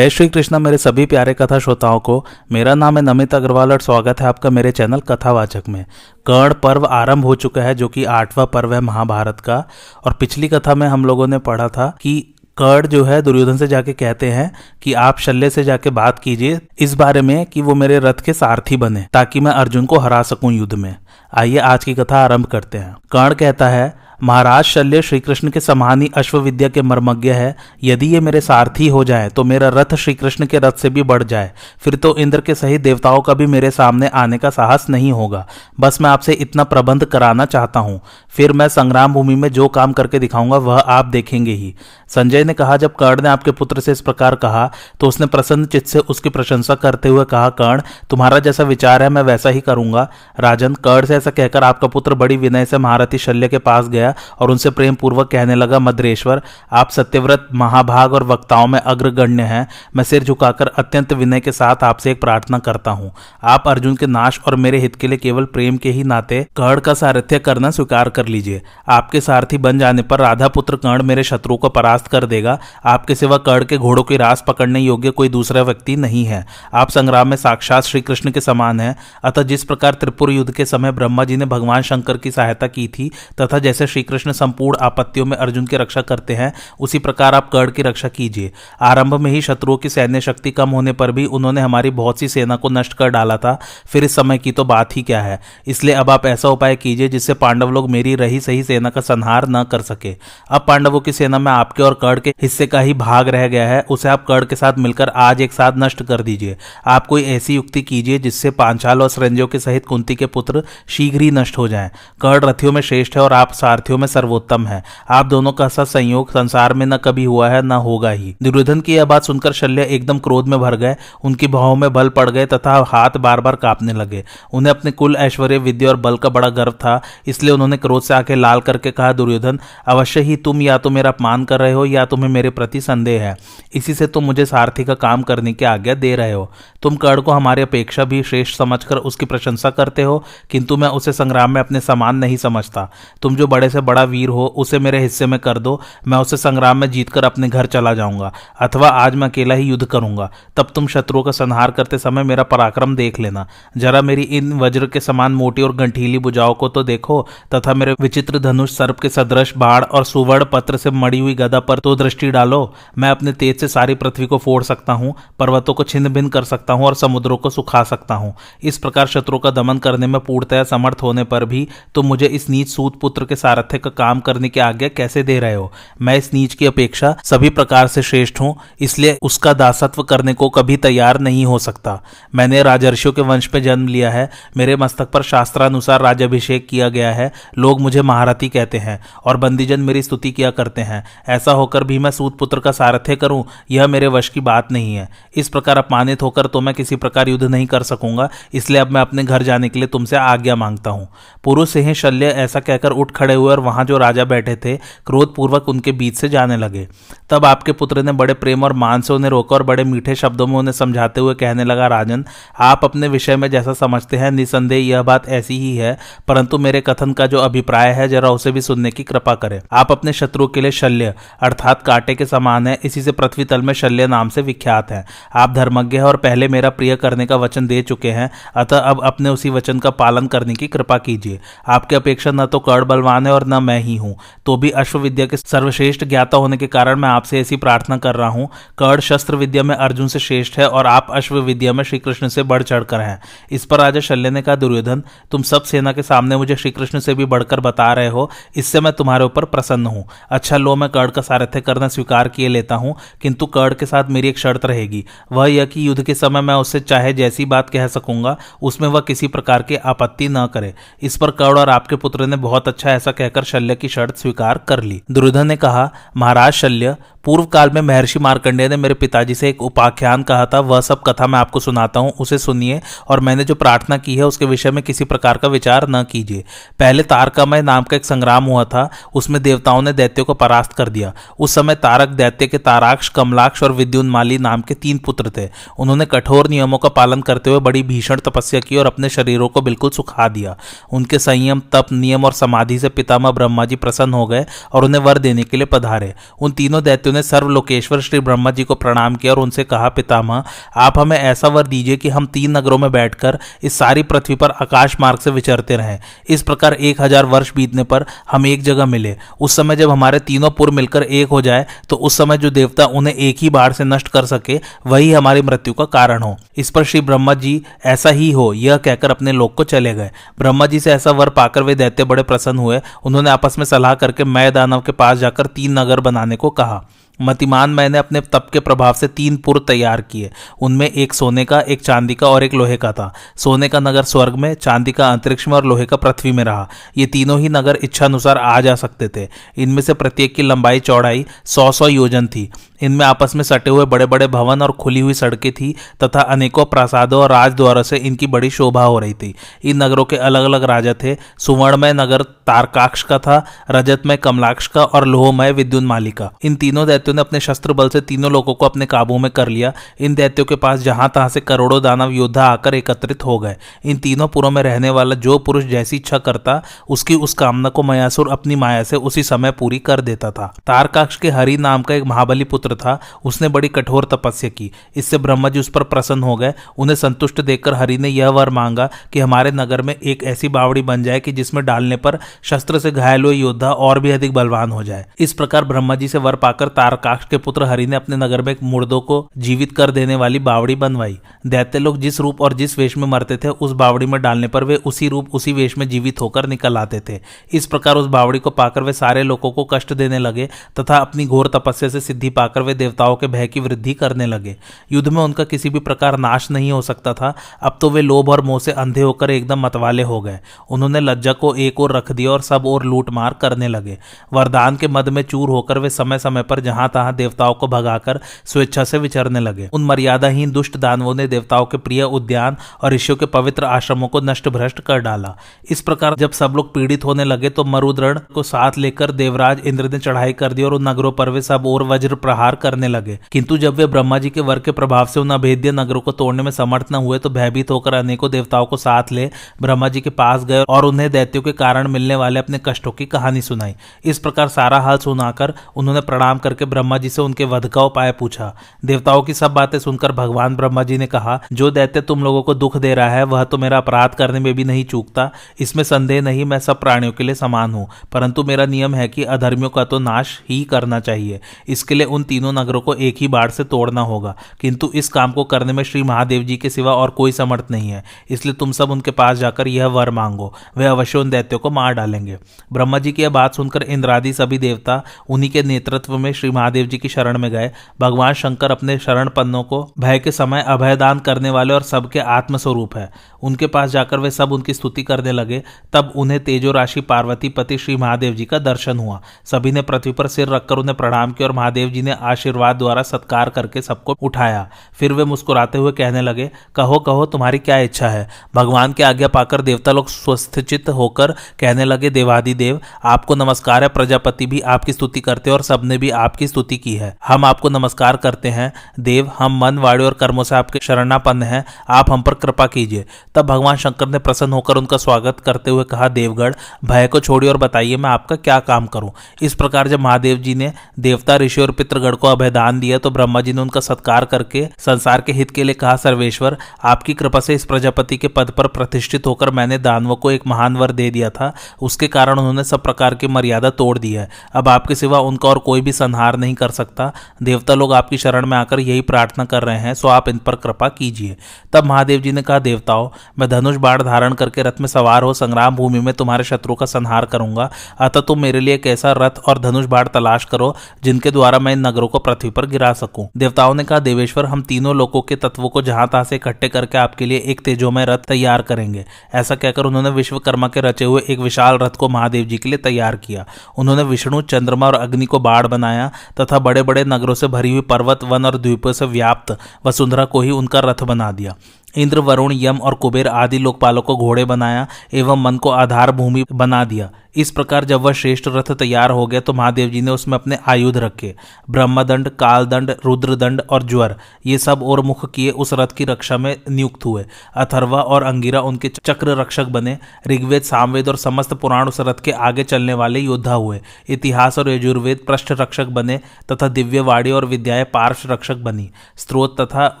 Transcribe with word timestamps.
जय 0.00 0.10
श्री 0.10 0.28
कृष्ण, 0.28 0.58
मेरे 0.58 0.78
सभी 0.78 1.06
प्यारे 1.06 1.34
कथा 1.34 1.58
श्रोताओं 1.58 2.00
को, 2.00 2.26
मेरा 2.52 2.74
नाम 2.74 2.96
है 2.96 3.02
नमित 3.02 3.34
अग्रवाल 3.34 3.72
और 3.72 3.80
स्वागत 3.80 4.20
है 4.20 4.26
आपका 4.26 4.50
मेरे 4.50 4.72
चैनल 4.72 5.00
कथावाचक 5.00 5.62
में। 5.68 5.86
कर्ण 6.26 6.54
पर्व 6.54 6.86
आरंभ 6.86 7.24
हो 7.24 7.34
चुका 7.34 7.62
है, 7.62 7.74
जो 7.74 7.88
कि 7.88 8.04
आठवां 8.04 8.46
पर्व 8.46 8.74
है 8.74 8.80
महाभारत 8.80 9.40
का, 9.40 9.64
और 10.04 10.12
पिछली 10.12 10.48
कथा 10.48 10.74
में 10.74 10.86
हम 10.88 11.04
लोगों 11.04 11.26
ने 11.26 11.38
पढ़ा 11.38 11.68
था 11.68 11.98
कि 12.00 12.34
कर्ण 12.56 12.86
जो 12.86 13.04
है, 13.04 13.22
दुर्योधन 13.22 13.56
से 13.56 13.66
जाके 13.66 13.92
कहते 13.92 14.30
हैं 14.30 14.50
कि 14.82 14.92
आप 14.92 15.18
शल्य 15.18 15.50
से 15.50 15.64
जाके 15.64 15.90
बात 15.90 16.18
कीजिए 16.18 16.60
इस 16.78 16.94
बारे 16.94 17.22
में 17.22 17.46
कि 17.46 17.60
वो 17.60 17.74
मेरे 17.74 17.98
रथ 17.98 18.24
के 18.24 18.32
सारथी 18.32 18.76
बने, 18.76 19.06
ताकि 19.12 19.40
मैं 19.40 19.52
अर्जुन 19.52 19.86
को 19.86 19.98
हरा 19.98 20.22
सकूँ 20.22 20.52
युद्ध 20.52 20.74
में। 20.74 20.96
आइए 21.34 21.58
आज 21.58 21.84
की 21.84 21.94
कथा 21.94 22.24
आरंभ 22.24 22.46
करते 22.46 22.78
हैं। 22.78 22.96
कर्ण 23.12 23.34
कहता 23.34 23.68
है 23.68 24.09
महाराज 24.22 24.64
शल्य 24.64 25.00
श्री 25.02 25.18
कृष्ण 25.20 25.50
के 25.50 25.60
समान 25.60 26.02
ही 26.02 26.10
अश्व 26.16 26.38
विद्या 26.40 26.68
के 26.68 26.82
मर्मज्ञ 26.82 27.30
है। 27.30 27.54
यदि 27.84 28.06
ये 28.06 28.20
मेरे 28.20 28.40
सारथी 28.40 28.88
हो 28.88 29.02
जाए 29.04 29.28
तो 29.28 29.44
मेरा 29.44 29.68
रथ 29.68 29.94
श्री 29.94 30.14
कृष्ण 30.14 30.46
के 30.46 30.58
रथ 30.58 30.72
से 30.72 30.90
भी 30.90 31.02
बढ़ 31.02 31.22
जाए। 31.22 31.50
फिर 31.80 31.94
तो 31.94 32.16
इंद्र 32.16 32.40
के 32.40 32.54
सही 32.54 32.78
देवताओं 32.78 33.20
का 33.20 33.34
भी 33.34 33.46
मेरे 33.46 33.70
सामने 33.70 34.08
आने 34.14 34.38
का 34.38 34.50
साहस 34.50 34.86
नहीं 34.90 35.12
होगा। 35.12 35.46
बस 35.80 36.00
मैं 36.00 36.10
आपसे 36.10 36.32
इतना 36.34 36.64
प्रबंध 36.64 37.04
कराना 37.04 37.44
चाहता 37.46 37.80
हूँ। 37.80 38.00
फिर 38.28 38.52
मैं 38.52 38.68
संग्राम 38.68 39.12
भूमि 39.12 39.34
में 39.34 39.48
जो 39.50 39.68
काम 39.68 39.92
करके 39.92 40.18
दिखाऊँगा, 40.18 40.56
वह 40.58 40.78
आप 40.78 41.06
देखेंगे 41.06 41.52
ही। 41.52 41.74
संजय 42.08 42.44
ने 42.44 42.54
कहा, 42.54 42.76
जब 42.76 42.94
कर्ण 42.94 43.22
ने 43.22 43.28
आपके 43.28 43.50
पुत्र 43.52 43.80
से 43.80 43.92
इस 43.92 44.00
प्रकार 44.00 44.34
कहा 44.36 44.70
तो 45.00 45.08
उसने 45.08 45.26
प्रसन्न 45.28 45.64
चित्त 45.64 45.86
से 45.86 45.98
उसकी 46.00 46.28
प्रशंसा 46.30 46.74
करते 46.76 47.08
हुए 47.08 47.24
कहा, 47.24 47.48
कर्ण, 47.50 47.82
तुम्हारा 48.10 48.38
जैसा 48.40 48.64
विचार 48.64 49.02
है, 49.02 49.08
मैं 49.08 49.22
वैसा 49.22 49.48
ही 49.48 49.60
करूँगा। 49.62 50.08
राजन, 50.40 50.74
कर्ण 50.74 51.06
से 51.06 51.16
ऐसा 51.16 51.30
कहकर 51.32 51.64
आपका 51.64 51.88
पुत्र 51.88 52.14
बड़ी 52.14 52.36
विनय 52.36 52.64
से 52.64 52.78
महारथी 52.78 53.18
शल्य 53.18 53.48
के 53.48 53.58
पास 53.60 53.88
गया। 53.88 54.09
और 54.40 54.50
उनसे 54.50 54.70
प्रेम 54.70 54.94
पूर्वक 54.94 55.30
कहने 55.30 55.54
लगा, 55.54 55.78
मद्रेश्वर, 55.78 56.42
आप 56.72 56.90
सत्यव्रत 56.90 57.48
महाभाग 57.54 58.12
और 58.12 58.24
वक्ताओं 58.24 58.66
में 58.66 58.80
अग्रगण्य 58.80 59.42
हैं। 59.42 59.66
मैं 59.96 60.04
सिर 60.04 60.24
झुकाकर 60.24 60.66
अत्यंत 60.66 61.12
विनय 61.12 61.40
के 61.40 61.52
साथ 61.52 61.84
आपसे 61.84 62.10
एक 62.10 62.20
प्रार्थना 62.20 62.58
करता 62.58 62.90
हूँ। 62.90 63.12
आप 63.44 63.68
अर्जुन 63.68 63.96
के 63.96 64.06
नाश 64.06 64.40
और 64.46 64.56
मेरे 64.56 64.78
हित 64.78 64.96
के 64.96 65.08
लिए 65.08 65.18
केवल 65.18 65.44
प्रेम 65.44 65.76
के 65.76 65.90
ही 65.90 66.04
नाते 66.04 66.46
कर्ण 66.56 66.80
का 66.80 66.94
सारथ्य 66.94 67.38
करना 67.38 67.70
स्वीकार 67.70 68.08
कर 68.08 68.26
लीजिए। 68.26 68.62
आपके 68.88 69.20
सारथी 69.20 69.58
बन 69.58 69.78
जाने 69.78 70.02
पर 70.02 70.18
राधा 70.18 70.48
पुत्र 70.48 70.76
कर्ण 70.76 71.02
मेरे 71.02 71.22
शत्रु 71.22 71.56
को 71.56 71.68
परास्त 71.68 72.06
कर 72.06 72.26
देगा। 72.26 72.58
आपके 72.84 73.14
सिवा 73.14 73.36
कर्ण 73.38 73.64
के 73.64 73.78
घोड़ों 73.78 74.02
की 74.02 74.16
रास 74.16 74.44
पकड़ने 74.46 74.80
योग्य 74.80 75.10
कोई 75.10 75.28
दूसरा 75.28 75.62
व्यक्ति 75.62 75.96
नहीं 75.96 76.24
है। 76.24 76.46
आप 76.74 76.90
संग्राम 76.90 77.28
में 77.28 77.36
साक्षात 77.36 77.84
श्री 77.84 78.00
कृष्ण 78.00 78.30
के 78.30 78.40
समान 78.40 78.80
है। 78.80 78.96
अतः 79.24 79.42
जिस 79.42 79.64
प्रकार 79.64 79.94
त्रिपुर 79.94 80.30
युद्ध 80.30 80.54
के 80.54 80.64
समय 80.64 80.92
ब्रह्मा 80.92 81.24
जी 81.24 81.36
ने 81.36 81.44
भगवान 81.44 81.82
शंकर 81.82 82.16
की 82.16 82.30
सहायता 82.30 82.66
की 82.66 82.88
थी, 82.88 83.10
तथा 83.40 83.58
जैसे 83.58 83.86
श्री 83.86 83.99
कृष्ण 84.02 84.32
संपूर्ण 84.32 84.78
आपत्तियों 84.80 85.26
में 85.26 85.36
अर्जुन 85.36 85.66
की 85.66 85.76
रक्षा 85.76 86.00
करते 86.00 86.34
हैं, 86.34 86.52
उसी 86.80 86.98
प्रकार 86.98 87.34
आप 87.34 87.50
कर्ण 87.50 87.70
की 87.70 87.82
रक्षा 87.82 88.08
कीजिए। 88.08 88.50
आरंभ 88.80 89.14
में 89.14 89.30
ही 89.30 89.40
शत्रुओं 89.42 89.76
की 89.76 89.88
सैन्य 89.88 90.20
शक्ति 90.20 90.50
कम 90.50 90.70
होने 90.70 90.92
पर 90.92 91.12
भी 91.12 91.24
उन्होंने 91.26 91.60
हमारी 91.60 91.90
बहुत 91.90 92.18
सी 92.18 92.28
सेना 92.28 92.56
को 92.56 92.68
नष्ट 92.68 92.92
कर 92.92 93.08
डाला 93.08 93.36
था, 93.36 93.58
फिर 93.86 94.04
इस 94.04 94.14
समय 94.14 94.38
की 94.38 94.52
तो 94.52 94.64
बात 94.64 94.96
ही 94.96 95.02
क्या 95.02 95.22
है। 95.22 95.40
इसलिए 95.66 95.94
अब 95.94 96.10
आप 96.10 96.26
ऐसा 96.26 96.48
उपाय 96.48 96.76
कीजिए 96.76 97.08
जिससे 97.08 97.34
पांडव 97.34 97.70
लोग 97.70 97.90
मेरी 97.90 98.14
रही 98.14 98.40
सही 98.40 98.62
सेना 98.62 98.90
का 98.90 99.00
संहार 99.00 99.48
न 99.48 99.62
कर 99.64 99.80
सके। 99.82 100.14
अब 100.50 100.64
पांडवों 100.68 101.00
की 101.00 101.12
सेना 101.12 101.38
में 101.38 101.50
आपके 101.52 101.82
और 101.82 101.94
कर्ण 101.94 102.20
के 102.20 102.34
हिस्से 102.42 102.66
का 102.66 102.80
ही 102.80 102.94
भाग 102.94 103.28
रह 103.28 103.46
गया 103.48 103.68
है, 103.68 103.80
उसे 103.90 104.08
आप 104.08 104.24
कर्ण 104.26 104.44
के 104.44 104.56
साथ 104.56 104.78
मिलकर 104.78 105.08
आज 105.08 105.40
एक 105.40 105.52
साथ 105.52 105.72
नष्ट 105.76 106.02
कर 106.02 106.22
दीजिए। 106.22 106.56
आप 106.86 107.06
कोई 107.06 107.22
ऐसी 107.26 107.54
युक्ति 107.54 107.82
कीजिए 107.82 108.18
जिससे 108.18 108.50
पांचाल 108.50 109.02
और 109.02 109.08
सरंजों 109.08 109.46
के 109.46 109.58
सहित 109.58 109.86
कुंती 109.86 110.14
के 110.14 110.26
पुत्र 110.26 110.62
शीघ्र 110.88 111.20
ही 111.20 111.30
नष्ट 111.30 111.58
हो 111.58 111.66
जाएँ। 111.68 111.90
कर्ण 112.20 112.40
रथियों 112.40 112.72
में 112.72 112.80
श्रेष्ठ 112.80 113.16
है 113.16 113.22
और 113.22 113.32
आप 113.32 113.52
सारथियों 113.52 113.89
में 113.98 114.06
सर्वोत्तम 114.06 114.66
है। 114.66 114.82
आप 115.10 115.26
दोनों 115.26 115.52
का 115.52 115.68
सा 115.68 115.84
संयोग 115.84 116.30
संसार 116.30 116.74
में 116.74 116.84
न 116.86 116.96
कभी 116.96 117.24
हुआ 117.24 117.48
है, 117.48 117.62
न 117.62 117.72
होगा 117.72 118.10
ही। 118.10 118.34
दुर्योधन 118.42 118.80
की 118.80 118.94
यह 118.94 119.04
बात 119.04 119.24
सुनकर 119.24 119.52
शल्य 119.52 119.82
एकदम 119.84 120.18
क्रोध 120.18 120.48
में 120.48 120.58
भर 120.60 120.76
गए। 120.76 120.96
उनकी 121.24 121.46
भावों 121.46 121.76
में 121.76 121.92
बल 121.92 122.08
पड़ 122.08 122.28
गए 122.30 122.46
तथा 122.46 122.76
हाथ 122.88 123.16
बार 123.18 123.40
बार 123.40 123.56
कांपने 123.56 123.92
लगे। 123.92 124.24
उन्हें 124.52 124.74
अपने 124.74 124.90
कुल 124.90 125.16
ऐश्वर्य, 125.16 125.58
विद्या 125.58 125.88
और 125.88 125.96
बल 125.96 126.16
का 126.16 126.28
बड़ा 126.28 126.48
गर्व 126.48 126.72
था, 126.72 127.00
इसलिए 127.26 127.52
उन्होंने 127.52 127.76
क्रोध 127.76 128.02
से 128.02 128.14
आके 128.14 128.34
लाल 128.34 128.60
करके 128.60 128.90
कहा, 128.90 129.12
दुर्योधन, 129.12 129.58
अवश्य 129.86 130.20
ही 130.20 130.36
तुम 130.36 130.62
या 130.62 130.78
तो 130.78 130.90
मेरा 130.90 131.10
अपमान 131.10 131.44
कर 131.44 131.60
रहे 131.60 131.72
हो 131.72 131.84
या 131.84 132.04
तुम्हें 132.04 132.30
मेरे 132.30 132.50
प्रति 132.50 132.80
संदेह 132.80 133.22
है। 133.22 133.36
इसी 133.74 133.94
से 133.94 134.06
तुम 134.06 134.24
मुझे 134.24 134.46
सारथी 134.46 134.84
का 134.84 134.94
काम 134.94 135.22
करने 135.22 135.52
की 135.52 135.64
आज्ञा 135.64 135.94
दे 135.94 136.14
रहे 136.16 136.32
हो। 136.32 136.50
तुम 136.82 136.96
कर्ण 136.96 137.20
को 137.20 137.32
हमारी 137.32 137.62
अपेक्षा 137.62 138.04
भी 138.04 138.22
श्रेष्ठ 138.22 138.56
समझकर 138.56 138.96
उसकी 138.96 139.26
प्रशंसा 139.26 139.70
करते 139.70 140.02
हो, 140.02 140.24
किंतु 140.50 140.76
मैं 140.76 140.88
उसे 140.88 141.12
संग्राम 141.12 141.50
में 141.50 141.60
अपने 141.60 141.80
समान 141.80 142.16
नहीं 142.16 142.36
समझता। 142.36 142.88
तुम 143.22 143.36
जो 143.36 143.46
बड़े 143.46 143.69
से 143.70 143.80
बड़ा 143.82 144.02
वीर 144.04 144.28
हो, 144.28 144.46
उसे 144.46 144.78
मेरे 144.78 145.00
हिस्से 145.00 145.26
में 145.26 145.38
कर 145.40 145.58
दो, 145.58 145.80
मैं 146.08 146.18
उसे 146.18 146.36
संग्राम 146.36 146.76
में 146.76 146.90
जीतकर 146.90 147.24
अपने 147.24 147.48
घर 147.48 147.66
चला 147.66 147.94
जाऊँगा, 147.94 148.32
अथवा 148.60 148.88
आज 148.88 149.14
मैं 149.14 149.28
अकेला 149.28 149.54
ही 149.54 149.64
युद्ध 149.64 149.84
करूँगा। 149.84 150.30
तब 150.56 150.70
तुम 150.74 150.86
शत्रुओं 150.86 151.22
का 151.22 151.30
संहार 151.32 151.70
करते 151.70 151.98
समय 151.98 152.22
मेरा 152.22 152.42
पराक्रम 152.44 152.94
देख 152.96 153.20
लेना। 153.20 153.46
जरा 153.76 154.02
मेरी 154.02 154.22
इन 154.22 154.52
वज्र 154.60 154.86
के 154.86 155.00
समान 155.00 155.32
मोटी 155.32 155.62
और 155.62 155.74
गंठीली 155.76 156.18
बुझाओं 156.20 156.54
को 156.54 156.68
तो 156.68 156.82
देखो, 156.84 157.20
तथा 157.54 157.74
मेरे 157.74 157.94
विचित्र 158.00 158.38
धनुष 158.40 158.76
सर्प 158.76 159.00
के 159.00 159.08
सदृश 159.10 159.52
बाढ़ 159.56 159.84
और 159.84 160.04
सुवर्ण 160.04 160.44
पत्र 160.52 160.76
से 160.76 160.90
मड़ी 160.92 161.18
हुई 161.18 161.34
गदा 161.34 161.60
पर 161.60 161.78
तो 161.78 161.94
दृष्टि 161.96 162.30
डालो। 162.30 162.72
मैं 162.98 163.10
अपने 163.10 163.32
तेज 163.34 163.60
से 163.60 163.68
सारी 163.68 163.94
पृथ्वी 163.96 164.26
को 164.26 164.38
फोड़ 164.38 164.62
सकता 164.64 164.92
हूँ, 164.92 165.14
पर्वतों 165.38 165.74
को 165.74 165.82
छिन्न 165.84 166.08
भिन्न 166.08 166.28
कर 166.28 166.44
सकता 166.44 166.72
हूँ 166.72 166.86
और 166.86 166.94
समुद्रों 166.96 167.36
को 167.36 167.50
सुखा 167.50 167.82
सकता 167.84 168.14
हूँ। 168.14 168.34
इस 168.62 168.78
प्रकार 168.78 169.06
शत्रुओं 169.08 169.38
का 169.38 169.50
दमन 169.52 169.78
करने 169.78 170.06
में 170.06 170.20
पूर्णतया 170.20 170.64
समर्थ 170.66 171.02
होने 171.02 171.24
पर 171.24 171.44
भी 171.44 171.66
तुम 171.94 172.06
मुझे 172.06 172.26
इस 172.28 172.48
नीच 172.50 172.68
सूत 172.68 172.98
पुत्र 173.00 173.24
के 173.24 173.36
सारथ्य 173.60 173.78
का 173.78 173.90
काम 173.92 174.20
करने 174.20 174.48
की 174.48 174.60
आज्ञा 174.60 174.88
कैसे 174.90 175.22
दे 175.22 175.38
रहे 175.40 175.54
हो? 175.54 175.72
मैं 176.02 176.16
इस 176.16 176.32
नीच 176.34 176.54
की 176.54 176.66
अपेक्षा 176.66 177.14
सभी 177.24 177.48
प्रकार 177.50 177.86
से 177.86 178.02
श्रेष्ठ 178.02 178.40
हूँ, 178.40 178.54
इसलिए 178.80 179.16
उसका 179.22 179.52
दासत्व 179.54 180.02
करने 180.02 180.34
को 180.34 180.48
कभी 180.50 180.76
तैयार 180.78 181.18
नहीं 181.20 181.44
हो 181.46 181.58
सकता। 181.58 181.98
मैंने 182.34 182.62
राजर्षियों 182.62 183.12
के 183.12 183.22
वंश 183.22 183.48
में 183.54 183.62
जन्म 183.62 183.88
लिया 183.88 184.10
है, 184.10 184.28
मेरे 184.56 184.76
मस्तक 184.76 185.10
पर 185.10 185.22
शास्त्रानुसार 185.22 186.00
राजाभिषेक 186.02 186.66
किया 186.68 186.88
गया 186.88 187.12
है, 187.12 187.30
लोग 187.58 187.80
मुझे 187.80 188.02
महारथी 188.02 188.48
कहते 188.48 188.78
हैं 188.78 188.98
और 189.24 189.36
बंदीजन 189.38 189.80
मेरी 189.80 190.02
स्तुति 190.02 190.30
किया 190.30 190.50
करते 190.52 190.80
हैं। 190.82 191.04
ऐसा 191.28 191.52
होकर 191.52 191.84
भी 191.84 191.98
मैं 191.98 192.10
सूत 192.10 192.38
पुत्र 192.38 192.60
का 192.60 192.72
सारथ्य 192.72 193.16
करूँ, 193.16 193.44
यह 193.70 193.86
मेरे 193.86 194.06
वश 194.08 194.28
की 194.28 194.40
बात 194.42 194.72
नहीं 194.72 194.94
है। 194.94 195.08
इस 195.36 195.48
प्रकार 195.48 195.78
अपमानित 195.78 196.22
होकर 196.22 196.46
तो 196.46 196.60
मैं 196.60 196.74
किसी 196.74 196.96
प्रकार 196.96 197.28
युद्ध 197.28 197.44
नहीं 197.44 197.66
कर 197.66 197.82
सकूँगा, 197.84 198.28
इसलिए 198.54 198.80
अब 198.80 198.90
मैं 198.90 199.00
अपने 199.00 199.24
घर 199.24 199.42
जाने 199.42 199.68
के 199.68 199.78
लिए 199.78 199.88
तुमसे 199.88 200.16
आज्ञा 200.16 200.56
माँगता 200.56 200.90
हूँ। 200.90 201.08
पुरुष 201.44 201.68
सिंह 201.70 201.92
शल्य 201.94 202.26
ऐसा 202.38 202.60
कहकर 202.60 202.90
उठ 202.92 203.10
खड़े 203.12 203.34
हुए 203.34 203.49
और 203.50 203.60
वहाँ 203.60 203.84
जो 203.84 203.98
राजा 203.98 204.24
बैठे 204.24 204.56
थे, 204.56 204.76
क्रोधपूर्वक 205.06 205.68
उनके 205.68 205.92
बीच 205.92 206.16
से 206.16 206.28
जाने 206.28 206.56
लगे। 206.56 206.88
तब 207.30 207.44
आपके 207.44 207.72
पुत्र 207.72 208.02
ने 208.02 208.12
बड़े 208.12 208.34
प्रेम 208.34 208.64
और 208.64 208.72
मान 208.72 209.00
से 209.00 209.12
उन्हें 209.12 209.30
रोका 209.30 209.56
और 209.56 209.62
बड़े 209.62 209.84
मीठे 209.84 210.14
शब्दों 210.14 210.46
में 210.46 210.56
उन्हें 210.56 210.72
समझाते 210.72 211.20
हुए 211.20 211.34
कहने 211.34 211.64
लगा, 211.64 211.86
राजन, 211.86 212.24
आप 212.60 212.84
अपने 212.84 213.08
विषय 213.08 213.36
में 213.36 213.50
जैसा 213.50 213.72
समझते 213.72 214.16
हैं, 214.16 214.30
निसंदेह 214.30 214.86
यह 214.86 215.02
बात 215.02 215.28
ऐसी 215.28 215.58
ही 215.58 215.76
है, 215.76 215.98
परंतु 216.28 216.58
मेरे 216.58 216.80
कथन 216.80 217.12
का 217.12 217.26
जो 217.26 217.38
अभिप्राय 217.38 217.92
है, 217.92 218.08
जरा 218.08 218.30
उसे 218.30 218.52
भी 218.52 218.60
सुनने 218.60 218.90
की 218.90 219.02
कृपा 219.02 219.34
करें। 219.34 219.60
आप 219.72 219.92
अपने 219.92 220.12
शत्रु 220.12 220.46
के 220.46 220.60
लिए 220.60 220.70
शल्य, 220.70 221.14
अर्थात 221.40 221.82
कांटे 221.82 222.14
के 222.14 222.26
समान 222.26 222.66
है, 222.66 222.78
इसी 222.84 223.02
से 223.02 223.12
पृथ्वी 223.12 223.44
तल 223.44 223.62
में 223.62 223.74
शल्य 223.74 224.06
नाम 224.06 224.28
से 224.28 224.42
विख्यात 224.42 224.90
है। 224.90 225.04
आप 225.34 225.52
धर्मज्ञ 225.52 225.96
है 225.96 226.04
और 226.04 226.16
पहले 226.16 226.48
मेरा 226.48 226.70
प्रिय 226.70 226.96
करने 226.96 227.26
का 227.26 227.36
वचन 227.36 227.66
दे 227.66 227.82
चुके 227.82 228.10
हैं, 228.10 228.30
अतः 228.56 228.78
अब 228.78 229.00
अपने 229.04 229.28
उसी 229.28 229.50
वचन 229.50 229.78
का 229.78 229.90
पालन 229.90 230.26
करने 230.26 230.54
की 230.54 230.68
कृपा 230.68 230.98
कीजिए। 230.98 231.40
आपकी 231.68 231.96
अपेक्षा 231.96 232.30
न 232.30 232.46
तो 232.46 232.58
कर्ण 232.58 232.84
बलवान 232.84 233.26
है 233.26 233.32
और 233.32 233.39
न 233.44 233.62
मैं 233.62 233.78
ही 233.80 233.96
हूँ। 233.96 234.14
तो 234.46 234.56
भी 234.56 234.70
अश्व 234.72 234.98
विद्या 234.98 235.26
के 235.26 235.36
सर्वश्रेष्ठ 235.36 236.04
ज्ञाता 236.04 236.36
होने 236.36 236.56
के 236.56 236.66
कारण 236.68 236.98
मैं 236.98 237.08
आपसे 237.08 237.40
ऐसी 237.40 237.56
प्रार्थना 237.56 237.96
कर 237.98 238.14
रहा 238.14 238.28
हूँ, 238.28 238.48
कर्ण 238.78 239.00
शस्त्र 239.00 239.36
विद्या 239.36 239.62
में 239.62 239.74
अर्जुन 239.74 240.08
से 240.08 240.18
श्रेष्ठ 240.18 240.58
है 240.58 240.68
और 240.68 240.86
आप 240.86 241.06
अश्व 241.10 241.40
विद्या 241.40 241.72
में 241.72 241.82
श्री 241.84 241.98
कृष्ण 241.98 242.28
से 242.28 242.42
बढ़ 242.44 242.62
चढ़कर 242.62 243.00
हैं। 243.00 243.20
इस 243.50 243.64
पर 243.64 243.78
राजा 243.78 244.00
शल्य 244.00 244.30
ने 244.30 244.42
कहा 244.42 244.54
दुर्योधन, 244.56 245.02
तुम 245.30 245.42
सब 245.42 245.62
सेना 245.62 245.92
के 245.92 246.02
सामने 246.02 246.36
मुझे 246.36 246.56
श्री 246.56 246.70
कृष्ण 246.70 246.98
से 246.98 247.14
भी 247.14 247.24
बढ़कर 247.26 247.60
बता 247.60 247.92
रहे 247.92 248.08
हो, 248.08 248.28
इससे 248.56 248.80
मैं 248.80 248.92
तुम्हारे 248.92 249.24
ऊपर 249.24 249.44
प्रसन्न 249.46 249.86
हूँ। 249.86 250.04
अच्छा 250.30 250.56
लो, 250.56 250.76
मैं 250.76 250.88
कर्ण 250.90 251.10
का 251.10 251.22
सारथ्य 251.22 251.60
करना 251.60 251.88
स्वीकार 251.88 252.28
किए 252.28 252.48
लेता 252.48 252.74
हूँ, 252.74 252.94
किंतु 253.22 253.46
कर्ण 253.48 253.74
के 253.74 253.86
साथ 253.86 254.10
मेरी 254.10 254.28
एक 254.28 254.38
शर्त 254.38 254.64
रहेगी। 254.64 255.04
वह 255.32 255.46
यह 255.46 255.64
कि 255.64 255.86
युद्ध 255.88 256.02
के 256.02 256.14
समय 256.14 256.40
मैं 256.40 256.54
उससे 256.56 256.80
चाहे 256.80 257.12
जैसी 257.12 257.44
बात 257.46 257.70
कह 257.70 257.86
सकूँगा, 257.88 258.36
उसमें 258.62 258.88
वह 258.88 259.00
किसी 259.00 259.26
प्रकार 259.28 259.62
की 259.62 259.76
आपत्ति 259.76 260.28
न 260.28 260.46
करे। 260.46 260.72
इस 261.02 261.16
पर 261.16 261.30
कर्ण 261.32 261.58
और 261.58 261.70
आपके 261.70 261.96
पुत्र 261.96 262.26
ने 262.26 262.36
बहुत 262.38 262.68
अच्छा 262.68 262.90
ऐसा 262.90 263.12
कहकर 263.30 263.44
शल्य 263.44 263.74
की 263.74 263.88
शर्त 263.88 264.16
स्वीकार 264.16 264.58
कर 264.68 264.82
ली। 264.82 265.02
दुर्योधन 265.10 265.46
ने 265.46 265.56
कहा, 265.56 265.90
महाराज 266.16 266.52
शल्य 266.52 266.96
पूर्व 267.24 267.44
काल 267.44 267.70
में 267.70 267.80
महर्षि 267.80 268.18
मार्कंडेय 268.18 268.68
ने 268.68 268.76
मेरे 268.76 268.94
पिताजी 268.94 269.34
से 269.34 269.48
एक 269.48 269.62
उपाख्यान 269.62 270.22
कहा 270.22 270.46
था। 270.46 270.60
वह 270.60 270.80
सब 270.80 271.02
कथा 271.02 271.26
मैं 271.26 271.38
आपको 271.38 271.60
सुनाता 271.60 272.00
हूँ, 272.00 272.10
उसे 272.10 272.38
सुनिए 272.38 272.80
और 273.08 273.20
मैंने 273.20 273.44
जो 273.44 273.54
प्रार्थना 273.54 273.96
की 273.96 274.14
है, 274.16 274.24
उसके 274.24 274.44
विषय 274.44 274.70
में 274.70 274.82
किसी 274.84 275.04
प्रकार 275.04 275.38
का 275.38 275.48
विचार 275.48 275.86
न 275.88 276.02
कीजिए। 276.02 276.44
पहले 276.78 277.02
तारकामय 277.02 277.62
नाम 277.62 277.82
का 277.82 277.96
एक 277.96 278.04
संग्राम 278.04 278.44
हुआ 278.44 278.64
था, 278.64 278.88
उसमें 279.14 279.42
देवताओं 279.42 279.82
ने 279.82 279.92
दैत्यों 279.92 280.24
को 280.24 280.34
परास्त 280.34 280.72
कर 280.72 280.88
दिया। 280.88 281.12
उस 281.38 281.54
समय 281.54 281.74
तारक 281.74 282.08
दैत्य 282.08 282.46
के 282.46 282.58
ताराक्ष, 282.58 283.08
कमलाक्ष 283.08 283.62
और 283.62 283.72
विद्युन्माली 283.72 284.38
नाम 284.38 284.62
के 284.62 284.74
तीन 284.74 284.98
पुत्र 284.98 285.30
थे। 285.36 285.48
उन्होंने 285.78 286.04
कठोर 286.04 286.48
नियमों 286.48 286.78
का 286.78 286.88
पालन 286.88 287.20
करते 287.20 287.50
हुए 287.50 287.60
बड़ी 287.60 287.82
भीषण 287.82 288.16
तपस्या 288.16 288.60
की 288.60 288.76
और 288.76 288.86
अपने 288.86 289.08
शरीरों 289.08 289.48
को 289.48 289.60
बिल्कुल 289.60 289.90
सुखा 289.90 290.28
दिया। 290.28 290.56
उनके 290.92 291.18
संयम, 291.18 291.62
तप, 291.72 291.86
नियम 291.92 292.24
और 292.24 292.32
समाधि 292.32 292.78
से 292.78 292.88
पितामह 293.20 293.30
ब्रह्मा 293.32 293.64
जी 293.64 293.76
प्रसन्न 293.76 294.14
हो 294.14 294.26
गए 294.26 294.44
और 294.72 294.84
उन्हें 294.84 295.02
वर 295.02 295.18
देने 295.18 295.42
के 295.42 295.56
लिए 295.56 295.66
पधारे। 295.66 296.12
उन 296.40 296.52
तीनों 296.52 296.82
दैत्यों 296.82 297.12
ने 297.14 297.22
सर्वलोकेश्वर 297.22 298.00
श्री 298.00 298.20
ब्रह्मा 298.20 298.50
जी 298.50 298.64
को 298.64 298.74
प्रणाम 298.76 299.14
किया 299.14 299.32
और 299.32 299.38
उनसे 299.38 299.64
कहा, 299.64 299.88
पितामह, 299.90 300.44
आप 300.76 300.98
हमें 300.98 301.16
ऐसा 301.18 301.48
वर 301.48 301.66
दीजिए 301.66 301.96
कि 301.96 302.08
हम 302.08 302.26
तीन 302.28 302.56
नगरों 302.56 302.78
में 302.78 302.90
बैठकर 302.92 303.38
इस 303.62 303.78
सारी 303.78 304.02
पृथ्वी 304.04 304.34
पर 304.34 304.50
आकाश 304.62 304.96
मार्ग 305.00 305.18
से 305.20 305.30
विचरते 305.30 305.76
रहें। 305.76 305.98
इस 306.28 306.42
प्रकार 306.42 306.74
एक 306.74 307.00
हज़ार 307.00 307.26
वर्ष 307.26 307.52
बीतने 307.54 307.84
पर 307.84 308.04
हम 308.30 308.46
एक 308.46 308.62
जगह 308.62 308.86
मिले। 308.86 309.16
उस 309.40 309.56
समय 309.56 309.76
जब 309.76 309.90
हमारे 309.90 310.18
तीनों 310.22 310.50
पुर 310.52 310.70
मिलकर 310.70 311.02
एक 311.02 311.28
हो 311.28 311.40
जाए 311.42 311.66
तो 311.88 311.96
उस 311.98 312.16
समय 312.18 312.38
जो 312.38 312.50
देवता 312.52 312.84
उन्हें 312.86 313.14
एक 313.14 313.38
ही 313.40 313.50
बाढ़ 313.50 313.72
से 313.72 313.84
नष्ट 313.84 314.08
कर 314.08 314.24
सके, 314.26 314.60
वही 314.86 315.12
हमारी 315.12 315.42
मृत्यु 315.42 315.74
का 315.74 315.84
कारण 315.86 316.22
हो। 316.22 316.36
इस 316.56 316.70
पर 316.70 316.84
श्री 316.84 317.00
ब्रह्मा 317.02 317.34
जी 317.34 317.60
ऐसा 317.86 318.10
ही 318.10 318.30
हो, 318.32 318.52
यह 318.54 318.76
कहकर 318.78 319.10
अपने 319.10 319.32
लोक 319.32 319.54
को 319.54 319.64
चले 319.64 319.94
गए। 319.94 320.10
ब्रह्मा 320.38 320.66
जी 320.66 320.80
से 320.80 320.92
ऐसा 320.92 321.10
वर 321.12 321.28
पाकर 321.30 321.62
वे 321.62 321.74
दैत्य 321.74 322.04
बड़े 322.04 322.22
प्रसन्न 322.22 322.58
हुए। 322.58 322.80
उन्होंने 323.10 323.30
आपस 323.30 323.58
में 323.58 323.64
सलाह 323.64 323.94
करके 323.94 324.24
मैं 324.24 324.52
दानव 324.52 324.80
के 324.80 324.92
पास 324.92 325.18
जाकर 325.18 325.46
तीन 325.46 325.78
नगर 325.78 326.00
बनाने 326.00 326.36
को 326.36 326.50
कहा। 326.50 326.88
मतिमान 327.22 327.70
मैंने 327.70 327.98
अपने 327.98 328.20
तप 328.20 328.46
के 328.52 328.60
प्रभाव 328.60 328.92
से 328.92 329.08
तीन 329.08 329.36
पुर 329.36 329.64
तैयार 329.68 330.00
किए। 330.00 330.30
उनमें 330.60 330.90
एक 330.90 331.12
सोने 331.12 331.44
का, 331.44 331.60
एक 331.60 331.82
चांदी 331.82 332.14
का 332.14 332.28
और 332.28 332.42
एक 332.42 332.54
लोहे 332.54 332.76
का 332.76 332.92
था। 332.92 333.12
सोने 333.36 333.68
का 333.68 333.80
नगर 333.80 334.02
स्वर्ग 334.02 334.34
में, 334.34 334.54
चांदी 334.54 334.92
का 334.92 335.08
अंतरिक्ष 335.08 335.48
में 335.48 335.54
और 335.54 335.64
लोहे 335.64 335.86
का 335.86 335.96
पृथ्वी 335.96 336.32
में 336.32 336.44
रहा। 336.44 336.68
ये 336.96 337.06
तीनों 337.06 337.40
ही 337.40 337.48
नगर 337.48 337.78
इच्छानुसार 337.82 338.38
आ 338.38 338.60
जा 338.60 338.74
सकते 338.74 339.08
थे। 339.08 339.28
इनमें 339.56 339.82
से 339.82 339.94
प्रत्येक 339.94 340.34
की 340.34 340.42
लंबाई, 340.42 340.80
चौड़ाई 340.80 341.26
सौ 341.44 341.72
सौ 341.72 341.88
योजन 341.88 342.26
थी। 342.26 342.50
इनमें 342.82 343.04
आपस 343.06 343.34
में 343.36 343.42
सटे 343.44 343.70
हुए 343.70 343.84
बड़े 343.84 344.06
बड़े 344.06 344.26
भवन 344.26 344.62
और 344.62 344.72
खुली 344.72 345.00
हुई 345.00 345.14
सड़कें 345.14 345.50
थी 345.52 345.74
तथा 346.04 346.20
अनेकों 346.20 346.64
प्रासादों 346.64 347.22
और 347.22 347.30
राजद्वारों 347.30 347.82
से 347.82 347.96
इनकी 347.96 348.26
बड़ी 348.26 348.50
शोभा 348.50 348.84
हो 348.84 348.98
रही 348.98 349.14
थी। 349.14 349.34
इन 349.64 349.82
नगरों 349.82 350.04
के 350.04 350.16
अलग 350.16 350.44
अलग 350.44 350.64
राजा 350.64 350.94
थे। 350.94 351.16
सुवर्णमय 351.38 351.92
नगर 351.92 352.22
तारकाक्ष 352.22 353.02
का 353.02 353.18
था, 353.18 353.44
रजतमय 353.70 354.16
कमलाक्ष 354.16 354.66
का 354.66 354.84
और 354.84 355.06
लोहमय 355.06 355.52
विद्युन 355.52 355.84
माली 355.86 356.10
का 356.10 356.30
इन 356.44 356.54
तीनों 356.54 356.86
दैत्यों 356.86 357.14
ने 357.14 357.20
अपने 357.20 357.40
शस्त्र 357.40 357.72
बल 357.72 357.88
से 357.88 358.00
तीनों 358.00 358.30
लोगों 358.32 358.54
को 358.54 358.66
अपने 358.66 358.86
काबू 358.86 359.18
में 359.18 359.30
कर 359.30 359.48
लिया। 359.48 359.72
इन 360.00 360.14
दैत्यों 360.14 360.46
के 360.46 360.56
पास 360.56 360.80
जहाँ 360.80 361.08
तहां 361.14 361.28
से 361.28 361.40
करोड़ों 361.40 361.82
दानव 361.82 362.10
योद्धा 362.10 362.46
आकर 362.46 362.74
एकत्रित 362.74 363.24
हो 363.24 363.38
गए। 363.38 363.56
इन 363.84 363.96
तीनों 363.96 364.28
पुरों 364.28 364.50
में 364.50 364.62
रहने 364.62 364.90
वाला 364.90 365.14
जो 365.14 365.38
पुरुष 365.38 365.64
जैसी 365.64 365.96
इच्छा 365.96 366.18
करता, 366.18 366.62
उसकी 366.88 367.14
उस 367.14 367.34
कामना 367.34 367.68
को 367.68 367.82
मयासुर 367.82 368.28
अपनी 368.32 368.56
माया 368.56 368.82
से 368.82 368.96
उसी 368.96 369.22
समय 369.22 369.50
पूरी 369.50 369.78
कर 369.78 370.00
देता 370.00 370.30
था। 370.30 370.54
तारकाक्ष 370.66 371.16
के 371.16 371.30
हरि 371.30 371.56
नाम 371.56 371.82
का 371.82 371.94
एक 371.94 372.04
महाबली 372.04 372.44
पुत्र 372.44 372.69
था, 372.74 373.00
उसने 373.24 373.48
बड़ी 373.48 373.68
कठोर 373.68 374.04
तपस्या 374.04 374.50
की। 374.50 374.70
इससे 374.96 375.18
ब्रह्मा 375.18 375.48
जी 375.48 375.60
उस 375.60 375.68
पर 375.68 375.82
प्रसन्न 375.82 376.22
हो 376.22 376.36
गए। 376.36 376.52
उन्हें 376.78 376.96
संतुष्ट 376.96 377.40
देखकर 377.40 377.74
हरि 377.74 377.98
ने 377.98 378.08
यह 378.08 378.28
वर 378.28 378.50
मांगा 378.50 378.90
कि 379.12 379.20
हमारे 379.20 379.50
नगर 379.50 379.82
में 379.82 379.94
एक 379.94 380.24
ऐसी 380.24 380.48
बावड़ी 380.48 380.82
बन 380.82 381.02
जाए 381.02 381.20
कि 381.20 381.32
जिसमें 381.32 381.64
डालने 381.64 381.96
पर 381.96 382.18
शस्त्र 382.42 382.78
से 382.78 382.90
घायल 382.90 383.24
हुए 383.24 383.34
योद्धा 383.34 383.72
और 383.72 384.00
भी 384.00 384.10
अधिक 384.10 384.32
बलवान 384.32 384.70
हो 384.70 384.82
जाए। 384.82 385.06
इस 385.18 385.32
प्रकार 385.32 385.64
ब्रह्मा 385.64 385.94
जी 385.94 386.08
से 386.08 386.18
वर 386.18 386.36
पाकर 386.36 386.68
तारकाक्ष 386.68 387.24
के 387.24 387.36
पुत्र 387.36 387.64
हरि 387.64 387.86
ने 387.86 387.96
अपने 387.96 388.16
नगर 388.16 388.42
में 388.42 388.52
एक 388.52 388.62
मुर्दों 388.62 389.00
को 389.00 389.28
जीवित 389.38 389.72
कर 389.72 389.90
देने 389.90 390.16
वाली 390.16 390.38
बावड़ी 390.38 390.74
बनवाई। 390.74 391.18
दैत्य 391.46 391.78
लोग 391.78 391.98
जिस 391.98 392.20
रूप 392.20 392.40
और 392.40 392.52
जिस 392.52 392.78
वेश 392.78 392.96
में 392.96 393.08
मरते 393.08 393.36
थे, 393.36 393.48
उस 393.48 393.72
बावड़ी 393.72 394.06
में 394.06 394.22
डालने 394.22 394.48
पर 394.48 394.64
वे 394.64 394.76
उसी 394.76 395.08
रूप, 395.08 395.28
उसी 395.34 395.52
वेश 395.52 395.78
में 395.78 395.88
जीवित 395.88 396.20
होकर 396.20 396.46
निकल 396.46 396.76
आते 396.76 397.00
थे। 397.08 397.20
इस 397.52 397.66
प्रकार 397.66 397.96
उस 397.96 398.06
बावड़ी 398.06 398.38
को 398.38 398.50
पाकर 398.50 398.82
वे 398.82 398.92
सारे 398.92 399.22
लोगों 399.22 399.50
को 399.50 399.64
कष्ट 399.64 399.92
देने 399.92 400.18
लगे 400.18 400.48
तथा 400.80 400.96
अपनी 400.96 401.26
घोर 401.26 401.50
तपस्या 401.54 401.88
से 401.88 402.00
सिद्धि 402.00 402.30
पाकर 402.30 402.59
वे 402.62 402.74
देवताओं 402.74 403.16
के 403.16 403.26
भय 403.26 403.46
की 403.46 403.60
वृद्धि 403.60 403.94
करने 403.94 404.26
लगे। 404.26 404.56
युद्ध 404.92 405.08
में 405.08 405.22
उनका 405.22 405.44
किसी 405.44 405.70
भी 405.70 405.78
प्रकार 405.80 406.18
नाश 406.18 406.50
नहीं 406.50 406.72
हो 406.72 406.80
सकता 406.82 407.14
था। 407.14 407.32
अब 407.62 407.78
तो 407.80 407.90
वे 407.90 408.02
लोभ 408.02 408.28
और 408.28 408.40
मोह 408.40 408.58
से 408.58 408.72
अंधे 408.72 409.00
होकर 409.00 409.30
एकदम 409.30 409.60
मतवाले 409.60 410.02
हो 410.02 410.20
गए। 410.20 410.38
उन्होंने 410.70 411.00
लज्जा 411.00 411.32
को 411.32 411.54
एक 411.56 411.80
और 411.80 411.92
रख 411.92 412.12
दिया 412.12 412.30
और 412.30 412.40
सब 412.40 412.66
और 412.66 412.84
लूट 412.84 413.10
मार 413.10 413.36
करने 413.40 413.68
लगे। 413.68 413.98
वरदान 414.32 414.76
के 414.76 414.88
मद 414.88 415.08
में 415.08 415.22
चूर 415.22 415.50
होकर 415.50 415.78
वे 415.78 415.90
समय 415.90 416.18
समय 416.18 416.42
पर 416.42 416.60
जहाँ 416.60 416.88
तहां 416.88 417.14
देवताओं 417.16 417.54
को 417.54 417.68
भगाकर 417.68 418.20
स्वेच्छा 418.44 418.84
से 418.84 418.98
विचरने 418.98 419.40
लगे। 419.40 419.68
उन 419.72 419.84
मर्यादाहीन 419.84 420.50
दुष्ट 420.50 420.76
दानवों 420.76 421.14
ने 421.14 421.26
देवताओं 421.28 421.66
के 421.66 421.78
प्रिय 421.78 422.02
उद्यान 422.02 422.56
और 422.82 422.92
ऋषियों 422.92 423.16
के 423.16 423.26
पवित्र 423.28 423.64
आश्रमों 423.64 424.08
को 424.08 424.20
नष्ट 424.20 424.48
भ्रष्ट 424.48 424.80
कर 424.80 424.98
डाला। 424.98 425.36
इस 425.70 425.80
प्रकार 425.80 426.14
जब 426.18 426.30
सब 426.32 426.52
लोग 426.56 426.72
पीड़ित 426.74 427.04
होने 427.04 427.24
लगे 427.24 427.50
तो 427.50 427.64
मरुद्रण 427.64 428.18
को 428.34 428.42
साथ 428.42 428.78
लेकर 428.78 429.10
देवराज 429.12 429.60
इंद्र 429.66 429.88
ने 429.88 429.98
चढ़ाई 429.98 430.32
कर 430.32 430.52
दी 430.52 430.62
और 430.62 430.74
उन 430.74 430.88
नगरों 430.88 431.12
पर 431.12 431.28
वे 431.28 431.42
सब 431.42 431.66
और 431.66 431.82
वज्र 431.84 432.14
प्रहार 432.16 432.49
करने 432.54 432.88
लगे। 432.88 433.18
किंतु 433.32 433.58
जब 433.58 433.74
वे 433.74 433.86
ब्रह्मा 433.86 434.18
जी 434.18 434.30
के 434.30 434.40
वर 434.40 434.58
के 434.58 434.72
प्रभाव 434.72 435.06
से 435.06 435.20
उन 435.20 435.30
अभेद्य 435.30 435.72
नगरों 435.72 436.00
को 436.00 436.12
तोड़ने 436.12 436.42
में 436.42 436.50
समर्थ 436.50 436.92
न 436.92 436.94
हुए 436.96 437.18
तो 437.18 437.30
भयभीत 437.30 437.70
होकर 437.70 437.94
अनेकों 437.94 438.30
देवताओं 438.30 438.66
को 438.66 438.76
साथ 438.76 439.12
ले 439.12 439.28
ब्रह्मा 439.62 439.88
जी 439.88 440.00
के 440.00 440.10
पास 440.10 440.44
गए 440.44 440.64
और 440.68 440.84
उन्हें 440.84 441.10
दैत्यों 441.10 441.42
के 441.42 441.52
कारण 441.52 441.88
मिलने 441.88 442.16
वाले 442.16 442.40
अपने 442.40 442.60
कष्टों 442.64 442.92
की 442.92 443.06
कहानी 443.06 443.42
सुनाई। 443.42 443.74
इस 444.04 444.18
प्रकार 444.18 444.48
सारा 444.48 444.80
हाल 444.80 444.98
सुनाकर 444.98 445.54
उन्होंने 445.76 446.00
प्रणाम 446.00 446.38
करके 446.38 446.64
ब्रह्मा 446.64 446.98
जी 446.98 447.08
से 447.08 447.22
उनके 447.22 447.44
वध 447.44 447.68
का 447.68 447.82
उपाय 447.82 448.12
पूछा। 448.12 448.54
देवताओं 448.84 449.22
की 449.22 449.34
सब 449.34 449.54
बातें 449.54 449.78
सुनकर 449.78 450.12
भगवान 450.12 450.56
ब्रह्मा 450.56 450.82
जी 450.82 450.98
ने 450.98 451.06
कहा, 451.06 451.40
जो 451.52 451.70
दैत्य 451.70 452.00
तुम 452.00 452.22
लोगों 452.24 452.42
को 452.42 452.54
दुख 452.54 452.76
दे 452.76 452.94
रहा 452.94 453.08
है, 453.08 453.24
वह 453.24 453.44
तो 453.44 453.58
मेरा 453.58 453.78
अपराध 453.78 454.14
करने 454.14 454.40
में 454.40 454.54
भी 454.54 454.64
नहीं 454.64 454.84
चूकता। 454.84 455.30
इसमें 455.60 455.82
संदेह 455.84 456.20
नहीं, 456.22 456.44
मैं 456.44 456.58
सब 456.58 456.80
प्राणियों 456.80 457.12
के 457.12 457.24
लिए 457.24 457.34
समान 457.34 457.74
हूँ, 457.74 457.86
परंतु 458.12 458.42
मेरा 458.42 458.66
नियम 458.66 458.94
है 458.94 459.08
कि 459.08 459.24
अधर्मियों 459.24 459.68
का 459.68 459.84
तो 459.84 459.98
नाश 459.98 460.38
ही 460.48 460.62
करना 460.64 461.00
चाहिए। 461.00 461.40
इसके 461.68 461.94
लिए 461.94 462.06
उन 462.06 462.22
तीनों 462.22 462.39
नगरों 462.40 462.80
को 462.80 462.94
एक 462.94 463.16
ही 463.20 463.28
बाढ़ 463.28 463.50
से 463.50 463.64
तोड़ना 463.64 464.00
होगा। 464.00 464.36
किंतु 464.60 464.92
इस 464.94 465.08
काम 465.08 465.32
को 465.32 465.44
करने 465.44 465.72
में 465.72 465.84
श्री 465.84 466.02
महादेव 466.02 466.42
जी 466.42 466.56
के 466.56 466.70
सिवा 466.70 466.92
और 466.92 467.10
कोई 467.10 467.32
समर्थ 467.32 467.64
नहीं 467.70 467.90
है। 467.90 468.04
इसलिए 468.30 468.54
तुम 468.54 468.72
सब 468.72 468.90
उनके 468.90 469.10
पास 469.10 469.38
जाकर 469.38 469.68
यह 469.68 469.86
वर 469.86 470.10
मांगो। 470.10 470.54
वे 470.76 470.86
अवश्य 470.86 471.18
उन 471.18 471.30
दैत्यों 471.30 471.58
को 471.58 471.70
मार 471.70 471.94
डालेंगे। 471.94 472.38
ब्रह्मा 472.72 472.98
जी 472.98 473.12
की 473.12 473.22
यह 473.22 473.28
बात 473.28 473.54
सुनकर 473.54 473.82
इंद्रादि 473.82 474.32
सभी 474.32 474.58
देवता 474.58 475.02
उन्हीं 475.28 475.50
के 475.50 475.62
नेतृत्व 475.62 476.18
में 476.18 476.32
श्री 476.32 476.50
महादेव 476.50 476.86
जी 476.86 476.98
की 476.98 477.08
शरण 477.08 477.38
में 477.38 477.50
गए। 477.50 477.72
भगवान 478.00 478.32
शंकर 478.32 478.70
अपने 478.70 478.98
शरण 478.98 479.28
पन्नों 479.28 479.62
को 479.62 479.92
भय 479.98 480.18
के 480.18 480.32
समय 480.32 480.64
अभयदान 480.66 481.18
करने 481.18 481.50
वाले 481.50 481.74
और 481.74 481.82
सबके 481.82 482.18
आत्मस्वरूप 482.18 482.96
है। 482.96 483.10
उनके 483.42 483.66
पास 483.66 483.90
जाकर 483.90 484.18
वे 484.18 484.30
सब 484.30 484.52
उनकी 484.52 484.74
स्तुति 484.74 485.02
करने 485.02 485.32
लगे। 485.32 485.62
तब 485.92 486.12
उन्हें 486.16 486.44
तेजो 486.44 486.72
राशि 486.72 487.00
पार्वती 487.00 487.48
पति 487.48 487.78
श्री 487.78 487.96
महादेव 487.96 488.34
जी 488.34 488.44
का 488.44 488.58
दर्शन 488.58 488.98
हुआ। 488.98 489.20
सभी 489.44 489.72
ने 489.72 489.82
पृथ्वी 489.82 490.12
पर 490.12 490.26
सिर 490.26 490.48
रखकर 490.48 490.76
उन्हें 490.76 490.96
प्रणाम 490.96 491.32
किया 491.32 491.48
और 491.48 491.54
महादेव 491.54 491.90
जी 491.90 492.02
ने 492.02 492.12
आशीर्वाद 492.30 492.76
द्वारा 492.76 493.02
सत्कार 493.02 493.48
करके 493.48 493.82
सबको 493.82 494.16
उठाया। 494.22 494.68
फिर 494.94 495.12
वे 495.12 495.24
मुस्कुराते 495.24 495.78
हुए 495.78 495.92
कहने 495.92 496.20
लगे, 496.20 496.50
कहो 496.74 496.98
कहो, 496.98 497.26
तुम्हारी 497.26 497.58
क्या 497.58 497.78
इच्छा 497.78 498.08
है? 498.08 498.28
भगवान 498.54 498.92
की 498.92 499.02
आज्ञा 499.02 499.28
पाकर 499.28 499.60
देवता 499.60 499.92
लोग 499.92 500.08
स्वस्थचित 500.08 500.88
होकर 500.88 501.32
कहने 501.32 501.84
लगे, 501.84 502.10
देवादि 502.10 502.54
देव, 502.54 502.80
आपको 503.04 503.34
नमस्कार 503.34 503.82
है, 503.82 503.88
प्रजापति 503.88 504.46
भी 504.46 504.60
आपकी 504.60 504.92
स्तुति 504.92 505.20
करते 505.20 505.50
और 505.50 505.62
सबने 505.62 505.98
भी 505.98 506.10
आपकी 506.10 506.48
स्तुति 506.48 506.76
की 506.76 506.94
है। 506.96 507.16
हम 507.26 507.44
आपको 507.44 507.68
नमस्कार 507.68 508.16
करते 508.16 508.48
हैं। 508.48 508.72
देव, 509.00 509.30
हम 509.38 509.58
मन, 509.58 509.78
वाणी 509.78 510.04
और 510.04 510.12
कर्मों 510.12 510.44
से 510.44 510.54
आपके 510.54 510.78
शरणापन्न 510.82 511.42
हैं। 511.42 511.64
आप 511.90 512.10
हम 512.10 512.22
पर 512.22 512.34
कृपा 512.34 512.66
कीजिए। 512.66 513.04
तब 513.34 513.46
भगवान 513.46 513.76
शंकर 513.76 514.08
ने 514.08 514.18
प्रसन्न 514.18 514.52
होकर 514.52 514.76
उनका 514.76 514.96
स्वागत 514.96 515.40
करते 515.40 515.70
हुए 515.70 515.84
कहा 515.84 516.08
देवगढ़ 516.08 516.54
भय 516.84 517.06
को 517.06 517.20
छोड़िए 517.20 517.50
और 517.50 517.56
बताइए 517.56 517.96
मैं 517.96 518.10
आपका 518.10 518.36
क्या 518.36 518.58
काम 518.60 518.86
करूँ? 518.86 519.12
इस 519.42 519.54
प्रकार 519.54 519.88
जब 519.88 520.00
महादेव 520.00 520.36
जी 520.36 520.54
ने 520.54 520.72
देवता, 520.98 521.36
ऋषि 521.36 521.60
और 521.60 521.70
पितृगढ़ 522.10 522.16
को 522.16 522.28
अभयदान 522.28 522.80
दिया 522.80 522.98
तो 522.98 523.10
ब्रह्मा 523.10 523.40
जी 523.40 523.52
ने 523.52 523.62
उनका 523.62 523.80
सत्कार 523.80 524.24
करके 524.24 524.66
संसार 524.78 525.20
के 525.20 525.32
हित 525.32 525.50
के 525.50 525.64
लिए 525.64 525.74
कहा, 525.74 525.96
सर्वेश्वर, 525.96 526.56
आपकी 526.84 527.14
कृपा 527.14 527.40
से 527.40 527.54
इस 527.54 527.64
प्रजापति 527.64 528.16
के 528.16 528.28
पद 528.28 528.50
पर 528.50 528.66
प्रतिष्ठित 528.66 529.26
होकर 529.26 529.50
मैंने 529.50 529.78
दानवों 529.78 530.16
को 530.16 530.30
एक 530.30 530.46
महान 530.46 530.76
वर 530.76 530.92
दे 530.92 531.10
दिया 531.10 531.30
था। 531.30 531.52
उसके 531.82 532.08
कारण 532.08 532.38
उन्होंने 532.38 532.64
सब 532.64 532.82
प्रकार 532.82 533.14
की 533.14 533.26
मर्यादा 533.26 533.70
तोड़ 533.70 533.98
दी 533.98 534.12
है। 534.12 534.28
अब 534.54 534.68
आपके 534.68 534.94
सिवा 534.94 535.18
उनका 535.20 535.48
और 535.48 535.58
कोई 535.58 535.80
भी 535.80 535.92
संहार 535.92 536.36
नहीं 536.36 536.54
कर 536.54 536.70
सकता। 536.70 537.12
देवता 537.42 537.74
लोग 537.74 537.92
आपकी 537.92 538.18
शरण 538.18 538.46
में 538.46 538.56
आकर 538.58 538.80
यही 538.80 539.00
प्रार्थना 539.00 539.44
कर 539.44 539.62
रहे 539.62 539.78
हैं, 539.78 539.94
सो 539.94 540.08
आप 540.08 540.28
इन 540.28 540.38
पर 540.38 540.54
कृपा 540.54 540.88
कीजिए। 540.88 541.36
तब 541.72 541.84
महादेव 541.84 542.20
जी 542.20 542.32
ने 542.32 542.42
कहा, 542.42 542.58
देवताओं, 542.58 543.08
मैं 543.38 543.48
धनुष 543.48 543.76
बाढ़ 543.76 544.02
धारण 544.02 544.34
करके 544.34 544.62
रथ 544.62 544.80
में 544.80 544.88
सवार 544.88 545.22
हो, 545.22 545.34
संग्राम 545.34 545.76
भूमि 545.76 546.00
में 546.00 546.12
तुम्हारे 546.14 546.44
शत्रु 546.44 546.74
का 546.74 546.86
संहार 546.86 547.24
करूँगा। 547.24 547.70
अतः 548.00 548.20
तुम 548.20 548.42
मेरे 548.42 548.60
लिए 548.60 548.74
एक 548.74 548.86
ऐसा 548.86 549.12
रथ 549.12 549.38
और 549.48 549.58
धनुष 549.58 549.84
बाढ़ 549.84 550.08
तलाश 550.08 550.44
करो, 550.44 550.74
जिनके 551.02 551.30
द्वारा 551.30 551.58
मैं 551.58 551.72
इन 551.72 551.78
को 552.08 552.18
पृथ्वी 552.18 552.50
पर 552.50 552.66
गिरा 552.66 552.92
सकूँ। 552.92 553.28
देवताओं 553.36 553.74
ने 553.74 553.84
कहा, 553.84 553.98
देवेश्वर, 553.98 554.46
हम 554.46 554.62
तीनों 554.62 554.96
लोगों 554.96 555.22
के 555.22 555.36
तत्वों 555.36 555.68
को 555.68 555.82
जहाँ 555.82 556.08
तहां 556.08 556.24
से 556.24 556.36
इकट्ठे 556.36 556.68
करके 556.68 556.98
आपके 556.98 557.26
लिए 557.26 557.38
एक 557.38 557.60
तेजोमय 557.60 558.04
रथ 558.04 558.18
तैयार 558.18 558.62
करेंगे। 558.62 559.04
ऐसा 559.34 559.54
कहकर 559.54 559.84
उन्होंने 559.84 560.10
विश्वकर्मा 560.10 560.68
के 560.68 560.80
रचे 560.80 561.04
हुए 561.04 561.22
एक 561.28 561.38
विशाल 561.38 561.78
रथ 561.78 561.90
को 561.90 562.08
महादेव 562.08 562.44
जी 562.44 562.58
के 562.58 562.68
लिए 562.68 562.78
तैयार 562.78 563.16
किया। 563.16 563.46
उन्होंने 563.78 564.02
विष्णु, 564.02 564.42
चंद्रमा 564.42 564.86
और 564.86 564.94
अग्नि 564.94 565.26
को 565.26 565.38
बाढ़ 565.38 565.66
बनाया 565.66 566.10
तथा 566.40 566.58
बड़े 566.58 566.82
बड़े 566.82 567.04
नगरों 567.04 567.34
से 567.34 567.46
भरी 567.46 567.70
हुई 567.70 567.80
पर्वत, 567.80 568.24
वन 568.24 568.46
और 568.46 568.58
द्वीपों 568.58 568.92
से 568.92 569.04
व्याप्त 569.04 569.56
वसुंधरा 569.86 570.24
को 570.24 570.40
ही 570.40 570.50
उनका 570.50 570.80
रथ 570.80 571.02
बना 571.02 571.32
दिया। 571.32 571.54
इंद्र, 571.96 572.18
वरुण, 572.18 572.52
यम 572.54 572.78
और 572.78 572.94
कुबेर 572.94 573.28
आदि 573.28 573.58
लोकपालों 573.58 574.02
को 574.02 574.16
घोड़े 574.16 574.44
बनाया 574.44 574.86
एवं 575.14 575.42
मन 575.42 575.56
को 575.56 575.70
आधार 575.70 576.12
भूमि 576.12 576.44
बना 576.52 576.84
दिया। 576.84 577.10
इस 577.36 577.50
प्रकार 577.50 577.84
जब 577.84 578.00
वह 578.00 578.12
श्रेष्ठ 578.12 578.48
रथ 578.48 578.72
तैयार 578.72 579.10
हो 579.10 579.26
गया 579.26 579.40
तो 579.40 579.52
महादेव 579.52 579.88
जी 579.88 580.00
ने 580.00 580.10
उसमें 580.10 580.38
अपने 580.38 580.58
आयुध 580.68 580.96
रखे। 580.96 581.34
ब्रह्मदंड, 581.70 582.28
कालदंड, 582.28 582.94
रुद्रदंड 583.06 583.62
और 583.70 583.82
ज्वर, 583.82 584.16
ये 584.46 584.58
सब 584.58 584.82
और 584.82 585.00
मुख 585.00 585.30
किए 585.30 585.50
उस 585.50 585.72
रथ 585.72 585.86
की 585.86 586.04
रक्षा 586.04 586.38
में 586.38 586.56
नियुक्त 586.70 587.04
हुए। 587.04 587.24
अथर्वा 587.56 588.00
और 588.00 588.22
अंगिरा 588.22 588.60
उनके 588.60 588.88
चक्र 588.88 589.36
रक्षक 589.36 589.64
बने। 589.64 589.96
ऋग्वेद, 590.26 590.62
सामवेद 590.62 591.08
और 591.08 591.16
समस्त 591.16 591.54
पुराण 591.54 591.88
उस 591.88 592.00
रथ 592.00 592.20
के 592.24 592.30
आगे 592.30 592.64
चलने 592.64 592.94
वाले 592.94 593.20
योद्धा 593.20 593.54
हुए। 593.54 593.80
इतिहास 594.08 594.58
और 594.58 594.68
यजुर्वेद 594.68 595.20
पृष्ठ 595.28 595.52
रक्षक 595.52 595.86
बने 595.86 596.20
तथा 596.52 596.68
दिव्यवाड़ी 596.68 597.30
और 597.30 597.44
विद्याएँ 597.44 597.84
पार्श्व 597.84 598.32
रक्षक 598.32 598.56
बनी। 598.56 598.90
स्त्रोत 599.16 599.60
तथा 599.60 599.98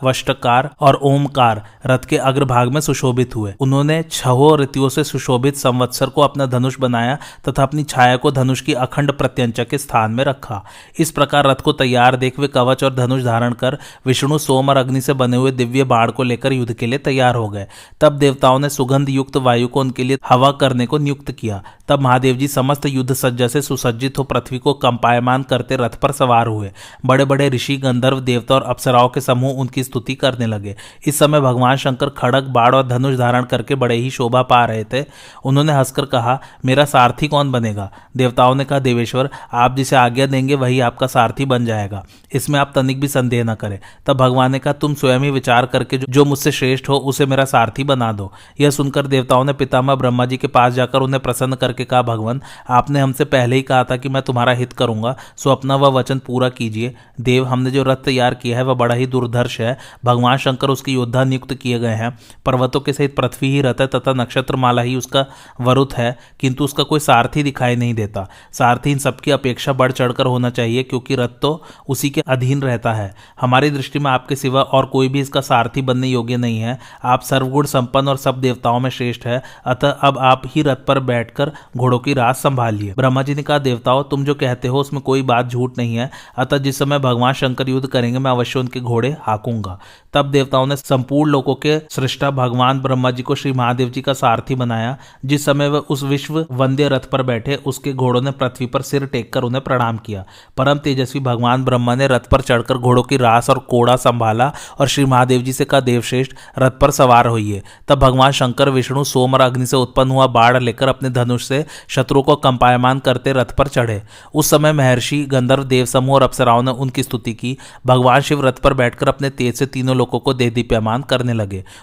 वष्टकार 0.04 0.70
और 0.80 0.94
ओमकार 0.94 1.64
रथ 1.86 1.98
के 1.98 2.16
अग्रभाग 2.16 2.72
में 2.72 2.80
सुशोभित 2.80 3.36
हुए। 3.36 3.54
उन्होंने 3.60 4.02
छहो 4.02 4.56
ऋतुओं 4.56 4.88
से 4.88 5.04
सुशोभित 5.04 5.56
संवत्सर 5.56 6.06
को 6.06 6.22
अपना 6.22 6.46
धनुष 6.46 6.78
बनाया 6.80 7.18
तथा 7.48 7.62
अपनी 7.62 7.82
छाया 7.82 8.16
को 8.16 8.30
धनुष 8.30 8.60
की 8.60 8.72
अखंड 8.72 9.12
प्रत्यंचा 9.12 9.64
के 9.64 9.78
स्थान 9.78 10.10
में 10.10 10.24
रखा। 10.24 10.64
इस 10.98 11.10
प्रकार 11.10 11.46
रथ 11.46 11.54
को 11.54 11.72
तैयार 11.72 12.16
देख 12.16 12.38
वे 12.38 12.48
कवच 12.48 12.84
और 12.84 12.94
धनुष 12.94 13.22
धारण 13.22 13.52
कर 13.52 13.78
विष्णु 14.06 14.38
सोम 14.38 14.68
और 14.68 14.76
अग्नि 14.76 15.00
से 15.00 15.12
बने 15.12 15.36
हुए 15.36 15.50
दिव्य 15.50 15.84
बाढ़ 15.84 16.10
को 16.10 16.22
लेकर 16.22 16.52
युद्ध 16.52 16.72
के 16.72 16.86
लिए 16.86 16.98
तैयार 16.98 17.34
हो 17.34 17.48
गए। 17.48 17.66
तब 18.00 18.12
देवताओं 18.12 18.58
ने 18.58 18.68
सुगंध 18.68 19.08
युक्त 19.08 19.36
वायु 19.36 19.68
को 19.68 19.80
उनके 19.80 20.04
लिए 20.04 20.18
हवा 20.28 20.50
करने 20.50 20.86
को 20.86 20.98
नियुक्त 20.98 21.30
किया। 21.32 21.62
तब 21.88 22.00
महादेव 22.00 22.36
जी 22.36 22.48
समस्त 22.48 22.86
युद्ध 22.86 23.12
सज्जा 23.14 23.48
से 23.48 23.62
सुसज्जित 23.62 24.18
हो 24.18 24.24
पृथ्वी 24.24 24.58
को 24.58 24.72
कंपायमान 24.74 25.42
करते 25.42 25.76
रथ 25.76 25.94
पर 26.02 26.12
सवार 26.12 26.46
हुए। 26.46 26.70
बड़े 27.06 27.24
बड़े 27.24 27.48
ऋषि, 27.48 27.76
गंधर्व, 27.76 28.20
देवता 28.20 28.54
और 28.54 28.62
अप्सराओं 28.62 29.08
के 29.08 29.20
समूह 29.20 29.52
उनकी 29.52 29.84
स्तुति 29.84 30.14
करने 30.14 30.46
लगे। 30.46 30.76
इस 31.06 31.18
समय 31.18 31.40
भगवान 31.40 31.69
शंकर 31.76 32.08
खड़क 32.08 32.44
बाढ़ 32.44 32.74
और 32.74 32.86
धनुष 32.86 33.18
धारण 33.18 33.44
करके 33.44 33.74
बड़े 33.74 33.94
ही 33.94 34.10
शोभा 34.10 34.42
पा 34.42 34.64
रहे 34.64 34.84
थे। 34.84 35.04
उन्होंने 35.44 35.72
हंसकर 35.72 36.04
कहा, 36.04 36.40
मेरा 36.64 36.84
सारथी 36.84 37.28
कौन 37.28 37.52
बनेगा? 37.52 37.92
देवताओं 38.16 38.54
ने 38.54 38.64
कहा, 38.64 38.78
देवेश्वर, 38.78 39.30
आप 39.52 39.76
जिसे 39.76 39.96
आज्ञा 39.96 40.26
देंगे, 40.26 40.54
वही 40.54 40.80
आपका 40.80 41.06
सारथी 41.06 41.44
बन 41.44 41.64
जाएगा। 41.64 42.04
इसमें 42.32 42.60
आप 42.60 42.72
तनिक 42.74 43.00
भी 43.00 43.08
संदेह 43.08 43.44
न 43.44 43.54
करें। 43.54 43.78
तब 44.06 44.16
भगवान 44.16 44.52
ने 44.52 44.58
कहा, 44.58 44.72
तुम 44.72 44.94
स्वयं 44.94 45.20
ही 45.20 45.30
विचार 45.30 45.66
करके 45.66 45.98
जो 45.98 46.24
मुझसे 46.24 46.52
श्रेष्ठ 46.52 46.88
हो, 46.88 46.96
उसे 46.96 47.26
मेरा 47.26 47.44
सारथी 47.44 47.84
बना 47.84 48.12
दो। 48.12 48.32
यह 48.60 48.70
सुनकर 48.70 49.06
देवताओं 49.06 49.44
ने 49.44 49.52
पितामह 49.52 49.94
ब्रह्मा 49.94 50.24
जी 50.24 50.36
के 50.36 50.46
पास 50.46 50.72
जाकर 50.72 50.98
उन्हें 50.98 51.22
प्रसन्न 51.22 51.54
करके 51.54 51.84
कहा, 51.84 52.02
भगवान, 52.02 52.42
आपने 52.68 53.00
हमसे 53.00 53.24
पहले 53.24 53.56
ही 53.56 53.62
कहा 53.62 53.84
था 53.84 53.96
कि 53.96 54.08
मैं 54.08 54.22
तुम्हारा 54.22 54.52
हित 54.52 54.72
करूँगा, 54.72 55.16
सो 55.36 55.50
अपना 55.50 55.76
वह 55.76 55.88
वचन 55.88 56.18
पूरा 56.18 56.48
कीजिए। 56.48 56.94
देव 57.20 57.44
हमने 57.44 57.70
जो 57.70 57.82
रथ 57.82 57.96
तैयार 57.96 58.34
किया 58.34 58.58
है, 58.58 58.64
वह 58.64 58.74
बड़ा 58.74 58.94
ही 58.94 59.06
दुर्धर्ष 59.06 59.60
है। 59.60 59.78
भगवान 60.04 60.36
शंकर 60.36 60.68
उसकी 60.68 60.94
योद्धा 60.94 61.24
नियुक्त 61.24 61.54
किए 61.62 61.78
गए 61.78 61.94
हैं। 61.94 62.10
पर्वतों 62.46 62.80
के 62.80 62.92
सहित 62.92 63.16
पृथ्वी 63.16 63.50
ही 63.50 63.60
रथ 63.60 63.80
है, 63.80 63.86
तथा 63.86 64.12
नक्षत्र 64.12 64.56
माला 64.56 64.82
ही 64.82 64.96
उसका 64.96 65.26
वरुत 65.60 65.94
है, 65.94 66.16
किंतु 66.40 66.64
उसका 66.64 66.82
कोई 66.82 67.00
सारथी 67.00 67.42
दिखाई 67.42 67.76
नहीं 67.76 67.94
देता। 67.94 68.26
सारथी 68.52 68.92
इन 68.92 68.98
सबकी 68.98 69.30
अपेक्षा 69.30 69.72
बढ़ 69.72 69.92
चढ़कर 69.92 70.26
होना 70.26 70.50
चाहिए, 70.50 70.82
क्योंकि 70.82 71.14
रथ 71.14 71.40
तो 71.42 71.62
उसी 71.88 72.10
के 72.10 72.20
अधीन 72.20 72.62
रहता 72.62 72.92
है। 72.92 73.14
हमारी 73.40 73.70
दृष्टि 73.70 73.98
में 73.98 74.10
आपके 74.10 74.36
सिवा 74.36 74.62
और 74.62 74.86
कोई 74.86 75.08
भी 75.08 75.20
इसका 75.20 75.40
सारथी 75.40 75.82
बनने 75.82 76.06
योग्य 76.06 76.36
नहीं 76.36 76.58
है। 76.60 76.78
आप 77.04 77.22
सर्वगुण 77.22 77.66
संपन्न 77.66 78.08
और 78.08 78.16
सब 78.16 78.40
देवताओं 78.40 78.80
में 78.80 78.90
श्रेष्ठ 78.90 79.26
है, 79.26 79.42
अतः 79.66 79.90
अब 79.90 80.18
आप 80.18 80.42
ही 80.46 80.62
रथ 80.62 80.84
पर 80.88 81.00
बैठकर 81.00 81.52
घोड़ों 81.76 81.98
की 81.98 82.14
रात 82.14 82.36
संभालिए। 82.36 82.94
ब्रह्मा 82.96 83.22
जी 83.22 83.34
ने 83.34 83.42
कहा, 83.42 83.58
देवताओं, 83.58 84.02
तुम 84.04 84.24
जो 84.24 84.34
कहते 84.34 84.68
हो, 84.68 84.80
उसमें 84.80 85.02
कोई 85.02 85.22
बात 85.22 85.48
झूठ 85.48 85.78
नहीं 85.78 85.96
है। 85.96 86.10
अतः 86.36 86.58
जिस 86.58 86.78
समय 86.78 86.98
भगवान 86.98 87.32
शंकर 87.32 87.68
युद्ध 87.68 87.88
करेंगे, 87.88 88.18
मैं 88.18 88.30
अवश्य 88.30 88.58
उनके 88.58 88.80
घोड़े 88.80 89.16
हाकूँगा। 89.22 89.78
तब 90.12 90.30
देवताओं 90.30 90.66
ने 90.66 90.76
संपूर्ण 90.76 91.30
लोगों 91.30 91.49
के 91.54 91.78
सृष्टा 91.78 92.30
भगवान 92.30 92.80
ब्रह्मा 92.80 93.10
जी 93.10 93.22
को 93.22 93.34
श्री 93.34 93.52
महादेव 93.52 93.88
जी 93.88 94.00
का 94.00 94.12
सारथी 94.12 94.54
बनाया। 94.54 94.96
जिस 95.24 95.44
समय 95.44 95.68
वह 95.68 95.78
उस 95.78 96.02
विश्व 96.02 96.46
वंद्य 96.50 96.88
रथ 96.88 97.10
पर 97.12 97.22
बैठे, 97.22 97.56
उसके 97.56 97.92
घोड़ों 97.92 98.22
ने 98.22 98.30
पृथ्वी 98.30 98.66
पर 98.66 98.82
सिर 98.82 99.06
टेक 99.06 99.32
कर 99.32 99.42
उन्हें 99.42 99.64
प्रणाम 99.64 99.96
किया। 99.96 100.24
परम 100.56 100.78
तेजस्वी 100.78 101.20
भगवान 101.20 101.64
ब्रह्मा 101.64 101.94
ने 101.94 102.06
रथ 102.06 102.20
पर 102.20 102.40
चढ़कर 102.40 102.78
घोड़ों 102.78 103.02
की 103.02 103.16
रास 103.16 103.50
और 103.50 103.58
कोड़ा 103.58 103.96
संभाला 103.96 104.52
और 104.78 104.88
श्री 104.88 105.04
महादेव 105.04 105.42
जी 105.42 105.52
से 105.52 105.64
कहा, 105.64 105.80
देवश्रेष्ठ, 105.80 106.32
रथ 106.58 106.70
पर 106.70 106.90
सवार 106.90 107.26
होइए। 107.26 107.62
तब 107.88 107.98
भगवान 107.98 108.32
शंकर, 108.32 108.68
विष्णु, 108.68 109.04
सोम 109.04 109.34
और 109.34 109.40
अग्नि 109.40 109.66
से 109.66 109.76
उत्पन्न 109.76 110.10
हुआ 110.10 110.26
बाढ़ 110.26 110.62
लेकर 110.62 110.88
अपने 110.88 111.10
धनुष 111.10 111.44
से 111.44 111.66
शत्रु 111.88 112.22
को 112.22 112.36
कंपायमान 112.36 112.98
करते 112.98 113.32
रथ 113.32 113.44
पर 113.44 113.68
चढ़े। 113.68 114.02
उस 114.34 114.50
समय 114.50 114.72
महर्षि, 114.72 115.24
गंधर्व 115.24 115.64
देव 115.64 115.86
समूह 115.86 116.14
और 116.14 116.22
अप्सराओं 116.22 116.62
ने 116.62 116.70
उनकी 116.70 117.02
स्तुति 117.02 117.32
की। 117.32 117.58
भगवान 117.86 118.20
शिव 118.20 118.46
रथ 118.46 118.52
पर 118.52 118.74
बैठकर 118.74 119.08
अपने 119.08 119.30
तेज 119.30 119.54
से 119.54 119.66
तीनों 119.66 119.96
लोगों 119.96 120.18
को 120.18 120.34
दे 120.34 120.50
दीप्यमान 120.50 121.02
करने 121.02 121.32
लगे 121.32 121.39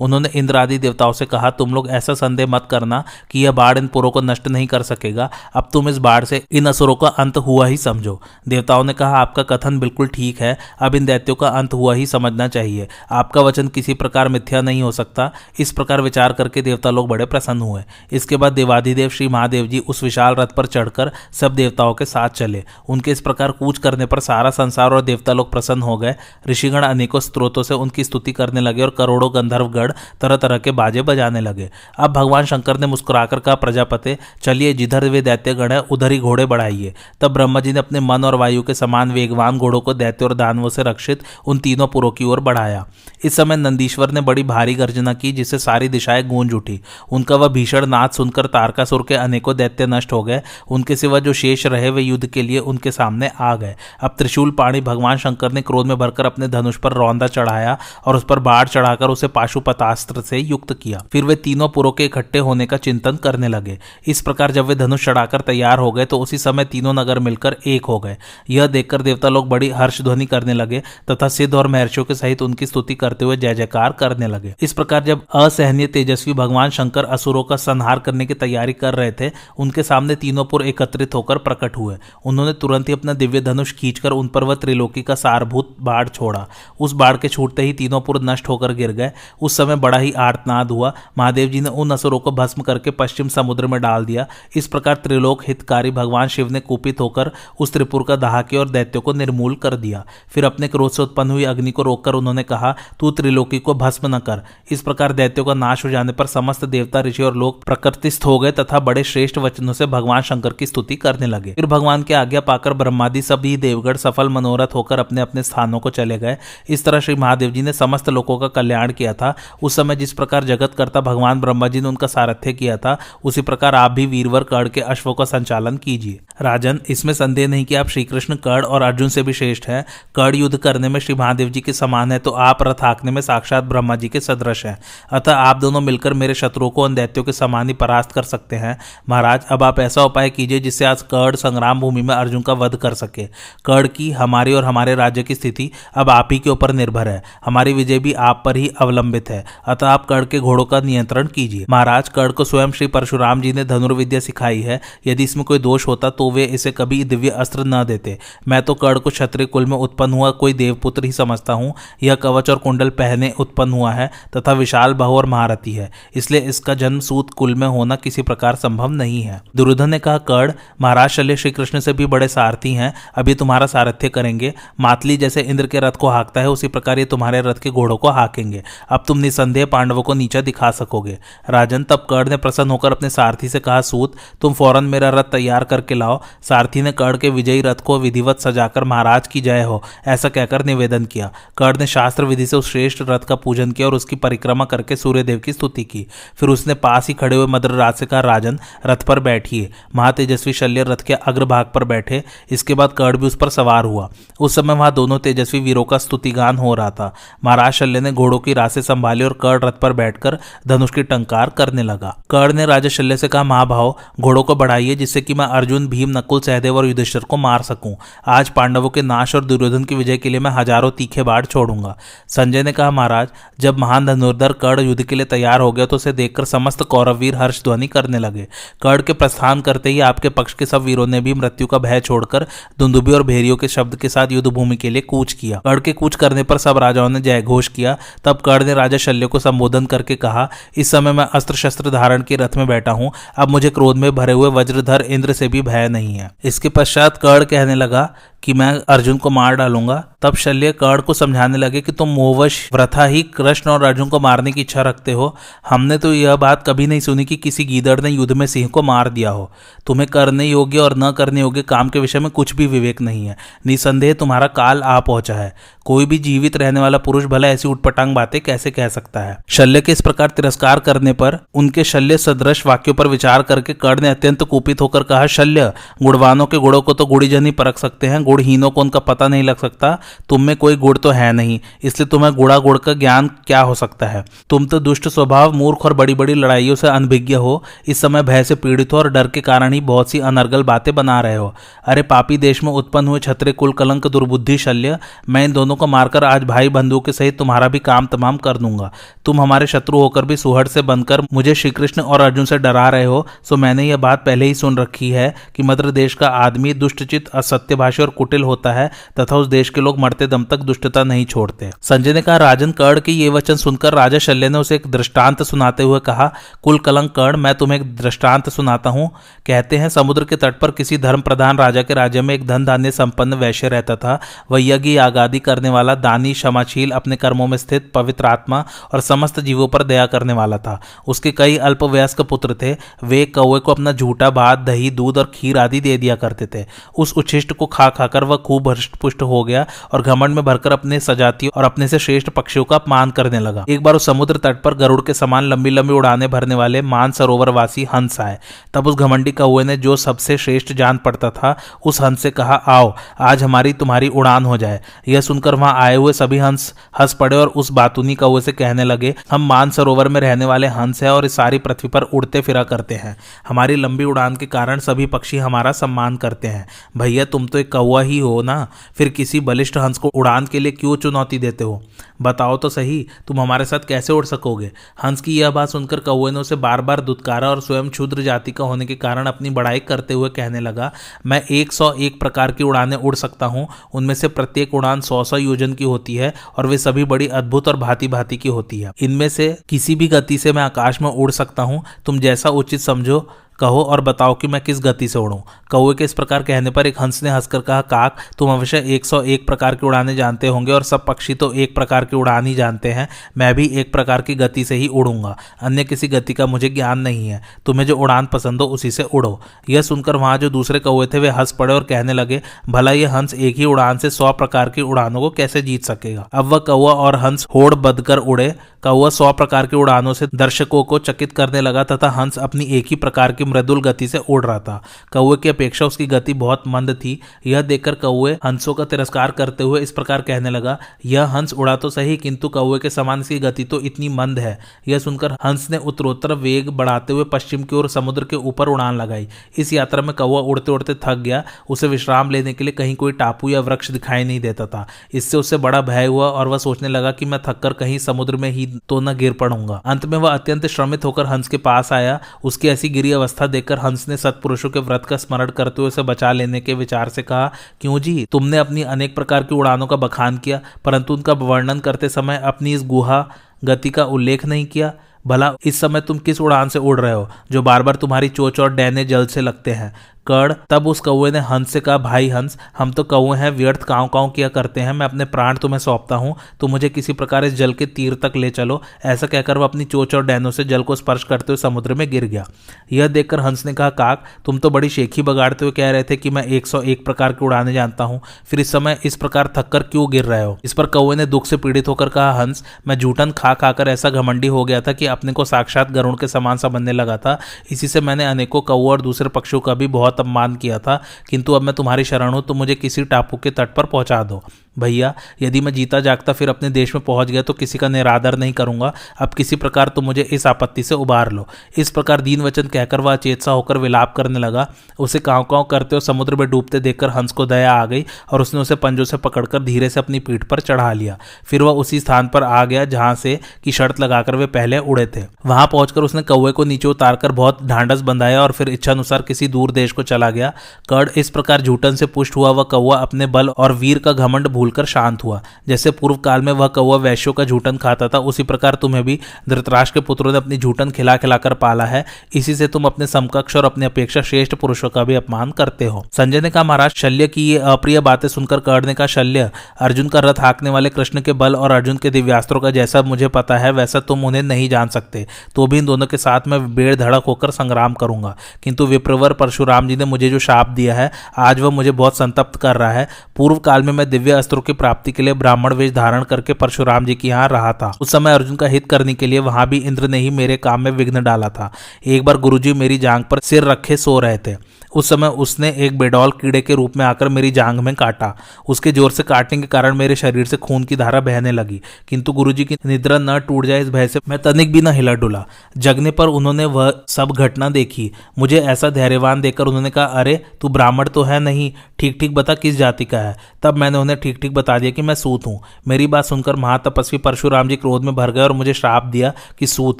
उन्होंने 0.00 0.28
इंद्र 0.34 0.56
आदि 0.56 0.78
देवताओं 0.78 1.12
से 1.12 1.26
कहा, 1.26 1.50
तुम 1.50 1.74
लोग 1.74 1.88
ऐसा 1.90 2.14
संदेह 2.14 2.46
मत 2.46 2.66
करना 2.70 3.02
कि 3.30 3.44
यह 3.44 3.52
बाढ़ 3.52 3.78
इन 3.78 3.86
पुरों 3.86 4.10
को 4.10 4.20
नष्ट 4.20 4.48
नहीं 4.48 4.66
कर 4.66 4.82
सकेगा। 4.82 5.30
अब 5.54 5.68
तुम 5.72 5.88
इस 5.88 5.98
बाढ़ 5.98 6.24
से 6.24 6.42
इन 6.52 6.66
असुरों 6.66 6.94
का 6.94 7.08
अंत 7.08 7.36
हुआ 7.38 7.66
ही 7.66 7.76
समझो 7.76 8.20
देवताओं 8.48 8.84
ने 8.84 8.92
कहा, 8.92 9.16
आपका 9.16 9.42
कथन 9.42 9.78
बिल्कुल 9.78 10.06
ठीक 10.06 10.40
है। 10.40 10.56
अब 10.80 10.94
इन 10.94 11.06
दैत्यों 11.06 11.36
का 11.36 11.48
अंत 11.48 11.74
हुआ 11.74 11.94
ही 11.94 12.06
समझना 12.06 12.48
चाहिए। 12.48 12.88
आपका 13.10 13.40
वचन 13.40 13.68
किसी 13.68 13.94
प्रकार 13.94 14.28
मिथ्या 14.28 14.60
नहीं 14.60 14.82
हो 14.82 14.92
सकता। 14.92 15.30
इस 15.60 15.72
प्रकार 15.72 16.00
विचार 16.00 16.32
करके 16.32 16.62
देवता 16.62 16.90
लोग 16.90 17.08
बड़े 17.08 17.26
प्रसन्न 17.26 17.60
हुए। 17.60 17.82
इसके 18.12 18.36
बाद 18.36 18.52
देवाधिदेव 18.52 19.08
श्री 19.08 19.28
महादेव 19.28 19.66
जी 19.66 19.78
उस 19.78 20.02
विशाल 20.02 20.34
रथ 20.34 20.54
पर 20.56 20.66
चढ़कर 20.66 21.10
सब 21.32 21.54
देवताओं 21.54 21.94
के 21.94 22.04
साथ 22.04 22.28
चले। 22.28 22.64
उनके 22.88 23.10
इस 23.10 23.20
प्रकार 23.20 23.50
कूच 23.50 23.78
करने 23.78 24.06
पर 24.06 24.20
सारा 24.20 24.50
संसार 24.50 24.94
और 24.94 25.00
देवता 25.00 25.32
लोग 25.32 25.50
प्रसन्न 25.52 25.82
हो 25.82 25.96
गए। 25.96 26.14
ऋषिगण 26.48 26.82
अनेकों 26.82 27.20
स्त्रोतों 27.20 27.62
से 27.62 27.74
उनकी 27.74 28.04
स्तुति 28.04 28.32
करने 28.32 28.60
लगे 28.60 28.82
और 28.82 28.90
करोड़ों 28.90 29.30
गंधर्वगढ़ 29.38 29.92
तरह 30.20 30.36
तरह 30.36 30.58
के 30.58 30.70
बाजे 30.70 31.02
बजाने 31.02 31.40
लगे। 31.40 31.70
अब 31.98 32.12
भगवान 32.12 32.44
शंकर 32.44 32.78
ने 32.78 32.86
मुस्कुराकर 32.86 33.38
कहा, 33.38 33.54
प्रजापति, 33.54 34.16
चलिए 34.42 34.72
जिधर 34.72 35.08
वे 35.08 35.22
दैत्यगण 35.22 35.72
है, 35.72 35.80
उधर 35.80 36.12
ही 36.12 36.18
घोड़े 36.18 36.46
बढ़ाइए। 36.46 36.94
तब 37.20 37.32
ब्रह्मा 37.32 37.60
जी 37.60 37.72
ने 37.72 37.78
अपने 37.78 38.00
मन 38.00 38.24
और 38.24 38.34
वायु 38.34 38.62
के 38.62 38.74
समान 38.74 39.12
वेगवान 39.12 39.58
घोड़ों 39.58 39.80
को 39.80 39.94
दैत्य 39.94 40.24
और 40.24 40.34
दानवों 40.34 40.68
से 40.68 40.82
रक्षित 40.82 41.22
उन 41.46 41.58
तीनों 41.58 41.86
पुरों 41.86 42.10
की 42.10 42.24
ओर 42.24 42.40
बढ़ाया। 42.40 42.86
इस 43.24 43.36
समय 43.36 43.56
नंदीश्वर 43.56 44.10
ने 44.10 44.20
बड़ी 44.20 44.42
भारी 44.42 44.74
गर्जना 44.74 45.14
की, 45.14 45.32
जिससे 45.32 45.58
सारी 45.58 45.88
दिशाएँ 45.88 46.22
गूंज 46.22 46.54
उठी। 46.54 46.80
उनका 47.12 47.36
वह 47.36 47.48
भीषण 47.48 47.86
नाच 47.86 48.14
सुनकर 48.14 48.46
तारकासुर 48.46 49.04
के 49.08 49.14
अनेकों 49.14 49.56
दैत्य 49.56 49.86
नष्ट 49.86 50.12
हो 50.12 50.22
गए। 50.22 50.42
उनके 50.70 50.96
सिवा 50.96 51.18
जो 51.18 51.32
शेष 51.32 51.66
रहे 51.66 51.90
वे 51.90 52.02
युद्ध 52.02 52.26
के 52.26 52.42
लिए 52.42 52.58
उनके 52.58 52.90
सामने 52.90 53.30
आ 53.40 53.54
गए। 53.56 53.74
अब 54.00 54.14
त्रिशूल 54.18 54.50
पाणी 54.50 54.80
भगवान 54.80 55.16
शंकर 55.16 55.52
ने 55.52 55.62
क्रोध 55.62 55.86
में 55.86 55.98
भरकर 55.98 56.26
अपने 56.26 56.48
धनुष 56.48 56.76
पर 56.76 56.92
रौंदा 56.92 57.26
चढ़ाया 57.26 57.76
और 58.06 58.16
उस 58.16 58.24
पर 58.24 58.38
बाढ़ 58.38 58.68
चढ़ाकर 58.68 59.10
उसे 59.18 59.28
पाशुपतास्त्र 59.28 60.20
से 60.20 60.38
युक्त 60.38 60.72
किया। 60.72 61.02
फिर 61.12 61.24
वे 61.24 61.34
तीनों 61.38 61.68
पुरों 61.68 61.92
के 61.92 62.04
इकट्ठे 62.04 62.38
होने 62.38 62.66
का 62.66 62.76
चिंतन 62.78 63.16
करने 63.16 63.48
लगे। 63.48 63.78
इस 64.06 64.20
प्रकार 64.20 64.50
जब 64.50 64.66
वे 64.66 64.74
धनुष 64.74 65.04
चढ़ाकर 65.04 65.40
तैयार 65.40 65.78
हो 65.78 65.90
गए 65.92 66.04
तो 66.04 66.18
उसी 66.18 66.38
समय 66.38 66.64
तीनों 66.64 66.92
नगर 66.94 67.18
मिलकर 67.18 67.56
एक 67.66 67.84
हो 67.84 67.98
गए। 68.00 68.16
यह 68.50 68.66
देखकर 68.66 69.02
देवता 69.02 69.28
लोग 69.28 69.48
बड़ी 69.48 69.68
हर्ष 69.70 70.00
ध्वनि 70.02 70.26
करने 70.26 70.54
लगे, 70.54 70.82
तथा 71.10 71.28
सिद्ध 71.28 71.54
और 71.54 71.66
महर्षियों 71.66 72.04
के 72.04 72.14
सहित 72.14 72.42
उनकी 72.42 72.66
स्तुति 72.66 72.94
करते 72.94 73.24
हुए 73.24 73.36
जय 73.36 73.54
जयकार 73.54 73.92
करने 73.92 74.26
लगे। 74.26 74.54
इस 74.62 74.72
प्रकार 74.72 75.04
जब 75.04 75.22
असहनीय 75.34 75.86
तेजस्वी 75.86 76.32
भगवान 76.34 76.70
शंकर 76.70 77.04
असुरों 77.06 77.42
का 77.44 77.56
संहार 77.56 77.98
करने 77.98 78.26
की 78.26 78.34
तैयारी 78.34 78.72
कर 78.72 78.94
रहे 78.94 79.12
थे, 79.12 79.30
उनके 79.58 79.82
सामने 79.82 80.14
तीनों 80.16 80.44
पुर 80.44 80.62
एकत्रित 80.62 81.14
होकर 81.14 81.38
प्रकट 81.38 81.76
हुए। 81.76 81.96
उन्होंने 82.24 82.52
तुरंत 82.52 82.88
ही 82.88 82.92
अपना 82.92 83.12
दिव्य 83.14 83.40
धनुष 83.40 83.72
खींचकर 83.72 84.12
उन 84.12 84.28
पर 84.28 84.44
वह 84.44 84.54
त्रिलोकी 84.54 85.02
का 85.02 85.14
सारभूत 85.14 85.76
बाढ़ 85.80 86.08
छोड़ा। 86.08 86.46
उस 86.80 86.92
बाढ़ 86.92 87.16
के 87.16 87.28
छूटते 87.28 87.62
ही 87.62 87.72
तीनों 87.72 88.00
पुर 88.00 88.20
नष्ट 88.22 88.48
होकर 88.48 88.72
गिर 88.72 88.92
गए। 88.92 89.07
उस 89.42 89.56
समय 89.56 89.76
बड़ा 89.76 89.98
ही 89.98 90.12
आर्तनाद 90.12 90.70
हुआ। 90.70 90.92
महादेव 91.18 91.48
जी 91.48 91.60
ने 91.60 91.68
उन 91.68 91.90
असुरों 91.90 92.18
को 92.18 92.30
भस्म 92.32 92.62
करके 92.62 92.90
पश्चिम 92.90 93.28
समुद्र 93.28 93.66
में 93.66 93.80
डाल 93.80 94.04
दिया। 94.04 94.26
इस 94.56 94.66
प्रकार 94.66 94.94
त्रिलोक 94.94 95.42
हितकारी 95.48 95.90
भगवान 95.90 96.28
शिव 96.28 96.50
ने 96.52 96.60
कुपित 96.60 97.00
होकर 97.00 97.30
उस 97.60 97.72
त्रिपुर 97.72 98.04
का 98.08 98.16
दहा 98.16 98.42
किया 98.42 98.60
और 98.60 98.68
दैत्यों 98.68 99.02
को 99.02 99.12
निर्मूल 99.12 99.54
कर 99.54 99.76
दिया। 99.76 100.04
फिर 100.28 100.44
अपने 100.44 100.68
क्रोध 100.68 100.90
से 100.90 101.02
उत्पन्न 101.02 101.30
हुई 101.30 101.44
अग्नि 101.44 101.70
को 101.70 101.82
रोककर 101.82 102.14
उन्होंने 102.14 102.42
कहा, 102.42 102.74
तू 103.00 103.10
त्रिलोकी 103.10 103.58
को 103.58 103.74
भस्म 103.74 104.14
न 104.16 104.18
कर। 104.18 104.42
इस 104.70 104.82
प्रकार 104.82 105.12
दैत्यों 105.12 105.44
का 105.44 105.54
नाश 105.54 105.84
हो 105.84 105.90
जाने 105.90 106.12
पर 106.12 106.26
समस्त 106.26 106.64
देवता, 106.64 107.00
ऋषि 107.00 107.22
और 107.22 107.36
लोग 107.36 107.64
प्रकृतिस्थ 107.64 108.24
हो 108.26 108.38
गए 108.38 108.52
तथा 108.52 108.80
बड़े 108.80 109.04
श्रेष्ठ 109.04 109.38
वचनों 109.38 109.72
से 109.72 109.86
भगवान 109.86 110.22
शंकर 110.22 110.52
की 110.52 110.66
स्तुति 110.66 110.96
करने 110.96 111.26
लगे। 111.26 111.52
फिर 111.52 111.66
भगवान 111.66 112.02
की 112.02 112.14
आज्ञा 112.14 112.40
पाकर 112.40 112.72
ब्रह्मादि 112.72 113.22
सभी 113.22 113.56
देवगढ़ 113.56 113.96
सफल 113.96 114.28
मनोरथ 114.28 114.74
होकर 114.74 114.98
अपने 114.98 115.20
अपने 115.20 115.42
स्थानों 115.42 115.80
को 115.80 115.90
चले 115.90 116.18
गए। 116.18 116.36
इस 116.68 116.84
तरह 116.84 117.00
श्री 117.00 117.14
महादेव 117.14 117.50
जी 117.50 117.62
ने 117.62 117.72
समस्त 117.72 118.08
लोगों 118.08 118.38
का 118.38 118.48
कल्याण 118.48 118.92
किया 118.98 119.12
था। 119.14 119.34
उस 119.62 119.76
समय 119.76 119.96
जिस 119.96 120.12
प्रकार 120.12 120.44
जगत 120.44 120.74
करता 120.74 121.00
भगवान 121.02 121.40
ब्रह्मा 121.40 121.68
जी 121.68 121.80
ने 121.80 121.88
उनका 121.88 122.06
सारथ्य 122.06 122.52
किया 122.52 122.76
था, 122.76 122.96
उसी 123.24 123.42
प्रकार 123.42 123.74
आप 123.74 123.90
भी 123.90 124.06
वीरवर 124.06 124.44
कर्ण 124.44 124.68
के 124.68 124.80
अश्वों 124.82 125.14
का 125.14 125.24
संचालन 125.24 125.76
कीजिए। 125.76 126.18
राजन, 126.42 126.80
इसमें 126.88 127.12
संदेह 127.14 127.48
नहीं 127.48 127.64
कि 127.64 127.74
आप 127.74 127.88
श्री 127.88 128.04
कृष्ण 128.04 128.34
कर्ण 128.36 128.64
और 128.64 128.82
अर्जुन 128.82 129.08
से 129.08 129.22
भी 129.22 129.32
श्रेष्ठ 129.32 129.68
हैं। 129.68 129.84
कर्ण 130.14 130.36
युद्ध 130.36 130.56
करने 130.56 130.88
में 130.88 131.00
श्री 131.00 131.14
महादेव 131.14 131.48
जी 131.48 131.60
के 131.60 131.72
समान 131.72 132.12
है 132.12 132.18
तो 132.18 132.30
आप 132.30 132.62
रथ 132.62 132.82
हाकने 132.82 133.10
में 133.10 133.20
साक्षात 133.22 133.64
ब्रह्मा 133.64 133.96
जी 133.96 134.08
के 134.08 134.20
सदृश 134.20 134.64
हैं। 134.66 134.78
अतः 135.12 135.34
आप 135.34 135.56
दोनों 135.56 135.80
मिलकर 135.80 136.12
मेरे 136.14 136.34
शत्रुओं 136.34 136.70
को 136.70 136.88
दैत्यों 136.88 137.24
के 137.24 137.32
समान 137.32 137.68
ही 137.68 137.74
परास्त 137.74 138.12
कर 138.12 138.22
सकते 138.22 138.56
हैं। 138.56 138.76
महाराज, 139.08 139.44
अब 139.50 139.62
आप 139.62 139.80
ऐसा 139.80 140.02
उपाय 140.02 140.30
कीजिए 140.30 140.60
जिससे 140.60 140.84
आज 140.84 141.02
कर्ण 141.04 141.36
संग्राम 141.36 141.80
भूमि 141.80 142.02
में 142.02 142.14
अर्जुन 142.14 142.42
का 142.42 142.52
वध 142.54 142.76
कर 142.76 142.94
सके। 142.94 143.26
कर्ण 143.64 143.88
की, 143.88 144.10
हमारी 144.10 144.52
और 144.54 144.64
हमारे 144.64 144.94
राज्य 144.94 145.22
की 145.22 145.34
स्थिति 145.34 145.70
अब 145.94 146.10
आप 146.10 146.28
ही 146.32 146.38
के 146.38 146.50
ऊपर 146.50 146.72
निर्भर 146.72 147.08
है। 147.08 147.22
हमारी 147.44 147.72
विजय 147.72 147.98
भी 147.98 148.12
आप 148.12 148.42
पर 148.44 148.56
ही 148.56 148.70
अवलंबित 148.88 149.30
है। 149.30 149.44
अतः 149.66 149.86
आप 149.88 150.04
कर्ण 150.06 150.26
के 150.26 150.38
घोड़ों 150.40 150.64
का 150.64 150.80
नियंत्रण 150.80 151.26
कीजिए। 151.28 151.66
महाराज 151.70 152.08
कर्ण 152.08 152.32
को 152.32 152.44
स्वयं 152.44 152.70
श्री 152.72 152.86
परशुराम 152.88 153.40
जी 153.40 153.52
ने 153.52 153.64
धनुर्विद्या 153.66 154.20
सिखाई 154.20 154.60
है। 154.60 154.80
यदि 155.06 155.24
इसमें 155.24 155.44
कोई 155.44 155.58
दोष 155.58 155.86
होता 155.86 156.10
तो 156.10 156.30
वे 156.30 156.44
इसे 156.46 156.70
कभी 156.72 157.02
दिव्य 157.04 157.28
अस्त्र 157.38 157.64
न 157.66 157.82
देते। 157.84 158.16
मैं 158.48 158.62
तो 158.62 158.74
कर्ण 158.76 158.98
को 158.98 159.10
क्षत्रिय 159.10 159.46
कुल 159.46 159.66
में 159.66 159.76
उत्पन्न 159.78 160.12
हुआ 160.12 160.30
कोई 160.40 160.52
देवपुत्र 160.54 161.04
ही 161.04 161.12
समझता 161.12 161.52
हूँ। 161.52 161.72
यह 162.02 162.14
कवच 162.14 162.50
और 162.50 162.56
कुंडल 162.58 162.90
पहने 162.92 163.32
उत्पन्न 163.38 163.72
हुआ 163.72 163.92
है 163.92 164.10
तथा 164.36 164.52
विशाल 164.52 164.94
बहु 164.94 165.16
और 165.16 165.26
महारथी 165.26 165.72
है। 165.72 165.90
इसलिए 166.16 166.40
इसका 166.48 166.74
जन्म 166.74 167.00
सूत 167.00 167.30
कुल 167.30 167.54
में 167.54 167.66
होना 167.68 167.96
किसी 167.98 168.22
प्रकार 168.22 168.54
संभव 168.56 168.90
नहीं 168.92 169.22
है। 169.22 169.40
दुर्योधन 169.56 169.90
ने 169.90 169.98
कहा 169.98 170.18
कर्ण 170.28 170.52
महाराज 170.80 171.10
शल्य 171.10 171.36
श्री 171.36 171.50
कृष्ण 171.50 171.80
से 171.80 171.92
भी 171.92 172.06
बड़े 172.06 172.28
सारथी 172.28 172.72
हैं। 172.74 172.92
अभी 173.16 173.34
तुम्हारा 173.34 173.66
सारथ्य 173.66 174.08
करेंगे। 174.08 174.52
मातली 174.80 175.16
जैसे 175.16 175.40
इंद्र 175.42 175.66
के 175.66 175.80
रथ 175.80 175.92
को 175.92 176.08
हाँकता 176.08 176.40
है, 176.40 176.50
उसी 176.50 176.68
प्रकार 176.68 176.98
ये 176.98 177.04
तुम्हारे 177.06 177.40
रथ 177.40 177.54
के 177.54 177.70
घोड़ों 177.70 177.96
को 177.96 178.10
हाँकेंगे। 178.10 178.62
अब 178.90 179.04
तुम 179.08 179.18
निसंदेह 179.18 179.66
पांडवों 179.66 180.02
को 180.02 180.14
नीचा 180.14 180.40
दिखा 180.40 180.70
सकोगे। 180.70 181.18
राजन 181.50 181.84
तब 181.84 182.06
कर्ण 182.10 182.28
ने 182.28 182.36
प्रसन्न 182.36 182.70
होकर 182.70 182.92
अपने 182.92 183.10
सारथी 183.10 183.48
से 183.48 183.60
कहा, 183.60 183.80
सूत, 183.80 184.14
तुम 184.40 184.52
फ़ौरन 184.52 184.84
मेरा 184.84 185.08
रथ 185.10 185.24
तैयार 185.24 185.64
करके 185.64 185.94
लाओ। 185.94 186.20
सारथी 186.42 186.82
ने 186.82 186.92
कर्ण 186.92 187.18
के 187.18 187.30
विजयी 187.30 187.62
रथ 187.62 187.74
को 187.74 187.98
विधिवत 187.98 188.40
सजाकर 188.40 188.84
महाराज 188.84 189.26
की 189.26 189.40
जय 189.40 189.62
हो, 189.62 189.82
ऐसा 190.06 190.28
कहकर 190.28 190.64
निवेदन 190.64 191.04
किया। 191.04 191.30
कर्ण 191.56 191.78
ने 191.78 191.86
शास्त्र 191.86 192.24
विधि 192.24 192.46
से 192.46 192.56
उस 192.56 192.70
श्रेष्ठ 192.72 193.02
रथ 193.02 193.18
का 193.18 193.34
पूजन 193.34 193.72
किया 193.72 193.88
और 193.88 193.94
उसकी 193.94 194.16
परिक्रमा 194.16 194.64
करके 194.64 194.96
सूर्यदेव 194.96 195.38
की 195.38 195.52
स्तुति 195.52 195.84
की। 195.84 196.06
फिर 196.36 196.48
उसने 196.48 196.74
पास 196.74 197.08
ही 197.08 197.14
खड़े 197.14 197.36
हुए 197.36 197.46
मद्रराज 197.46 197.94
से 197.94 198.06
कहा, 198.06 198.20
राजन, 198.20 198.58
रथ 198.86 199.02
पर 199.02 199.20
बैठिए। 199.20 199.70
महातेजस्वी 199.94 200.52
शल्य 200.52 200.82
रथ 200.82 201.02
के 201.06 201.14
अग्रभाग 201.14 201.70
पर 201.74 201.84
बैठे। 201.84 202.22
इसके 202.50 202.74
बाद 202.74 202.92
कर्ण 202.92 203.18
भी 203.18 203.26
उस 203.26 203.36
पर 203.36 203.48
सवार 203.48 203.84
हुआ। 203.84 204.08
उस 204.40 204.54
समय 204.54 204.74
वहाँ 204.74 204.92
दोनों 204.92 205.18
तेजस्वी 205.18 205.60
वीरों 205.60 205.84
का 205.84 205.98
स्तुतिगान 205.98 206.56
हो 206.58 206.74
रहा 206.74 206.90
था। 206.90 207.14
महाराज 207.44 207.72
शल्य 207.72 208.00
ने 208.00 208.12
घोड़ों 208.12 208.38
की 208.38 208.52
संभाली 208.68 209.24
और 209.24 209.32
कर्ण 209.32 209.66
रथ 209.66 209.72
पर 209.72 209.92
बैठकर 209.92 210.38
धनुष 210.68 210.90
की 210.90 211.02
टंकार 211.02 211.50
करने 211.50 211.82
लगा। 211.82 212.14
कर्ण 212.30 212.52
ने 212.52 212.66
राजा 212.66 212.88
शल्य 212.88 213.16
से 213.16 213.28
कहा, 213.28 213.42
महाभाव, 213.44 213.94
घोड़ों 214.20 214.42
को 214.42 214.54
बढ़ाइए, 214.54 214.94
जिससे 214.94 215.20
कि 215.20 215.34
मैं 215.34 215.46
अर्जुन, 215.46 215.86
भीम, 215.88 216.10
नकुल, 216.10 216.40
सहदेव 216.40 216.76
और 216.76 216.86
युधिष्ठिर 216.86 217.22
को 217.22 217.36
मार 217.36 217.62
सकूँ। 217.62 217.94
आज 218.28 218.48
पांडवों 218.48 218.90
के 218.90 219.02
नाश 219.02 219.34
और 219.34 219.44
दुर्योधन 219.44 219.84
की 219.84 219.94
विजय 219.94 220.16
के 220.16 220.28
लिए 220.28 220.40
मैं 220.40 220.50
हज़ारों 220.50 220.90
तीखे 220.90 221.22
बाढ़ 221.22 221.46
छोड़ूँगा। 221.46 221.96
संजय 222.28 222.62
ने 222.62 222.72
कहा, 222.72 222.90
महाराज, 222.90 223.28
जब 223.60 223.78
महान 223.78 224.06
धनुर्धर 224.06 224.52
कर्ण 224.52 224.80
युद्ध 224.80 225.02
के 225.02 225.16
लिए 225.16 225.24
तैयार 225.26 225.60
हो 225.60 225.70
गया 225.72 225.86
तो 225.86 225.96
उसे 225.96 226.12
देखकर 226.12 226.44
समस्त 226.44 226.82
कौरववीर 226.82 227.36
हर्ष 227.36 227.62
ध्वनि 227.62 227.86
करने 227.86 228.18
लगे। 228.18 228.46
कर्ण 228.82 229.02
के 229.02 229.12
प्रस्थान 229.12 229.60
करते 229.60 229.90
ही 229.90 230.00
आपके 230.00 230.28
पक्ष 230.28 230.54
के 230.54 230.66
सब 230.66 230.82
वीरों 230.82 231.06
ने 231.06 231.20
भी 231.20 231.34
मृत्यु 231.34 231.66
का 231.66 231.78
भय 231.78 232.00
छोड़कर 232.00 232.46
दुंदुबी 232.78 233.12
और 233.12 233.22
भेरियों 233.22 233.56
के 233.56 233.68
शब्द 233.68 233.96
के 233.96 234.08
साथ 234.08 234.32
युद्ध 234.32 234.48
भूमि 234.48 234.76
के 234.76 234.90
लिए 234.90 235.02
कूच 235.02 235.32
किया। 235.32 235.58
कर्ण 235.58 235.80
के 235.80 235.92
कूच 235.92 236.14
करने 236.16 236.42
पर 236.42 236.58
सब 236.58 236.78
राजाओं 236.78 237.08
ने 237.08 237.20
जय 237.20 237.42
घोष 237.42 237.68
किया। 237.68 237.96
तब 238.24 238.40
कर्ण 238.40 238.57
ने 238.64 238.74
राजा 238.74 238.96
शल्य 238.96 239.26
को 239.26 239.38
संबोधन 239.38 239.86
करके 239.86 240.16
कहा, 240.16 240.48
इस 240.76 240.90
समय 240.90 241.12
मैं 241.12 241.24
अस्त्र 241.24 241.54
शस्त्र 241.54 241.90
धारण 241.90 242.22
के 242.22 242.36
रथ 242.36 242.56
में 242.56 242.66
बैठा 242.66 242.90
हूँ। 242.90 243.10
अब 243.36 243.48
मुझे 243.48 243.70
क्रोध 243.70 243.96
में 243.96 244.14
भरे 244.14 244.32
हुए 244.32 244.50
वज्रधर 244.50 245.02
इंद्र 245.02 245.32
से 245.32 245.48
भी 245.48 245.62
भय 245.62 245.88
नहीं 245.88 246.14
है। 246.14 246.30
इसके 246.44 246.68
पश्चात 246.68 247.16
कर्ण 247.16 247.44
कहने 247.44 247.74
लगा 247.74 248.08
कि 248.42 248.52
मैं 248.52 248.80
अर्जुन 248.88 249.16
को 249.16 249.30
मार 249.30 249.56
डालूँगा। 249.56 250.04
तब 250.22 250.34
शल्य 250.34 250.72
कर्ण 250.72 251.00
को 251.00 251.14
समझाने 251.14 251.58
लगे 251.58 251.80
कि 251.80 251.92
तुम 251.92 252.08
मोहवश 252.08 252.68
व्रथा 252.72 253.04
ही 253.04 253.22
कृष्ण 253.22 253.70
और 253.70 253.82
अर्जुन 253.82 254.08
को 254.08 254.20
मारने 254.20 254.52
की 254.52 254.60
इच्छा 254.60 254.82
रखते 254.82 255.12
हो। 255.12 255.36
हमने 255.68 255.98
तो 255.98 256.14
यह 256.14 256.36
बात 256.36 256.64
कभी 256.66 256.86
नहीं 256.86 257.00
सुनी 257.00 257.24
कि 257.24 257.36
किसी 257.36 257.64
गीदड़ 257.64 258.00
ने 258.00 258.10
युद्ध 258.10 258.32
में 258.32 258.46
सिंह 258.46 258.68
को 258.68 258.82
मार 258.82 259.08
दिया 259.10 259.30
हो। 259.30 259.50
तुम्हें 259.86 260.08
करने 260.08 260.44
योग्य 260.44 260.78
और 260.78 260.94
न 260.98 261.10
करने 261.10 261.40
योग्य 261.40 261.62
काम 261.62 261.88
के 261.88 262.00
विषय 262.00 262.18
में 262.18 262.30
कुछ 262.30 262.54
भी 262.54 262.66
विवेक 262.66 263.00
नहीं 263.00 263.26
है। 263.26 263.36
निसंदेह 263.66 264.14
तुम्हारा 264.14 264.46
काल 264.46 264.82
आ 264.82 265.00
पहुँचा 265.00 265.34
है। 265.34 265.54
कोई 265.84 266.06
भी 266.06 266.18
जीवित 266.18 266.56
रहने 266.56 266.80
वाला 266.80 266.98
पुरुष 266.98 267.24
भला 267.24 267.48
ऐसी 267.48 267.68
उठपटांग 267.68 268.14
बातें 268.14 268.40
कैसे 268.40 268.70
कह 268.70 268.88
सकता 268.88 269.20
है? 269.20 269.38
शल्य 269.48 269.80
के 269.80 269.92
इस 269.92 270.00
प्रकार 270.00 270.30
तिरस्कार 270.30 270.78
करने 270.78 271.12
पर 271.12 271.38
उनके 271.54 271.84
शल्य 271.84 272.18
सदृश 272.18 272.66
वाक्यों 272.66 272.94
पर 272.94 273.06
विचार 273.06 273.42
करके 273.42 273.72
कर्ण 273.72 274.00
ने 274.00 274.08
अत्यंत 274.08 274.42
कुपित 274.42 274.80
होकर 274.80 275.02
कहा, 275.02 275.26
शल्य, 275.26 275.72
गुणवानों 276.02 276.46
के 276.46 276.58
गुणों 276.58 276.82
को 276.82 276.92
तो 276.92 277.06
गुड़ीजन 277.06 277.46
ही 277.46 277.52
परख 277.52 277.78
सकते 277.78 278.06
हैं। 278.06 278.24
गुड़हीनों 278.28 278.70
को 278.70 278.80
उनका 278.80 278.98
पता 279.00 279.28
नहीं 279.28 279.42
लग 279.42 279.56
सकता, 279.56 279.96
तुम 280.28 280.42
में 280.42 280.54
कोई 280.56 280.76
गुड़ 280.76 280.96
तो 280.98 281.10
है 281.10 281.32
नहीं, 281.32 281.58
इसलिए 281.82 282.06
तुम्हें 282.06 282.32
गुड़ा 282.34 282.58
गुड़ 282.58 282.76
का 282.78 282.92
ज्ञान 282.94 283.28
क्या 283.46 283.60
हो 283.60 283.74
सकता 283.74 284.06
है? 284.06 284.24
तुम 284.50 284.66
तो 284.66 284.80
दुष्ट 284.80 285.08
स्वभाव, 285.08 285.52
मूर्ख 285.52 285.84
और 285.84 285.92
बड़ी 285.94 286.14
बड़ी 286.14 286.34
लड़ाइयों 286.34 286.74
से 286.74 286.88
अनभिज्ञ 286.88 287.34
हो, 287.36 287.62
इस 287.86 288.00
समय 288.00 288.22
भय 288.22 288.44
से 288.44 288.54
पीड़ित 288.56 288.92
हो 288.92 288.98
और 288.98 289.10
डर 289.10 289.26
के 289.26 289.40
कारण 289.40 289.72
ही 289.72 289.80
बहुत 289.82 290.10
सी 290.10 290.18
अनर्गल 290.20 290.62
बातें 290.64 290.94
बना 290.94 291.20
रहे 291.20 291.36
हो। 291.36 291.52
अरे 291.84 292.02
पापी 292.04 292.36
देश 292.38 292.62
में 292.64 292.70
उत्पन्न 292.72 293.08
हुए 293.08 293.20
छत्रे, 293.20 293.52
कुल 293.52 293.72
कलंक, 293.72 294.06
दुर्बुद्धि, 294.06 294.58
शल्य, 294.58 294.98
मैं 295.28 295.44
इन 295.44 295.52
दोनों 295.52 295.76
को 295.76 295.86
मारकर 295.86 296.24
आज 296.24 296.44
भाई 296.44 296.68
बंधुओं 296.70 297.00
के 297.00 297.12
सहित 297.12 297.38
तुम्हारा 297.38 297.68
भी 297.68 297.78
काम 297.80 298.06
तमाम 298.06 298.36
कर 298.38 298.56
दूँगा। 298.56 298.90
तुम 299.24 299.40
हमारे 299.40 299.66
शत्रु 299.66 299.98
होकर 299.98 300.24
भी 300.24 300.36
सुहड़ 300.36 300.66
से 300.68 300.82
बनकर 300.82 301.22
मुझे 301.32 301.54
श्री 301.54 301.70
कृष्ण 301.70 302.02
और 302.02 302.20
अर्जुन 302.20 302.44
से 302.44 302.58
डरा 302.58 302.88
रहे 302.88 303.04
हो, 303.04 303.26
सो 303.42 303.56
मैंने 303.56 303.88
यह 303.88 303.96
बात 303.98 304.24
पहले 304.26 304.46
ही 304.46 304.54
सुन 304.54 304.78
रखी 304.78 305.10
है 305.10 305.34
कि 305.56 305.62
मद्र 305.62 305.90
देश 305.92 306.14
का 306.14 306.28
आदमी 306.28 306.74
दुष्टचित 306.74 307.28
असत्यभाषी 307.30 308.02
और 308.02 308.10
कुटिल 308.18 308.42
होता 308.42 308.72
है, 308.72 308.90
तथा 309.20 309.36
उस 309.36 309.46
देश 309.46 309.70
के 309.70 309.80
लोग 309.80 309.98
मरते 309.98 310.26
दम 310.26 310.44
तक 310.44 310.56
दुष्टता 310.58 311.04
नहीं 311.04 311.24
छोड़ते 311.26 311.70
संजय 311.82 312.12
ने 312.12 312.22
कहा, 312.22 312.36
राजन 312.36 312.72
कर्ण 312.72 313.00
के 313.00 313.12
ये 313.12 313.28
वचन 313.28 313.56
सुनकर 313.56 313.94
राजा 313.94 314.18
शल्य 314.18 314.48
ने 314.48 314.58
उसे 314.58 314.74
एक 314.74 314.86
दृष्टांत 314.86 315.42
सुनाते 315.42 315.82
हुए 315.82 316.00
कहा, 316.00 316.32
कुल 316.62 316.78
कलंक 316.78 317.10
कर्ण, 317.10 317.36
मैं 317.36 317.54
तुम्हें 317.54 317.78
एक 317.80 317.96
दृष्टांत 317.96 318.48
सुनाता 318.48 318.90
हूँ। 318.90 319.08
कहते 319.46 319.76
हैं, 319.76 319.88
समुद्र 319.88 320.24
के 320.24 320.36
तट 320.36 320.58
पर 320.58 320.70
किसी 320.70 320.98
धर्म 320.98 321.20
प्रधान 321.20 321.58
राजा 321.58 321.82
के 321.82 321.94
राज्य 321.94 322.22
में 322.22 322.34
एक 322.34 322.46
धन 322.46 322.64
धान्य 322.64 322.90
संपन्न 322.90 323.34
वैश्य 323.34 323.68
रहता 323.68 323.96
था। 323.96 324.18
वह 324.50 324.62
यज्ञ, 324.62 324.96
आगादी 324.98 325.38
करने 325.38 325.70
वाला, 325.70 325.94
दानी, 325.94 326.32
क्षमाशील, 326.32 326.90
अपने 326.90 327.16
कर्मों 327.16 327.46
में 327.46 327.56
स्थित, 327.58 327.90
पवित्र 327.94 328.26
आत्मा 328.26 328.64
और 328.94 329.00
समस्त 329.00 329.40
जीवों 329.40 329.68
पर 329.68 329.82
दया 329.82 330.06
करने 330.06 330.32
वाला 330.32 330.58
था। 330.58 330.80
उसके 331.06 331.32
कई 331.32 331.56
अल्पवयस्क 331.56 332.20
पुत्र 332.20 332.54
थे। 332.62 332.76
वे 333.04 333.24
कौए 333.26 333.60
को 333.60 333.72
अपना 333.72 333.92
झूठा 333.92 334.30
भात, 334.30 334.58
दही, 334.58 334.90
दूध 334.90 335.18
और 335.18 335.30
खीर 335.34 335.58
आदि 335.58 335.80
दे 335.80 335.96
दिया 335.96 336.16
करते 336.16 336.46
थे। 336.46 336.66
उस 336.98 337.12
उच्छिष्ट 337.12 337.52
को 337.52 337.66
खा 337.66 337.88
खाकर 338.08 338.24
वह 338.24 338.36
खूब 338.36 338.68
हृष्ट 338.68 338.96
पुष्ट 338.96 339.22
हो 339.22 339.42
गया 339.44 339.64
और 339.92 340.02
घमंड 340.02 340.34
में 340.34 340.44
भरकर 340.44 340.72
अपने 340.72 340.98
सजाती 341.00 341.48
और 341.48 341.64
अपने 341.64 341.88
से 341.88 341.98
श्रेष्ठ 341.98 342.28
पक्षियों 342.30 342.64
का 342.64 342.76
अपमान 342.76 343.10
करने 343.10 343.38
लगा। 343.38 343.64
एक 343.68 343.82
बार 343.82 343.94
उस 343.94 344.06
समुद्र 344.06 344.36
तट 344.36 344.62
पर 344.62 344.74
गरुड़ 344.74 345.00
के 345.00 345.14
समान 345.14 345.44
लंबी 345.44 345.70
लंबी 345.70 345.94
उड़ाने 345.94 346.28
भरने 346.28 346.54
वाले 346.54 346.82
मान 346.84 347.12
सरोवर 347.12 347.48
वासी 347.50 347.84
हंस 347.84 348.20
आए। 348.20 348.38
तब 348.74 348.86
उस 348.86 348.94
घमंडी 348.96 349.32
कौए 349.32 349.64
ने 349.64 349.76
जो 349.76 349.96
सबसे 349.96 350.36
श्रेष्ठ 350.38 350.72
जान 350.72 350.98
पड़ता 350.98 351.30
था, 351.30 351.56
उस 351.86 352.00
हंस 352.00 352.20
से 352.20 352.30
कहा, 352.30 352.54
आओ, 352.54 352.94
आज 353.20 353.42
हमारी 353.42 353.72
तुम्हारी 353.72 354.08
उड़ान 354.10 354.44
हो 354.44 354.56
जाए। 354.56 354.80
यह 355.08 355.20
सुनकर 355.20 355.54
वहाँ 355.54 355.74
आए 355.78 355.96
हुए 355.96 356.12
सभी 356.12 356.38
हंस 356.38 356.72
हंस 357.00 357.14
पड़े 357.14 357.36
और 357.36 357.48
उस 357.56 357.70
बातूनी 357.72 358.14
कौए 358.14 358.40
से 358.40 358.52
कहने 358.52 358.84
लगे, 358.84 359.14
हम 359.30 359.46
मान 359.48 359.70
सरोवर 359.70 360.08
में 360.08 360.20
रहने 360.20 360.44
वाले 360.44 360.66
हंस 360.68 361.02
है 361.02 361.14
और 361.14 361.24
इस 361.24 361.36
सारी 361.36 361.58
पृथ्वी 361.58 361.88
पर 361.88 362.02
उड़ते 362.02 362.40
फिरा 362.40 362.62
करते 362.64 362.94
हैं। 362.94 363.16
हमारी 363.48 363.76
लंबी 363.76 364.04
उड़ान 364.04 364.36
के 364.36 364.46
कारण 364.48 364.78
सभी 364.80 365.06
पक्षी 365.06 365.38
हमारा 365.38 365.72
सम्मान 365.72 366.16
करते 366.16 366.48
हैं। 366.48 366.66
भैया, 366.96 367.24
तुम 367.24 367.46
तो 367.46 367.58
एक 367.58 367.70
कौआ 367.72 367.97
ही 368.00 368.18
हो 368.18 368.40
ना? 368.42 368.66
फिर 368.96 369.08
किसी 369.08 369.40
बलिष्ठ 369.40 369.76
हंस 369.76 369.98
को 369.98 370.08
उड़ान 370.08 370.46
के 370.46 370.58
लिए 370.58 370.72
क्यों 370.72 370.96
चुनौती 370.96 371.38
देते 371.38 371.64
हो? 371.64 371.82
बताओ 372.22 372.56
तो 372.56 372.68
सही, 372.68 373.06
तुम 373.26 373.40
हमारे 373.40 373.64
साथ 373.64 373.86
कैसे 373.88 374.12
उड़ 374.12 374.24
सकोगे? 374.24 374.70
हंस 375.04 375.20
की 375.20 375.38
यह 375.38 375.50
बात 375.50 375.68
सुनकर 375.68 376.00
कौए 376.00 376.30
ने 376.30 376.38
उसे 376.38 376.56
बार 376.56 376.80
बार 376.80 377.00
दुत्कारा 377.00 377.50
और 377.50 377.60
स्वयं 377.60 377.88
क्षुद्र 377.88 378.22
जाति 378.22 378.52
का 378.52 378.64
होने 378.64 378.86
के 378.86 378.94
कारण 378.96 379.26
अपनी 379.26 379.50
बड़ाई 379.50 379.80
करते 379.80 380.14
हुए 380.14 380.28
कहने 380.28 380.60
लगा, 380.60 380.92
मैं 381.26 381.42
एक 381.42 381.72
सौ 381.72 381.92
एक 381.92 382.18
प्रकार 382.20 382.52
की 382.52 382.64
उड़ानें 382.64 382.96
उड़ 382.96 383.14
सकता 383.14 383.46
हूँ। 383.46 383.66
उनमें 383.94 384.14
से 384.14 384.28
प्रत्येक 384.28 384.74
उड़ान 384.74 385.00
सौ 385.00 385.22
सौ 385.24 385.36
योजन 385.36 385.72
की 385.72 385.84
होती 385.84 386.14
है 386.14 386.32
और 386.56 386.66
वे 386.66 386.78
सभी 386.78 387.04
बड़ी 387.04 387.26
अद्भुत 387.28 387.68
और 387.68 387.76
भांति 387.76 388.08
भांति 388.08 388.36
की 388.36 388.48
होती 388.48 388.80
है। 388.80 388.92
इनमें 389.00 389.28
से 389.28 389.56
किसी 389.68 389.94
भी 389.94 390.08
गति 390.08 390.38
से 390.38 390.52
मैं 390.52 390.62
आकाश 390.62 391.00
में 391.02 391.10
उड़ 391.10 391.30
सकता 391.30 391.62
हूँ। 391.62 391.82
तुम 392.06 392.18
जैसा 392.18 392.50
उचित 392.50 392.80
समझो। 392.80 393.28
कहो 393.58 393.82
और 393.82 394.00
बताओ 394.00 394.34
कि 394.34 394.46
मैं 394.46 394.60
किस 394.60 394.80
गति 394.80 395.08
से 395.08 395.18
उड़ूं। 395.18 395.38
कौए 395.70 395.94
के 395.94 396.04
इस 396.04 396.12
प्रकार 396.12 396.42
कहने 396.42 396.70
पर 396.70 396.86
एक 396.86 397.00
हंस 397.00 397.22
ने 397.22 397.30
हंसकर 397.30 397.60
कहा, 397.60 397.80
काक, 397.80 398.16
तुम 398.38 398.50
अवश्य 398.50 398.78
101 398.86 399.46
प्रकार 399.46 399.74
की 399.74 399.86
उड़ाने 399.86 400.14
जानते 400.16 400.46
होंगे 400.46 400.72
और 400.72 400.82
सब 400.82 401.04
पक्षी 401.04 401.34
तो 401.34 401.52
एक 401.52 401.74
प्रकार 401.74 402.04
की 402.04 402.16
उड़ान 402.16 402.46
ही 402.46 402.54
जानते 402.54 402.88
हैं। 402.88 403.08
मैं 403.38 403.54
भी 403.54 403.66
एक 403.66 403.92
प्रकार 403.92 404.22
की 404.22 404.34
गति 404.34 404.64
से 404.64 404.74
ही 404.74 404.86
उड़ूँगा। 404.86 405.36
अन्य 405.62 405.84
किसी 405.84 406.08
गति 406.08 406.32
का 406.32 406.46
मुझे 406.46 406.68
ज्ञान 406.68 406.98
नहीं 406.98 407.28
है। 407.28 407.42
तुम्हें 407.66 407.86
जो 407.86 407.96
उड़ान 407.96 408.26
पसंद 408.26 408.60
हो 408.60 408.66
उसी 408.66 408.90
से 408.90 409.02
उड़ो। 409.02 409.40
यह 409.70 409.82
सुनकर 409.82 410.16
वहाँ 410.16 410.38
जो 410.38 410.50
दूसरे 410.50 410.78
कौए 410.78 411.06
थे, 411.06 411.18
वे 411.18 411.28
हंस 411.28 411.52
पड़े 411.52 411.74
और 411.74 411.82
कहने 411.82 412.12
लगे, 412.12 412.42
भला 412.68 412.92
ये 412.92 413.06
हंस 413.06 413.34
एक 413.34 413.56
ही 413.56 413.64
उड़ान 413.64 413.98
से 413.98 414.10
सौ 414.10 414.32
प्रकार 414.32 414.68
की 414.68 414.82
उड़ानों 414.82 415.20
को 415.20 415.30
कैसे 415.30 415.62
जीत 415.62 415.84
सकेगा? 415.84 416.28
अब 416.32 416.44
वह 416.44 416.58
कौआ 416.58 416.92
और 416.92 417.16
हंस 417.16 417.46
होड़ 417.54 417.74
बदकर 417.74 418.18
उड़े। 418.18 418.54
कौआ 418.82 419.10
सौ 419.10 419.32
प्रकार 419.32 419.66
की 419.66 419.76
उड़ानों 419.76 420.12
से 420.12 420.26
दर्शकों 420.34 420.84
को 420.84 420.98
चकित 420.98 421.32
करने 421.32 421.60
लगा, 421.60 421.84
तथा 421.84 422.10
हंस 422.10 422.38
अपनी 422.38 422.64
एक 422.64 422.86
ही 422.90 422.96
प्रकार 422.96 423.32
की 423.32 423.44
मृदुल 423.48 423.80
गति 423.82 424.08
से 424.08 424.18
उड़ 424.20 424.44
रहा 424.46 424.58
था। 424.58 424.82
कौए 425.12 425.36
की 425.36 425.48
अपेक्षा 425.48 425.86
उसकी 425.86 426.06
गति 426.06 426.34
बहुत 426.36 426.62
मंद 426.68 426.90
थी। 426.94 427.18
यह 427.46 427.62
देखकर 427.62 427.94
कौए 427.96 428.32
हंसों 428.44 428.74
का 428.74 428.84
तिरस्कार 428.84 429.30
करते 429.30 429.64
हुए 429.64 429.80
इस 429.80 429.90
प्रकार 429.90 430.22
कहने 430.22 430.50
लगा, 430.50 430.76
यह 431.06 431.24
हंस 431.28 431.52
उड़ा 431.54 431.76
तो 431.76 431.90
सही, 431.90 432.16
किंतु 432.16 432.48
कौए 432.48 432.78
के 432.78 432.90
समान 432.90 433.20
इसकी 433.20 433.38
गति 433.38 433.64
तो 433.64 433.80
इतनी 433.80 434.08
मंद 434.08 434.38
है। 434.38 434.58
यह 434.88 434.98
सुनकर 434.98 435.32
हंस 435.44 435.68
ने 435.70 435.78
उत्तरोत्तर 435.78 436.32
वेग 436.34 436.68
बढ़ाते 436.70 437.12
हुए 437.12 437.24
पश्चिम 437.24 437.62
की 437.62 437.76
ओर 437.76 437.88
समुद्र 437.88 438.24
के 438.24 438.36
ऊपर 438.36 438.68
उड़ान 438.68 438.96
लगाई। 438.96 439.28
इस 439.58 439.72
यात्रा 439.72 440.02
में 440.02 440.14
कौआ 440.16 440.40
उड़ते 440.40 440.72
उड़ते 440.72 440.94
थक 440.94 441.18
गया। 441.18 441.42
उसे 441.70 441.88
विश्राम 441.88 442.30
लेने 442.30 442.52
के 442.52 442.64
लिए 442.64 442.72
कहीं 442.72 442.94
कोई 442.96 443.12
टापू 443.14 443.48
या 443.48 443.60
वृक्ष 443.60 443.90
दिखाई 443.90 444.24
नहीं 444.24 444.40
देता 444.40 444.66
था। 444.66 444.86
इससे 445.12 445.36
उससे 445.36 445.56
बड़ा 445.58 445.80
भय 445.82 446.06
हुआ 446.06 446.26
और 446.28 446.48
वह 446.48 446.58
सोचने 446.58 446.88
लगा 446.88 447.12
कि 447.12 447.24
मैं 447.24 447.40
थककर 447.42 447.72
कहीं 447.74 447.98
समुद्र 447.98 448.36
में 448.36 448.50
ही 448.50 448.66
तो 448.88 449.00
न 449.00 449.16
गिर 449.16 449.32
पड़ूँगा। 449.32 449.80
अंत 449.86 450.06
में 450.06 450.16
वह 450.18 450.30
अत्यंत 450.30 450.66
श्रमित 450.66 451.04
होकर 451.04 451.26
हंस 451.26 451.48
के 451.48 451.56
पास 451.58 451.92
आया। 451.92 452.18
उसकी 452.44 452.68
ऐसी 452.68 452.88
गिरी 452.88 453.12
अवस्था 453.12 453.37
देखकर 453.46 453.78
हंस 453.78 454.08
ने 454.08 454.16
सत्पुरुषों 454.16 454.70
के 454.70 454.80
व्रत 454.80 455.06
का 455.06 455.16
स्मरण 455.16 455.50
करते 455.50 455.82
हुए 455.82 455.88
उसे 455.88 456.02
बचा 456.02 456.32
लेने 456.32 456.60
के 456.60 456.74
विचार 456.74 457.08
से 457.08 457.22
कहा, 457.22 457.52
क्यों 457.80 457.98
जी? 457.98 458.26
तुमने 458.32 458.58
अपनी 458.58 458.82
अनेक 458.82 459.14
प्रकार 459.14 459.42
की 459.42 459.54
उड़ानों 459.54 459.86
का 459.86 459.96
बखान 459.96 460.38
किया, 460.38 460.60
परंतु 460.84 461.14
उनका 461.14 461.32
वर्णन 461.32 461.78
करते 461.78 462.08
समय 462.08 462.40
अपनी 462.44 462.74
इस 462.74 462.82
गुहा 462.82 463.28
गति 463.64 463.90
का 463.90 464.04
उल्लेख 464.04 464.46
नहीं 464.46 464.66
किया। 464.66 464.92
भला 465.26 465.52
इस 465.64 465.80
समय 465.80 466.00
तुम 466.00 466.18
किस 466.18 466.40
उड़ान 466.40 466.68
से 466.68 466.78
उड़ 466.78 467.00
रहे 467.00 467.12
हो, 467.12 467.28
जो 467.50 467.62
बार 467.62 467.82
बार 467.82 467.96
तुम्हारी 467.96 468.28
चोच 468.28 468.60
और 468.60 468.74
डैने 468.74 469.04
जल 469.04 469.26
से 469.26 469.40
लगते 469.40 469.70
हैं? 469.70 469.94
कड़ 470.28 470.52
तब 470.70 470.86
उस 470.86 471.00
कौए 471.00 471.30
ने 471.30 471.38
हंस 471.40 471.70
से 471.70 471.80
कहा, 471.80 471.98
भाई 471.98 472.28
हंस, 472.28 472.58
हम 472.78 472.92
तो 472.92 473.04
कौए 473.04 473.38
हैं, 473.38 473.50
व्यर्थ 473.52 473.82
काव 473.82 474.06
काव 474.08 474.28
किया 474.30 474.48
करते 474.50 474.80
हैं, 474.80 474.92
मैं 474.92 475.06
अपने 475.06 475.24
प्राण 475.26 475.56
तुम्हें 475.56 475.78
सौंपता 475.78 476.16
हूँ 476.16 476.34
तो 476.60 476.68
मुझे 476.68 476.88
किसी 476.88 477.12
प्रकार 477.14 477.44
इस 477.44 477.54
जल 477.54 477.72
के 477.72 477.86
तीर 477.88 478.14
तक 478.22 478.36
ले 478.36 478.50
चलो। 478.50 478.80
ऐसा 479.06 479.26
कहकर 479.26 479.58
वह 479.58 479.64
अपनी 479.64 479.84
चोच 479.86 480.14
और 480.14 480.24
डैनों 480.26 480.50
से 480.50 480.64
जल 480.64 480.82
को 480.82 480.96
स्पर्श 480.96 481.24
करते 481.24 481.52
हुए 481.52 481.56
समुद्र 481.58 481.94
में 481.94 482.08
गिर 482.10 482.24
गया। 482.26 482.44
यह 482.92 483.08
देखकर 483.08 483.40
हंस 483.40 483.64
ने 483.66 483.72
कहा, 483.74 483.90
काक, 483.90 484.24
तुम 484.44 484.58
तो 484.58 484.70
बड़ी 484.70 484.88
शेखी 484.88 485.22
बगाड़ते 485.22 485.64
हुए 485.64 485.72
कह 485.72 485.90
रहे 485.90 486.02
थे 486.02 486.16
कि 486.16 486.30
मैं 486.30 486.44
एक 486.46 486.66
सौ 486.66 486.80
एक 486.82 487.04
प्रकार 487.04 487.32
की 487.32 487.44
उड़ाने 487.44 487.72
जानता 487.72 488.04
हूँ, 488.04 488.20
फिर 488.46 488.60
इस 488.60 488.72
समय 488.72 488.98
इस 489.04 489.16
प्रकार 489.16 489.52
थककर 489.56 489.82
क्यों 489.84 490.10
गिर 490.10 490.24
रहे 490.24 490.44
हो? 490.44 490.58
इस 490.64 490.72
पर 490.72 490.86
कौए 490.88 491.16
ने 491.16 491.26
दुख 491.26 491.46
से 491.46 491.56
पीड़ित 491.58 491.88
होकर 491.88 492.08
कहा, 492.08 492.32
हंस, 492.32 492.64
मैं 492.88 492.98
जूठन 492.98 493.30
खा 493.32 493.54
खाकर 493.56 493.88
ऐसा 493.88 494.10
घमंडी 494.10 494.46
हो 494.48 494.64
गया 494.64 494.80
था 494.80 494.92
कि 494.92 495.06
अपने 495.08 495.32
को 495.32 495.44
साक्षात 495.44 495.90
गरुण 495.90 496.16
के 496.16 496.28
समान 496.28 496.56
समझने 496.58 496.92
लगा 496.92 497.16
था, 497.16 497.38
इसी 497.70 497.88
से 497.88 498.00
मैंने 498.00 498.24
अनेकों 498.26 498.60
कौ 498.62 498.78
और 498.82 499.00
दूसरे 499.00 499.28
पक्षियों 499.30 499.60
का 499.60 499.74
भी 499.74 499.86
बहुत 499.88 500.17
अपमान 500.20 500.56
किया 500.56 500.78
था, 500.78 501.02
किंतु 501.30 501.52
अब 501.52 501.62
मैं 501.62 501.74
तुम्हारी 501.74 502.04
शरण 502.04 502.34
हूँ 502.34 502.42
तो 502.42 502.54
मुझे 502.54 502.74
किसी 502.74 503.04
टापू 503.06 503.36
के 503.36 503.50
तट 503.50 503.74
पर 503.74 503.86
पहुँचा 503.86 504.22
दो। 504.22 504.42
भैया, 504.78 505.12
यदि 505.42 505.60
मैं 505.60 505.72
जीता 505.72 506.00
जागता 506.00 506.32
फिर 506.32 506.48
अपने 506.48 506.70
देश 506.70 506.94
में 506.94 507.04
पहुँच 507.04 507.30
गया 507.30 507.42
तो 507.42 507.52
किसी 507.52 507.78
का 507.78 507.88
निरादर 507.88 508.36
नहीं 508.38 508.52
करूँगा। 508.52 508.92
अब 509.20 509.34
किसी 509.34 509.56
प्रकार 509.56 509.88
तो 509.88 510.02
मुझे 510.02 510.22
इस 510.22 510.46
आपत्ति 510.46 510.82
से 510.82 510.94
उबार 510.96 511.30
लो। 511.32 511.46
इस 511.78 511.90
प्रकार 511.90 512.20
दीन 512.20 512.42
वचन 512.42 512.68
कहकर 512.68 513.00
वह 513.00 513.16
चेतसा 513.18 513.52
होकर 513.52 513.78
विलाप 513.78 514.14
करने 514.16 514.38
लगा। 514.38 514.66
उसे 514.98 515.18
कांव 515.20 515.44
कांव 515.44 515.64
करते 515.64 515.96
और 515.96 516.02
समुद्र 516.02 516.36
में 516.36 516.48
डूबते 516.50 516.80
देखकर 516.80 517.10
हंस 517.10 517.32
को 517.32 517.46
दया 517.46 517.72
आ 517.72 517.84
गई 517.86 518.04
और 518.32 518.42
उसने 518.42 518.60
उसे 518.60 518.74
पंजों 518.76 519.04
से 519.04 519.16
पकड़कर 519.18 519.62
धीरे 519.62 519.88
से 519.90 520.00
अपनी 520.00 520.18
पीठ 520.20 520.44
पर 520.44 520.60
चढ़ा 520.60 520.92
लिया। 520.92 521.16
फिर 521.44 521.62
वह 521.62 521.72
उसी 521.74 522.00
स्थान 522.00 522.28
पर 522.28 522.42
आ 522.42 522.64
गया 522.64 522.84
जहाँ 522.86 523.14
से 523.14 523.38
की 523.64 523.72
शर्त 523.72 524.00
लगाकर 524.00 524.36
वे 524.36 524.46
पहले 524.48 524.78
उड़े 524.80 525.06
थे। 525.06 525.22
वहाँ 525.46 525.66
पहुंचकर 525.66 526.02
उसने 526.02 526.22
कौए 526.24 526.52
को 526.52 526.64
नीचे 526.64 526.88
उतारकर 526.88 527.32
बहुत 527.32 527.62
ढांढस 527.64 528.00
बंधाया 528.02 528.42
और 528.42 528.52
फिर 528.52 528.68
इच्छानुसार 528.68 529.22
किसी 529.22 529.48
दूर 529.48 529.70
देश 529.72 529.92
को 529.92 530.02
चला 530.04 530.30
गया। 530.30 530.52
कड़ 530.88 531.08
इस 531.16 531.30
प्रकार 531.30 531.62
झूठन 531.62 531.96
से 531.96 532.06
पुष्ट 532.08 532.36
हुआ। 532.36 532.50
वह 532.50 532.62
कौआ 532.64 532.96
अपने 532.98 533.26
बल 533.28 533.48
और 533.48 533.72
वीर 533.74 533.98
का 533.98 534.12
घमंड 534.12 534.48
भूलकर 534.68 534.84
शांत 534.84 535.24
हुआ। 535.24 535.40
जैसे 535.68 535.90
पूर्व 535.90 536.16
काल 536.16 536.42
में 536.42 536.52
वह 536.52 536.66
कौआ 536.66 536.96
वैश्यों 536.96 537.34
का 537.34 537.44
झूठन 537.44 537.76
खाता 537.76 538.08
था, 538.08 538.18
उसी 538.18 538.42
प्रकार 538.42 538.74
तुम्हें 538.74 539.04
भी 539.04 539.20
धृतराष्ट्र 539.48 540.00
के 540.00 540.00
पुत्रों 540.00 540.32
ने 540.32 540.38
अपनी 540.38 540.58
झूठन 540.58 540.90
खिला 540.90 541.16
खिलाकर 541.16 541.54
पाला 541.54 541.84
है। 541.84 542.04
इसी 542.34 542.54
से 542.54 542.68
तुम 542.68 542.84
अपने 542.84 543.06
समकक्ष 543.06 543.56
और 543.56 543.64
अपनी 543.64 543.86
अपेक्षा 543.86 544.22
श्रेष्ठ 544.22 544.54
पुरुषों 544.54 544.88
का 544.88 545.04
भी 545.04 545.14
अपमान 545.14 545.50
करते 545.50 545.84
हो। 545.84 546.04
संजय 546.12 546.40
ने 546.40 546.50
कहा, 546.50 546.62
महाराज, 546.62 546.90
शल्य 546.90 547.28
की 547.28 547.48
ये 547.48 547.58
अप्रिय 547.58 548.00
बातें 548.00 548.28
सुनकर 548.28 548.60
कर्ण 548.60 548.92
कहा, 548.92 549.06
शल्य, 549.06 549.50
अर्जुन 549.80 550.08
का 550.08 550.20
रथ 550.20 550.40
हाँकने 550.40 550.70
वाले 550.70 550.90
कृष्ण 550.90 551.20
के 551.20 551.32
बल 551.32 551.56
और 551.56 551.70
अर्जुन 551.70 551.96
के 551.96 552.10
दिव्यास्त्रों 552.10 552.60
का 552.60 552.70
जैसा 552.70 553.02
मुझे 553.02 553.28
पता 553.28 553.58
है, 553.58 553.70
वैसा 553.70 554.00
तुम 554.00 554.24
उन्हें 554.24 554.42
नहीं 554.42 554.68
जान 554.68 554.88
सकते। 554.88 555.26
तो 555.54 555.66
भी 555.66 555.78
इन 555.78 555.86
दोनों 555.86 556.06
के 556.06 556.16
साथ 556.16 556.40
मैं 556.46 556.74
बेड़ 556.74 556.94
धड़क 556.94 557.24
होकर 557.24 557.50
संग्राम 557.50 557.92
करूँगा। 557.92 558.36
किंतु 558.62 558.86
विप्रवर 558.86 559.32
परशुराम 559.32 559.88
जी 559.88 559.96
ने 559.96 560.04
मुझे 560.04 560.30
जो 560.30 560.38
शाप 560.38 560.68
दिया 560.68 560.94
है, 560.94 561.10
आज 561.38 561.60
वह 561.60 561.70
मुझे 561.70 561.90
बहुत 561.90 562.16
संतप्त 562.16 562.56
कर 562.56 562.76
रहा 562.76 562.92
है। 562.92 563.08
पूर्व 563.36 563.56
काल 563.56 563.82
में 563.82 563.92
मैं 563.92 564.10
दिव्य 564.10 564.30
अस्त्रों 564.30 564.57
की 564.60 564.72
प्राप्ति 564.72 565.12
के 565.12 565.22
लिए 565.22 565.34
ब्राह्मण 565.34 565.74
वेश 565.74 565.92
धारण 565.92 566.24
करके 566.24 566.52
परशुराम 566.52 567.04
जी 567.04 567.14
के 567.14 567.28
यहाँ 567.28 567.48
रहा 567.48 567.72
था। 567.72 567.92
उस 568.00 568.12
समय 568.12 568.34
अर्जुन 568.34 568.56
का 568.56 568.66
हित 568.66 568.86
करने 568.90 569.14
के 569.14 569.26
लिए 569.26 569.38
वहाँ 569.38 569.68
भी 569.68 569.78
इंद्र 569.78 570.08
ने 570.08 570.18
ही 570.18 570.30
मेरे 570.30 570.56
काम 570.56 570.80
में 570.80 570.90
विघ्न 570.90 571.22
डाला 571.22 571.48
था। 571.48 571.72
एक 572.06 572.24
बार 572.24 572.36
गुरुजी 572.36 572.72
मेरी 572.72 572.98
जांग 572.98 573.24
पर 573.24 573.38
सिर 573.38 573.64
रखे 573.64 573.96
सो 573.96 574.20
रहे 574.20 574.38
थे। 574.38 574.56
उस 574.94 575.08
समय 575.08 575.28
उसने 575.28 575.74
एक 575.78 575.98
बेडौल 575.98 576.30
कीड़े 576.30 576.60
के 576.60 576.74
रूप 576.74 576.96
में 576.96 577.04
आकर 577.04 577.28
मेरी 577.28 577.50
जांग 577.50 577.80
में 577.80 577.94
काटा। 577.94 578.36
उसके 578.68 578.92
ज़ोर 578.92 579.10
से 579.10 579.22
काटने 579.22 579.60
के 579.60 579.66
कारण 579.66 579.94
मेरे 579.94 580.16
शरीर 580.16 580.44
से 580.44 580.56
खून 580.56 580.84
की 580.84 580.96
धारा 580.96 581.20
बहने 581.20 581.52
लगी। 581.52 581.80
किंतु 582.08 582.32
गुरुजी 582.32 582.64
की 582.64 582.76
निद्रा 582.86 583.18
न 583.18 583.38
टूट 583.38 583.66
जाए 583.66 583.80
इस 583.80 583.90
भय 583.90 584.08
से 584.08 584.20
मैं 584.28 584.38
तनिक 584.38 584.72
भी 584.72 584.80
न 584.80 584.86
हिला 584.86 585.14
डुला। 585.14 585.46
जगने 585.78 586.10
पर 586.10 586.26
उन्होंने 586.26 586.64
वह 586.64 586.94
सब 587.08 587.30
घटना 587.30 587.68
देखी। 587.68 588.12
मुझे 588.38 588.60
ऐसा 588.60 588.90
धैर्यवान 588.90 589.40
देखकर 589.40 589.64
उन्होंने 589.64 589.90
कहा, 589.90 590.04
अरे, 590.04 590.44
तू 590.60 590.68
ब्राह्मण 590.68 591.08
तो 591.08 591.22
है 591.22 591.40
नहीं 591.40 591.72
ठीक 591.98 592.16
ठीक 592.20 592.34
बता 592.34 592.54
किस 592.54 592.76
जाति 592.76 593.04
का 593.04 593.18
है? 593.18 593.36
तब 593.62 593.76
मैंने 593.76 593.98
उन्हें 593.98 594.20
ठीक 594.20 594.38
ठीक 594.42 594.54
बता 594.54 594.78
दिया 594.78 594.90
कि 594.90 595.02
मैं 595.02 595.14
सूत 595.14 595.46
हूँ। 595.46 595.60
मेरी 595.88 596.06
बात 596.06 596.24
सुनकर 596.24 596.56
महातपस्वी 596.56 597.18
परशुराम 597.18 597.68
जी 597.68 597.76
क्रोध 597.76 598.04
में 598.04 598.14
भर 598.14 598.30
गए 598.30 598.40
और 598.40 598.52
मुझे 598.52 598.74
श्राप 598.74 599.04
दिया 599.04 599.32
कि, 599.58 599.66
सूत, 599.66 599.98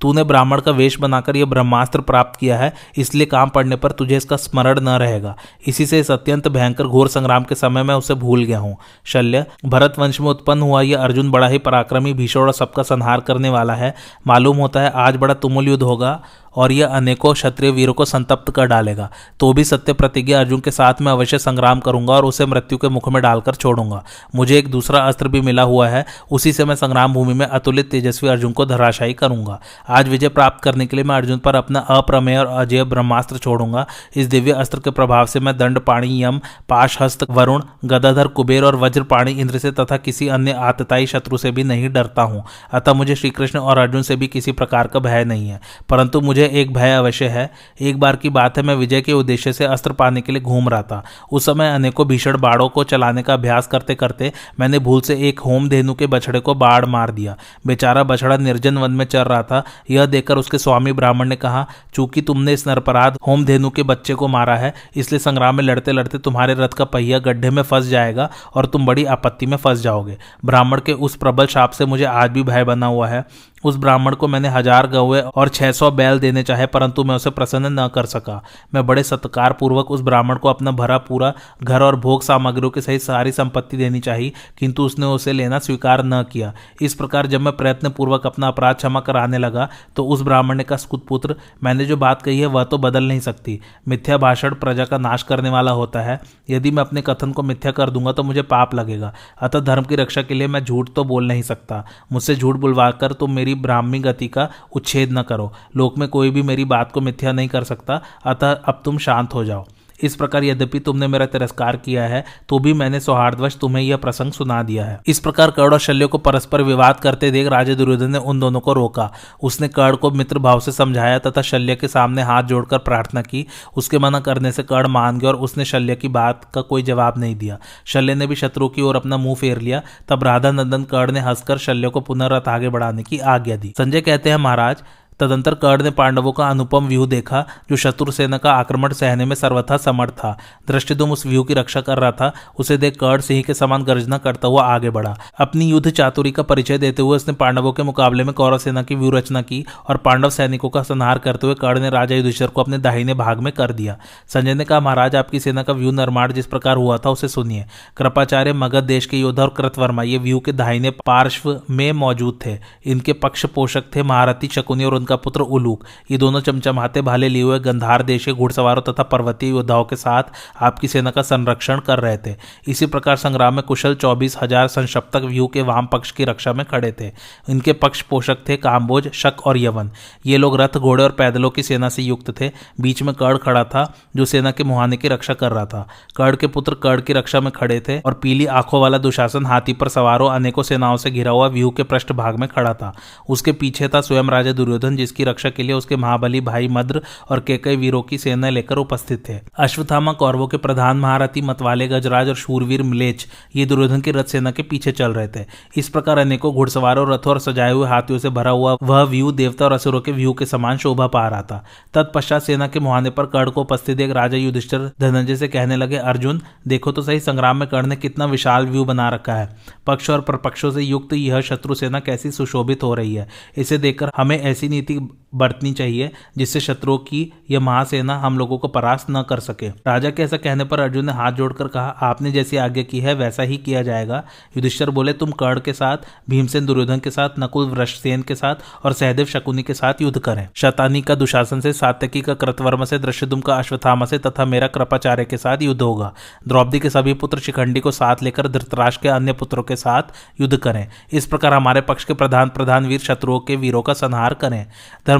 तूने 0.00 0.24
ब्राह्मण 0.24 0.60
का 0.60 0.70
वेश 0.70 0.98
बनाकर 1.00 1.36
यह 1.36 1.44
ब्रह्मास्त्र 1.44 2.00
प्राप्त 2.00 2.40
किया 2.40 2.58
है। 2.58 2.74
इसलिए 2.96 3.26
काम 3.26 3.48
पड़ने 3.48 3.76
पर 3.76 3.90
तुझे 3.90 4.16
इसका 4.16 4.36
स्मरण 4.52 4.80
न 4.80 4.88
रहेगा। 4.88 5.34
इसी 5.66 5.86
से 5.86 6.00
इस 6.00 6.10
अत्यंत 6.10 6.48
भयंकर 6.48 6.84
घोर 6.84 7.08
संग्राम 7.08 7.44
के 7.44 7.54
समय 7.54 7.82
मैं 7.82 7.94
उसे 7.94 8.14
भूल 8.14 8.44
गया 8.44 8.58
हूँ। 8.58 8.76
शल्य 9.04 9.44
भरत 9.64 9.94
वंश 9.98 10.20
में 10.20 10.28
उत्पन्न 10.28 10.62
हुआ 10.62 10.80
यह 10.82 10.98
अर्जुन 10.98 11.30
बड़ा 11.30 11.48
ही 11.48 11.58
पराक्रमी, 11.58 12.12
भीषण 12.12 12.40
और 12.40 12.52
सबका 12.52 12.82
संहार 12.82 13.20
करने 13.20 13.48
वाला 13.48 13.74
है। 13.74 13.94
मालूम 14.26 14.56
होता 14.56 14.80
है 14.80 14.90
आज 14.90 15.16
बड़ा 15.16 15.34
तुमुल 15.34 15.68
युद्ध 15.68 15.82
होगा। 15.82 16.20
और 16.56 16.72
यह 16.72 16.86
अनेकों 16.86 17.32
क्षत्रिय 17.34 17.70
वीरों 17.70 17.94
को 17.94 18.04
संतप्त 18.04 18.50
कर 18.50 18.66
डालेगा। 18.66 19.10
तो 19.40 19.52
भी 19.52 19.64
सत्य 19.64 19.92
प्रतिज्ञा 19.92 20.40
अर्जुन 20.40 20.60
के 20.60 20.70
साथ 20.70 20.94
में 21.00 21.12
अवश्य 21.12 21.38
संग्राम 21.38 21.80
करूँगा 21.80 22.14
और 22.14 22.24
उसे 22.24 22.46
मृत्यु 22.46 22.78
के 22.78 22.88
मुख 22.88 23.08
में 23.08 23.22
डालकर 23.22 23.54
छोड़ूँगा। 23.54 24.04
मुझे 24.34 24.58
एक 24.58 24.70
दूसरा 24.70 25.00
अस्त्र 25.00 25.28
भी 25.28 25.40
मिला 25.40 25.62
हुआ 25.62 25.88
है, 25.88 26.04
उसी 26.30 26.52
से 26.52 26.64
मैं 26.64 26.74
संग्राम 26.74 27.14
भूमि 27.14 27.34
में 27.34 27.46
अतुलित 27.46 27.90
तेजस्वी 27.90 28.28
अर्जुन 28.28 28.52
को 28.52 28.66
धराशायी 28.66 29.12
करूँगा। 29.12 29.60
आज 29.88 30.08
विजय 30.08 30.28
प्राप्त 30.28 30.62
करने 30.64 30.86
के 30.86 30.96
लिए 30.96 31.04
मैं 31.04 31.16
अर्जुन 31.16 31.38
पर 31.38 31.56
अपना 31.56 31.80
अप्रमेय 31.80 32.38
और 32.38 32.46
अजय 32.46 32.84
ब्रह्मास्त्र 32.84 33.38
छोड़ूँगा। 33.38 33.86
इस 34.16 34.26
दिव्य 34.26 34.52
अस्त्र 34.52 34.80
के 34.80 34.90
प्रभाव 34.90 35.26
से 35.26 35.40
मैं 35.40 35.56
दंड 35.58 35.78
पाणी 35.78 36.22
यम 36.24 36.40
पाश 36.68 37.00
हस्त 37.02 37.26
वरुण, 37.30 37.62
गदाधर, 37.84 38.26
कुबेर 38.26 38.64
और 38.64 38.76
वज्र 38.76 39.02
पाणी 39.02 39.32
इंद्र 39.32 39.58
से 39.58 39.70
तथा 39.70 39.96
किसी 39.96 40.28
अन्य 40.28 40.52
आतताई 40.52 41.06
शत्रु 41.06 41.36
से 41.36 41.50
भी 41.50 41.64
नहीं 41.64 41.92
डरता 41.92 42.22
हूँ। 42.22 42.44
अतः 42.72 42.92
मुझे 42.92 43.14
श्रीकृष्ण 43.14 43.58
और 43.58 43.78
अर्जुन 43.78 44.02
से 44.02 44.16
भी 44.16 44.26
किसी 44.26 44.52
प्रकार 44.52 44.86
का 44.86 44.98
भय 44.98 45.24
नहीं 45.24 45.48
है। 45.48 45.60
परंतु 45.88 46.20
मुझे 46.20 46.41
मुझे 46.42 46.60
एक 46.60 46.72
भय 46.74 46.92
अवश्य 46.92 47.26
है। 47.28 47.50
एक 47.80 47.98
बार 48.00 48.16
की 48.16 48.28
बात 48.28 48.56
है, 48.58 48.62
मैं 48.64 48.74
विजय 48.74 49.00
के 49.00 49.12
उद्देश्य 49.12 49.52
से 49.52 49.64
अस्त्र 49.64 49.92
पाने 49.92 50.20
के 50.20 50.32
लिए 50.32 50.40
घूम 50.42 50.68
रहा 50.68 50.82
था। 50.82 51.02
उस 51.32 51.44
समय 51.46 51.70
अनेकों 51.70 52.06
भीषण 52.06 52.38
बाड़ों 52.38 52.68
को 52.68 52.84
चलाने 52.84 53.22
का 53.22 53.34
अभ्यास 53.34 53.66
करते 53.66 53.94
करते 53.94 54.32
मैंने 54.60 54.78
भूल 54.78 55.00
से 55.00 55.14
एक 55.28 55.40
होम 55.40 55.68
धेनु 55.68 55.94
के 55.94 56.06
बछड़े 56.06 56.40
को 56.40 56.54
बाढ़ 56.54 56.84
मार 56.86 57.10
दिया। 57.10 57.36
बेचारा 57.66 58.02
बछड़ा 58.04 58.36
निर्जन 58.36 58.78
वन 58.78 58.90
में 58.92 59.04
चल 59.04 59.22
रहा 59.22 59.42
था। 59.42 59.62
यह 59.90 60.06
देखकर 60.06 60.38
उसके 60.38 60.58
स्वामी 60.58 60.92
ब्राह्मण 60.92 61.28
ने 61.28 61.36
कहा, 61.36 61.66
चूँकि 61.94 62.22
तुमने 62.22 62.52
इस 62.52 62.66
नरपराध 62.68 63.18
होम 63.26 63.44
धेनु 63.44 63.70
के 63.70 63.82
बच्चे 63.84 64.14
को 64.14 64.28
मारा 64.28 64.56
है, 64.56 64.72
इसलिए 64.96 65.18
संग्राम 65.20 65.56
में 65.56 65.64
लड़ते 65.64 65.92
लड़ते 65.92 66.18
तुम्हारे 66.20 66.54
रथ 66.54 66.74
का 66.74 66.84
पहिया 66.86 67.18
गड्ढे 67.20 67.50
में 67.50 67.62
फंस 67.62 67.86
जाएगा 67.86 68.30
और 68.54 68.66
तुम 68.66 68.86
बड़ी 68.86 69.04
आपत्ति 69.06 69.46
में 69.46 69.56
फंस 69.56 69.80
जाओगे। 69.80 70.18
ब्राह्मण 70.44 70.80
के 70.80 70.92
उस 70.92 71.16
प्रबल 71.16 71.46
शाप 71.46 71.70
से 71.70 71.86
मुझे 71.86 72.04
आज 72.04 72.30
भी 72.30 72.42
भय 72.42 72.64
बना 72.64 72.86
हुआ 72.86 73.08
है। 73.08 73.24
उस 73.64 73.76
ब्राह्मण 73.76 74.14
को 74.14 74.28
मैंने 74.28 74.48
हज़ार 74.48 74.86
गौए 74.88 75.20
और 75.22 75.48
छह 75.50 75.72
सौ 75.72 75.90
बैल 75.92 76.18
देने 76.18 76.42
चाहे, 76.42 76.66
परंतु 76.68 77.04
मैं 77.04 77.16
उसे 77.16 77.30
प्रसन्न 77.32 77.72
न 77.72 77.86
कर 77.88 78.06
सका। 78.06 78.40
मैं 78.74 78.86
बड़े 78.86 79.02
सत्कार 79.02 79.52
पूर्वक 79.52 79.90
उस 79.90 80.00
ब्राह्मण 80.02 80.36
को 80.36 80.48
अपना 80.48 80.70
भरा 80.72 80.98
पूरा 81.00 81.32
घर 81.62 81.82
और 81.82 81.96
भोग 81.98 82.22
सामग्रियों 82.22 82.70
के 82.70 82.80
सहित 82.80 83.02
सारी 83.02 83.32
संपत्ति 83.32 83.76
देनी 83.76 84.00
चाहिए, 84.00 84.32
किंतु 84.58 84.84
उसने 84.84 85.06
उसे 85.08 85.32
लेना 85.32 85.58
स्वीकार 85.60 86.04
न 86.04 86.22
किया। 86.32 86.52
इस 86.82 86.94
प्रकार 86.94 87.26
जब 87.26 87.40
मैं 87.40 87.56
प्रयत्न 87.56 87.90
पूर्वक 87.90 88.26
अपना 88.26 88.48
अपराध 88.48 88.76
क्षमा 88.76 89.00
कराने 89.02 89.38
लगा 89.38 89.68
तो 89.96 90.06
उस 90.06 90.22
ब्राह्मण 90.22 90.56
ने 90.56 90.64
कहा 90.64 91.34
मैंने 91.62 91.84
जो 91.84 91.96
बात 91.96 92.22
कही 92.22 92.38
है, 92.38 92.46
वह 92.46 92.64
तो 92.64 92.78
बदल 92.78 93.04
नहीं 93.04 93.20
सकती। 93.20 93.58
मिथ्या 93.88 94.16
भाषण 94.18 94.54
प्रजा 94.54 94.84
का 94.84 94.98
नाश 94.98 95.22
करने 95.22 95.50
वाला 95.50 95.70
होता 95.72 96.00
है। 96.00 96.20
यदि 96.50 96.70
मैं 96.70 96.82
अपने 96.82 97.02
कथन 97.02 97.32
को 97.32 97.42
मिथ्या 97.42 97.72
कर 97.72 97.90
दूँगा 97.90 98.12
तो 98.12 98.22
मुझे 98.22 98.42
पाप 98.44 98.74
लगेगा। 98.74 99.12
अतः 99.42 99.60
धर्म 99.62 99.84
की 99.84 99.96
रक्षा 99.96 100.22
के 100.22 100.34
लिए 100.34 100.46
मैं 100.46 100.64
झूठ 100.64 100.90
तो 100.94 101.04
बोल 101.04 101.26
नहीं 101.26 101.42
सकता। 101.42 101.84
मुझसे 102.12 102.36
झूठ 102.36 102.56
बुलवाकर 102.56 103.12
तुम 103.12 103.32
मेरी 103.32 103.51
मेरी 103.52 103.62
ब्राह्मी 103.62 103.98
गति 103.98 104.28
का 104.28 104.50
उच्छेद 104.72 105.12
न 105.12 105.22
करो। 105.22 105.52
लोक 105.76 105.98
में 105.98 106.08
कोई 106.08 106.30
भी 106.30 106.42
मेरी 106.42 106.64
बात 106.64 106.92
को 106.92 107.00
मिथ्या 107.00 107.32
नहीं 107.32 107.48
कर 107.48 107.64
सकता। 107.64 108.02
अतः 108.26 108.52
अब 108.52 108.82
तुम 108.84 108.98
शांत 108.98 109.34
हो 109.34 109.44
जाओ। 109.44 109.66
इस 110.02 110.16
प्रकार 110.16 110.44
यद्यपि 110.44 110.78
तुमने 110.80 111.06
मेरा 111.06 111.26
तिरस्कार 111.26 111.76
किया 111.76 112.04
है 112.04 112.24
तो 112.48 112.58
भी 112.58 112.72
मैंने 112.72 113.00
सौहार्दवश 113.00 113.56
तुम्हें 113.56 113.82
यह 113.82 113.96
प्रसंग 113.96 114.32
सुना 114.32 114.62
दिया 114.62 114.84
है। 114.84 115.00
इस 115.06 115.18
प्रकार 115.18 115.50
कर्ण 115.50 115.72
और 115.72 115.78
शल्य 115.78 116.06
को 116.06 116.18
परस्पर 116.20 116.62
विवाद 116.62 117.00
करते 117.00 117.30
देख 117.30 117.48
राजा 117.48 117.74
दुर्योधन 117.74 118.10
ने 118.10 118.18
उन 118.18 118.40
दोनों 118.40 118.60
को 118.60 118.72
रोका। 118.72 119.10
उसने 119.42 119.68
कर्ण 119.68 119.96
को 119.96 120.10
मित्र 120.10 120.38
भाव 120.38 120.60
से 120.60 120.72
समझाया 120.72 121.18
तथा 121.18 121.42
शल्य 121.42 121.76
के 121.76 121.88
सामने 121.88 122.22
हाथ 122.22 122.42
जोड़कर 122.42 122.78
प्रार्थना 122.80 123.22
की। 123.22 123.46
उसके 123.76 123.98
मना 123.98 124.20
करने 124.20 124.52
से 124.52 124.62
कर्ण 124.62 124.88
मान 124.88 125.18
गया 125.18 125.30
और 125.30 125.36
उसने 125.38 125.64
शल्य 125.64 125.96
की 125.96 126.08
बात 126.10 126.44
का 126.54 126.60
कोई 126.62 126.82
जवाब 126.82 127.18
नहीं 127.18 127.36
दिया। 127.36 127.58
शल्य 127.86 128.14
ने 128.14 128.26
भी 128.26 128.36
शत्रु 128.36 128.68
की 128.68 128.82
ओर 128.82 128.96
अपना 128.96 129.16
मुँह 129.16 129.34
फेर 129.34 129.58
लिया। 129.58 129.82
तब 130.08 130.24
राधा 130.24 130.50
नंदन 130.50 130.84
कर्ण 130.84 131.12
ने 131.12 131.20
हंसकर 131.20 131.58
शल्य 131.58 131.88
को 131.88 132.00
पुनः 132.00 132.26
रथ 132.26 132.48
आगे 132.48 132.68
बढ़ाने 132.68 133.02
की 133.02 133.18
आज्ञा 133.18 133.56
दी। 133.56 133.72
संजय 133.78 134.00
कहते 134.00 134.30
हैं, 134.30 134.36
महाराज 134.36 134.82
तदंतर 135.22 135.54
कर्ण 135.54 135.82
ने 135.82 135.90
पांडवों 135.90 136.32
का 136.32 136.48
अनुपम 136.48 136.86
व्यू 136.86 137.06
देखा, 137.06 137.46
जो 137.70 137.76
शत्रु 137.76 138.12
सेना 138.12 138.38
का 138.38 138.52
आक्रमण 138.52 138.92
सहने 138.92 139.24
में 139.24 139.34
सर्वथा 139.36 139.76
समर्थ 139.76 140.12
था। 140.12 140.38
दृष्टिदुम 140.68 141.12
उस 141.12 141.26
व्यू 141.26 141.42
की 141.42 141.54
रक्षा 141.54 141.80
कर 141.80 141.98
रहा 141.98 142.10
था, 142.10 142.32
उसे 142.58 142.76
देख 142.76 142.96
कर्ण 143.00 143.20
सिंह 143.20 143.42
के 143.42 143.54
समान 143.54 143.82
गर्जना 143.82 144.18
करता 144.18 144.48
हुआ 144.48 144.62
आगे 144.62 144.90
बढ़ा। 144.90 145.16
अपनी 145.40 145.70
युद्ध 145.70 145.90
चातुरी 145.90 146.30
का 146.30 146.42
परिचय 146.42 146.78
देते 146.78 147.02
हुए 147.02 147.16
उसने 147.16 147.34
पांडवों 147.34 147.72
के 147.72 147.82
मुकाबले 147.82 148.24
में 148.24 148.34
कौरव 148.34 148.58
सेना 148.58 148.82
की 148.82 148.94
व्यू 148.94 149.10
रचना 149.10 149.42
की 149.42 149.64
और 149.88 149.96
पांडव 149.96 150.30
सैनिकों 150.30 150.70
का 150.70 150.82
संहार 150.82 151.18
करते 151.18 151.46
हुए 151.46 151.54
कर्ण 151.54 151.80
ने 151.80 151.90
राजा 151.90 152.16
युधिष्ठर 152.16 152.46
को 152.46 152.62
अपने 152.62 152.78
दाहिने 152.78 153.14
भाग 153.14 153.40
में 153.40 153.52
कर 153.52 153.72
दिया। 153.72 153.96
संजय 154.28 154.54
ने 154.54 154.64
कहा, 154.64 154.80
महाराज, 154.80 155.16
आपकी 155.16 155.40
सेना 155.40 155.62
का 155.62 155.72
व्यू 155.72 155.90
निर्माण 155.90 156.32
जिस 156.32 156.46
प्रकार 156.46 156.76
हुआ 156.76 156.98
था, 156.98 157.10
उसे 157.10 157.28
सुनिए। 157.28 157.64
कृपाचार्य, 157.96 158.52
मगध 158.52 158.84
देश 158.84 159.06
के 159.06 159.16
योद्धा 159.16 159.42
और 159.42 159.54
कृतवर्मा, 159.56 160.02
ये 160.02 160.18
व्यू 160.18 160.40
के 160.40 160.52
दाहिने 160.52 160.90
पार्श्व 160.90 161.60
में 161.70 161.92
मौजूद 161.92 162.38
थे। 162.46 162.58
इनके 162.86 163.12
पक्ष 163.12 163.46
पोषक 163.46 163.84
थे 163.96 164.02
महारथी, 164.02 164.48
शकुनी 164.48 164.84
और 164.84 164.94
उनका 164.94 165.11
पुत्र 165.16 165.40
उलूक। 165.40 165.84
ये 166.10 166.18
दोनों 166.18 166.40
चमचमाते 166.40 167.00
भाले 167.02 167.28
लिए 167.28 167.42
हुए 167.42 167.58
गंधार 167.60 168.02
देश 168.02 168.28
घुड़सवारों 168.28 168.82
तथा 168.82 169.02
पर्वतीय 169.02 169.50
योद्धाओं 169.50 169.84
के 169.84 169.96
साथ 169.96 170.22
आपकी 170.60 170.88
सेना 170.88 171.10
का 171.10 171.22
संरक्षण 171.22 171.80
कर 171.80 171.98
रहे 171.98 172.16
थे। 172.16 172.34
इसी 172.68 172.86
प्रकार 172.86 173.16
संग्राम 173.16 173.54
में 173.54 173.62
कुशल 173.62 173.94
चौबीस 173.94 174.36
हज़ार 174.42 174.68
संक्षप्तक 174.68 175.22
व्यू 175.22 175.46
के 175.46 175.62
वाम 175.62 175.86
पक्ष 175.86 176.10
की 176.10 176.24
रक्षा 176.24 176.52
में 176.52 176.64
खड़े 176.66 176.92
थे। 177.00 177.10
इनके 177.48 177.72
पक्ष 177.72 178.02
पोषक 178.02 178.38
थे 178.48 178.56
काम्बोज, 178.56 179.10
शक 179.12 179.46
और 179.46 179.58
यवन। 179.58 179.90
ये 180.26 180.36
लोग 180.36 180.60
रथ, 180.60 180.78
घोड़े 180.78 181.04
और 181.04 181.10
पैदलों 181.10 181.50
की 181.50 181.62
सेना 181.62 181.88
से 181.88 182.02
युक्त 182.02 182.30
थे। 182.40 182.50
बीच 182.80 183.02
में 183.02 183.14
कर्ण 183.14 183.38
खड़ा 183.38 183.64
था, 183.64 183.84
जो 184.16 184.24
सेना 184.24 184.50
के 184.50 184.64
मुहाने 184.64 184.96
की 184.96 185.08
रक्षा 185.08 185.34
कर 185.34 185.52
रहा 185.52 185.64
था। 185.64 185.86
कर्ण 186.16 186.36
के 186.36 186.46
पुत्र 186.46 186.74
कर्ण 186.74 187.00
की 187.00 187.12
रक्षा 187.12 187.40
में 187.40 187.50
खड़े 187.52 187.80
थे 187.80 187.98
और 188.00 188.14
पीली 188.14 188.46
आँखों 188.46 188.80
वाला 188.80 188.98
दुशासन 188.98 189.46
हाथी 189.46 189.72
पर 189.72 189.88
सवारों 189.88 190.30
अनेकों 190.30 190.62
सेनाओं 190.62 190.96
से 190.96 191.10
घिरा 191.10 191.30
हुआ 191.30 191.46
व्यू 191.48 191.70
के 191.70 191.82
पृष्ठ 191.82 192.12
भाग 192.12 192.38
में 192.38 192.48
खड़ा 192.48 192.72
था। 192.74 192.92
उसके 193.28 193.52
पीछे 193.52 193.88
था 193.88 194.00
स्वयं 194.00 194.30
राजा 194.30 194.52
दुर्योधन 194.52 194.91
जिसकी 194.96 195.24
रक्षा 195.24 195.50
के 195.50 195.62
लिए 195.62 195.72
उसके 195.72 195.96
महाबली 195.96 196.40
भाई 196.40 196.68
मद्र 196.68 197.00
और 197.30 197.40
केकई 197.40 197.76
वीरों 197.76 198.02
की 198.02 198.18
सेना 198.18 198.48
लेकर 198.50 198.76
उपस्थित 198.76 199.28
थे। 199.28 199.38
अश्वथामा 199.58 200.12
कौरवों 200.12 200.46
के 200.46 200.56
प्रधान 200.56 200.96
महारथी 200.96 201.42
मतवाले 201.42 201.88
गजराज 201.88 202.28
और 202.28 202.34
शूरवीर 202.34 202.82
मिलेच, 202.82 203.26
ये 203.56 203.66
दुर्योधन 203.66 204.00
की 204.00 204.10
रथ 204.10 204.24
सेना 204.24 204.50
के 204.50 204.62
पीछे 204.62 204.92
चल 204.92 205.12
रहे 205.12 205.28
थे। 205.28 205.44
इस 205.76 205.88
प्रकार 205.88 206.18
अनेकों 206.18 206.54
घुड़सवारों 206.54 207.08
रथों 207.08 207.32
और 207.32 207.38
सजाए 207.40 207.72
हुए 207.72 207.88
हाथियों 207.88 208.18
से 208.18 208.30
भरा 208.30 208.50
हुआ 208.50 208.76
वह 208.82 209.02
व्यू 209.02 209.32
देवता 209.32 209.64
और 209.64 209.72
असुरों 209.72 210.00
के 210.00 210.12
व्यू 210.12 210.32
के 210.32 210.46
समान 210.46 210.76
शोभा 210.76 211.06
पा 211.06 211.26
रहा 211.28 211.42
था। 211.42 211.64
तत्पश्चात 211.94 212.42
सेना 212.42 212.66
के 212.66 212.80
मुहाने 212.80 213.10
पर 213.10 213.26
कर्ण 213.26 213.50
को 213.50 213.60
उपस्थित 213.60 214.00
एक 214.00 214.10
राजा 214.10 214.36
युधिष्ठिर 214.36 214.90
धनंजय 215.00 215.36
से 215.36 215.48
कहने 215.48 215.76
लगे, 215.76 215.96
अर्जुन, 215.96 216.40
देखो 216.68 216.92
तो 216.92 217.02
सही, 217.02 217.20
संग्राम 217.20 217.56
में 217.56 217.68
कर्ण 217.68 217.86
ने 217.86 217.96
कितना 217.96 218.24
विशाल 218.24 218.66
व्यू 218.66 218.84
बना 218.84 219.08
रखा 219.08 219.34
है। 219.34 219.48
पक्ष 219.86 220.10
और 220.10 220.20
प्रपक्षों 220.20 220.70
से 220.70 220.82
युक्त 220.82 221.12
यह 221.12 221.40
शत्रु 221.40 221.74
सेना 221.74 222.00
कैसी 222.00 222.30
सुशोभित 222.30 222.82
हो 222.82 222.94
रही 222.94 223.14
है। 223.14 223.28
इसे 223.56 223.78
देखकर 223.78 224.10
हमें 224.16 224.40
ऐसी 224.40 224.68
नीति 224.82 225.21
बरतनी 225.34 225.72
चाहिए, 225.72 226.10
जिससे 226.36 226.60
शत्रुओं 226.60 226.98
की 226.98 227.32
यह 227.50 227.60
महासेना 227.60 228.18
हम 228.18 228.38
लोगों 228.38 228.58
को 228.58 228.68
परास्त 228.68 229.06
न 229.10 229.22
कर 229.22 229.40
सके। 229.40 229.68
राजा 229.68 230.10
के 230.10 230.22
ऐसा 230.22 230.36
कहने 230.36 230.64
पर 230.64 230.80
अर्जुन 230.80 231.06
ने 231.06 231.12
हाथ 231.12 231.32
जोड़कर 231.32 231.68
कहा, 231.68 231.86
आपने 231.86 232.32
जैसी 232.32 232.56
आज्ञा 232.56 232.82
की 232.82 233.00
है, 233.00 233.14
वैसा 233.14 233.42
ही 233.42 233.56
किया 233.56 233.82
जाएगा। 233.82 234.22
युधिष्ठर 234.56 234.90
बोले, 234.90 235.12
तुम 235.12 235.30
कर्ण 235.30 235.60
के 235.60 235.72
साथ, 235.72 235.96
भीमसेन 236.30 236.66
दुर्योधन 236.66 236.98
के 236.98 237.10
साथ, 237.10 237.30
नकुल 237.38 237.66
वृषसेन 237.66 238.22
के 238.22 238.34
साथ 238.34 238.54
और 238.84 238.92
सहदेव 238.92 239.26
शकुनी 239.26 239.62
के 239.62 239.74
साथ 239.74 239.94
युद्ध 240.02 240.18
करें। 240.18 240.48
शतानी 240.54 241.02
का 241.02 241.14
दुशासन 241.14 241.60
से, 241.60 241.72
सात्यकी 241.72 242.20
का 242.20 242.34
कृतवर्म 242.34 242.84
से 242.84 242.98
दृश्यदुम 242.98 243.40
का 243.40 243.56
अश्वथामा 243.56 244.06
से 244.06 244.18
तथा 244.18 244.44
मेरा 244.44 244.66
कृपाचार्य 244.66 245.24
के 245.24 245.36
साथ 245.36 245.58
युद्ध 245.62 245.82
होगा। 245.82 246.12
द्रौपदी 246.48 246.78
के 246.78 246.90
सभी 246.90 247.14
पुत्र 247.14 247.38
शिखंडी 247.38 247.80
को 247.80 247.90
साथ 247.90 248.16
लेकर 248.22 248.48
धृतराज 248.48 248.96
के 248.96 249.08
अन्य 249.08 249.32
पुत्रों 249.32 249.62
के 249.62 249.76
साथ 249.76 250.02
युद्ध 250.40 250.56
करें। 250.56 250.88
इस 251.12 251.26
प्रकार 251.26 251.54
हमारे 251.54 251.80
पक्ष 251.80 252.04
के 252.04 252.14
प्रधान 252.14 252.48
प्रधान 252.48 252.86
वीर 252.86 253.00
शत्रुओं 253.00 253.40
के 253.40 253.56
वीरों 253.56 253.82
का 253.82 253.92
संहार 253.92 254.34
करें। 254.34 254.66